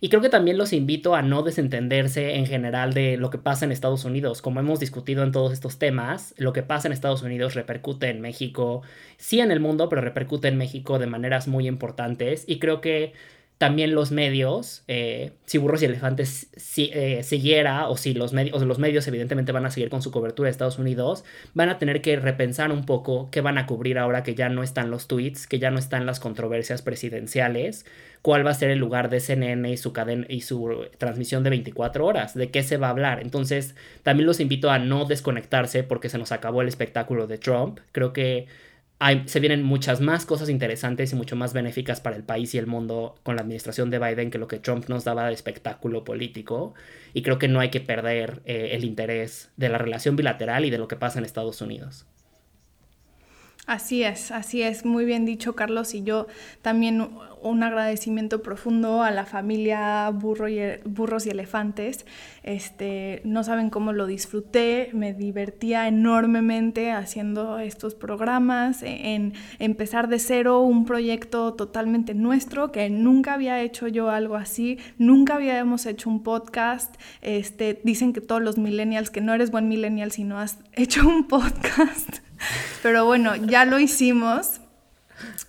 y 0.00 0.08
creo 0.08 0.22
que 0.22 0.28
también 0.28 0.58
los 0.58 0.72
invito 0.72 1.14
a 1.14 1.22
no 1.22 1.42
desentenderse 1.42 2.36
en 2.36 2.46
general 2.46 2.94
de 2.94 3.16
lo 3.16 3.30
que 3.30 3.38
pasa 3.38 3.64
en 3.64 3.72
Estados 3.72 4.04
Unidos. 4.04 4.42
Como 4.42 4.60
hemos 4.60 4.80
discutido 4.80 5.22
en 5.22 5.32
todos 5.32 5.52
estos 5.52 5.78
temas, 5.78 6.34
lo 6.36 6.52
que 6.52 6.62
pasa 6.62 6.88
en 6.88 6.92
Estados 6.92 7.22
Unidos 7.22 7.54
repercute 7.54 8.08
en 8.08 8.20
México, 8.20 8.82
sí 9.16 9.40
en 9.40 9.50
el 9.50 9.60
mundo, 9.60 9.88
pero 9.88 10.02
repercute 10.02 10.48
en 10.48 10.58
México 10.58 10.98
de 10.98 11.06
maneras 11.06 11.48
muy 11.48 11.66
importantes. 11.66 12.44
Y 12.46 12.58
creo 12.58 12.80
que 12.80 13.12
también 13.58 13.94
los 13.94 14.10
medios, 14.10 14.82
eh, 14.88 15.32
si 15.46 15.58
Burros 15.58 15.80
y 15.82 15.84
Elefantes 15.84 16.48
si, 16.56 16.90
eh, 16.92 17.22
siguiera, 17.22 17.88
o 17.88 17.96
si 17.96 18.12
los, 18.12 18.32
medios, 18.32 18.60
los 18.62 18.78
medios 18.78 19.06
evidentemente 19.06 19.52
van 19.52 19.64
a 19.64 19.70
seguir 19.70 19.90
con 19.90 20.02
su 20.02 20.10
cobertura 20.10 20.48
de 20.48 20.50
Estados 20.50 20.78
Unidos, 20.78 21.24
van 21.54 21.68
a 21.68 21.78
tener 21.78 22.02
que 22.02 22.16
repensar 22.16 22.72
un 22.72 22.84
poco 22.84 23.28
qué 23.30 23.40
van 23.40 23.56
a 23.56 23.66
cubrir 23.66 23.98
ahora 23.98 24.24
que 24.24 24.34
ya 24.34 24.48
no 24.48 24.64
están 24.64 24.90
los 24.90 25.06
tweets, 25.06 25.46
que 25.46 25.60
ya 25.60 25.70
no 25.70 25.78
están 25.78 26.04
las 26.04 26.18
controversias 26.18 26.82
presidenciales, 26.82 27.86
cuál 28.22 28.44
va 28.44 28.50
a 28.50 28.54
ser 28.54 28.70
el 28.70 28.80
lugar 28.80 29.08
de 29.08 29.20
CNN 29.20 29.70
y 29.70 29.76
su, 29.76 29.92
y 30.28 30.40
su 30.40 30.86
transmisión 30.98 31.44
de 31.44 31.50
24 31.50 32.04
horas, 32.04 32.34
de 32.34 32.50
qué 32.50 32.64
se 32.64 32.76
va 32.76 32.88
a 32.88 32.90
hablar. 32.90 33.20
Entonces, 33.22 33.76
también 34.02 34.26
los 34.26 34.40
invito 34.40 34.70
a 34.70 34.80
no 34.80 35.04
desconectarse 35.04 35.84
porque 35.84 36.08
se 36.08 36.18
nos 36.18 36.32
acabó 36.32 36.60
el 36.62 36.68
espectáculo 36.68 37.28
de 37.28 37.38
Trump. 37.38 37.78
Creo 37.92 38.12
que 38.12 38.46
se 39.26 39.40
vienen 39.40 39.62
muchas 39.62 40.00
más 40.00 40.24
cosas 40.26 40.48
interesantes 40.48 41.12
y 41.12 41.16
mucho 41.16 41.36
más 41.36 41.52
benéficas 41.52 42.00
para 42.00 42.16
el 42.16 42.22
país 42.22 42.54
y 42.54 42.58
el 42.58 42.66
mundo 42.66 43.16
con 43.22 43.36
la 43.36 43.42
administración 43.42 43.90
de 43.90 43.98
Biden 43.98 44.30
que 44.30 44.38
lo 44.38 44.48
que 44.48 44.58
Trump 44.58 44.88
nos 44.88 45.04
daba 45.04 45.26
de 45.26 45.34
espectáculo 45.34 46.04
político. 46.04 46.74
Y 47.12 47.22
creo 47.22 47.38
que 47.38 47.48
no 47.48 47.60
hay 47.60 47.70
que 47.70 47.80
perder 47.80 48.42
eh, 48.44 48.70
el 48.72 48.84
interés 48.84 49.52
de 49.56 49.68
la 49.68 49.78
relación 49.78 50.16
bilateral 50.16 50.64
y 50.64 50.70
de 50.70 50.78
lo 50.78 50.88
que 50.88 50.96
pasa 50.96 51.18
en 51.18 51.24
Estados 51.24 51.60
Unidos. 51.60 52.06
Así 53.66 54.02
es, 54.02 54.30
así 54.30 54.60
es, 54.60 54.84
muy 54.84 55.06
bien 55.06 55.24
dicho 55.24 55.54
Carlos 55.54 55.94
y 55.94 56.02
yo 56.02 56.26
también 56.60 57.08
un 57.44 57.62
agradecimiento 57.62 58.42
profundo 58.42 59.02
a 59.02 59.10
la 59.10 59.24
familia 59.24 60.10
y, 60.10 60.88
Burros 60.88 61.26
y 61.26 61.30
Elefantes. 61.30 62.04
Este, 62.42 63.22
no 63.24 63.42
saben 63.42 63.70
cómo 63.70 63.92
lo 63.92 64.06
disfruté, 64.06 64.90
me 64.92 65.14
divertía 65.14 65.88
enormemente 65.88 66.90
haciendo 66.90 67.58
estos 67.58 67.94
programas, 67.94 68.82
en 68.82 69.32
empezar 69.58 70.08
de 70.08 70.18
cero 70.18 70.60
un 70.60 70.84
proyecto 70.84 71.54
totalmente 71.54 72.12
nuestro, 72.14 72.70
que 72.70 72.90
nunca 72.90 73.34
había 73.34 73.62
hecho 73.62 73.88
yo 73.88 74.10
algo 74.10 74.36
así, 74.36 74.78
nunca 74.98 75.36
habíamos 75.36 75.86
hecho 75.86 76.10
un 76.10 76.22
podcast. 76.22 76.94
Este, 77.22 77.80
dicen 77.82 78.12
que 78.12 78.20
todos 78.20 78.42
los 78.42 78.58
millennials, 78.58 79.10
que 79.10 79.22
no 79.22 79.32
eres 79.32 79.50
buen 79.50 79.68
millennial 79.68 80.12
si 80.12 80.24
no 80.24 80.38
has 80.38 80.58
hecho 80.72 81.06
un 81.06 81.28
podcast. 81.28 82.20
Pero 82.82 83.04
bueno, 83.04 83.36
ya 83.36 83.64
lo 83.64 83.78
hicimos 83.78 84.60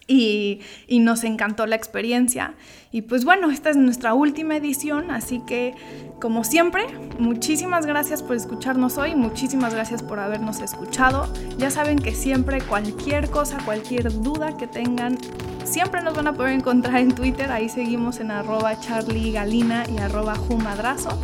y, 0.07 0.61
nos 0.99 1.23
encantó 1.23 1.65
la 1.65 1.75
experiencia. 1.75 2.53
Y 2.91 3.01
pues 3.01 3.25
bueno, 3.25 3.51
esta 3.51 3.69
es 3.69 3.75
nuestra 3.75 4.13
última 4.13 4.55
edición, 4.55 5.11
así 5.11 5.41
que 5.45 5.75
como 6.21 6.43
siempre, 6.43 6.85
muchísimas 7.19 7.85
gracias 7.85 8.23
por 8.23 8.35
escucharnos 8.35 8.97
hoy, 8.97 9.15
muchísimas 9.15 9.73
gracias 9.73 10.01
por 10.01 10.19
habernos 10.19 10.61
escuchado. 10.61 11.31
Ya 11.57 11.69
saben 11.71 11.99
que 11.99 12.13
siempre 12.13 12.61
cualquier 12.61 13.29
cosa, 13.29 13.57
cualquier 13.65 14.11
duda 14.21 14.55
que 14.57 14.67
tengan, 14.67 15.17
siempre 15.65 16.01
nos 16.01 16.15
van 16.15 16.27
a 16.27 16.33
poder 16.33 16.53
encontrar 16.53 17.01
en 17.01 17.13
Twitter, 17.13 17.51
ahí 17.51 17.67
seguimos 17.67 18.19
en 18.19 18.31
arroba 18.31 18.79
charliegalina 18.79 19.83
y 19.89 19.97
arroba 19.97 20.35
jumadrazo. 20.35 21.19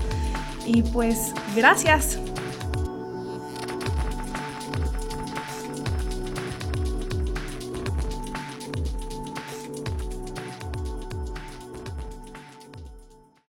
Y 0.65 0.83
pues 0.83 1.33
gracias. 1.55 2.19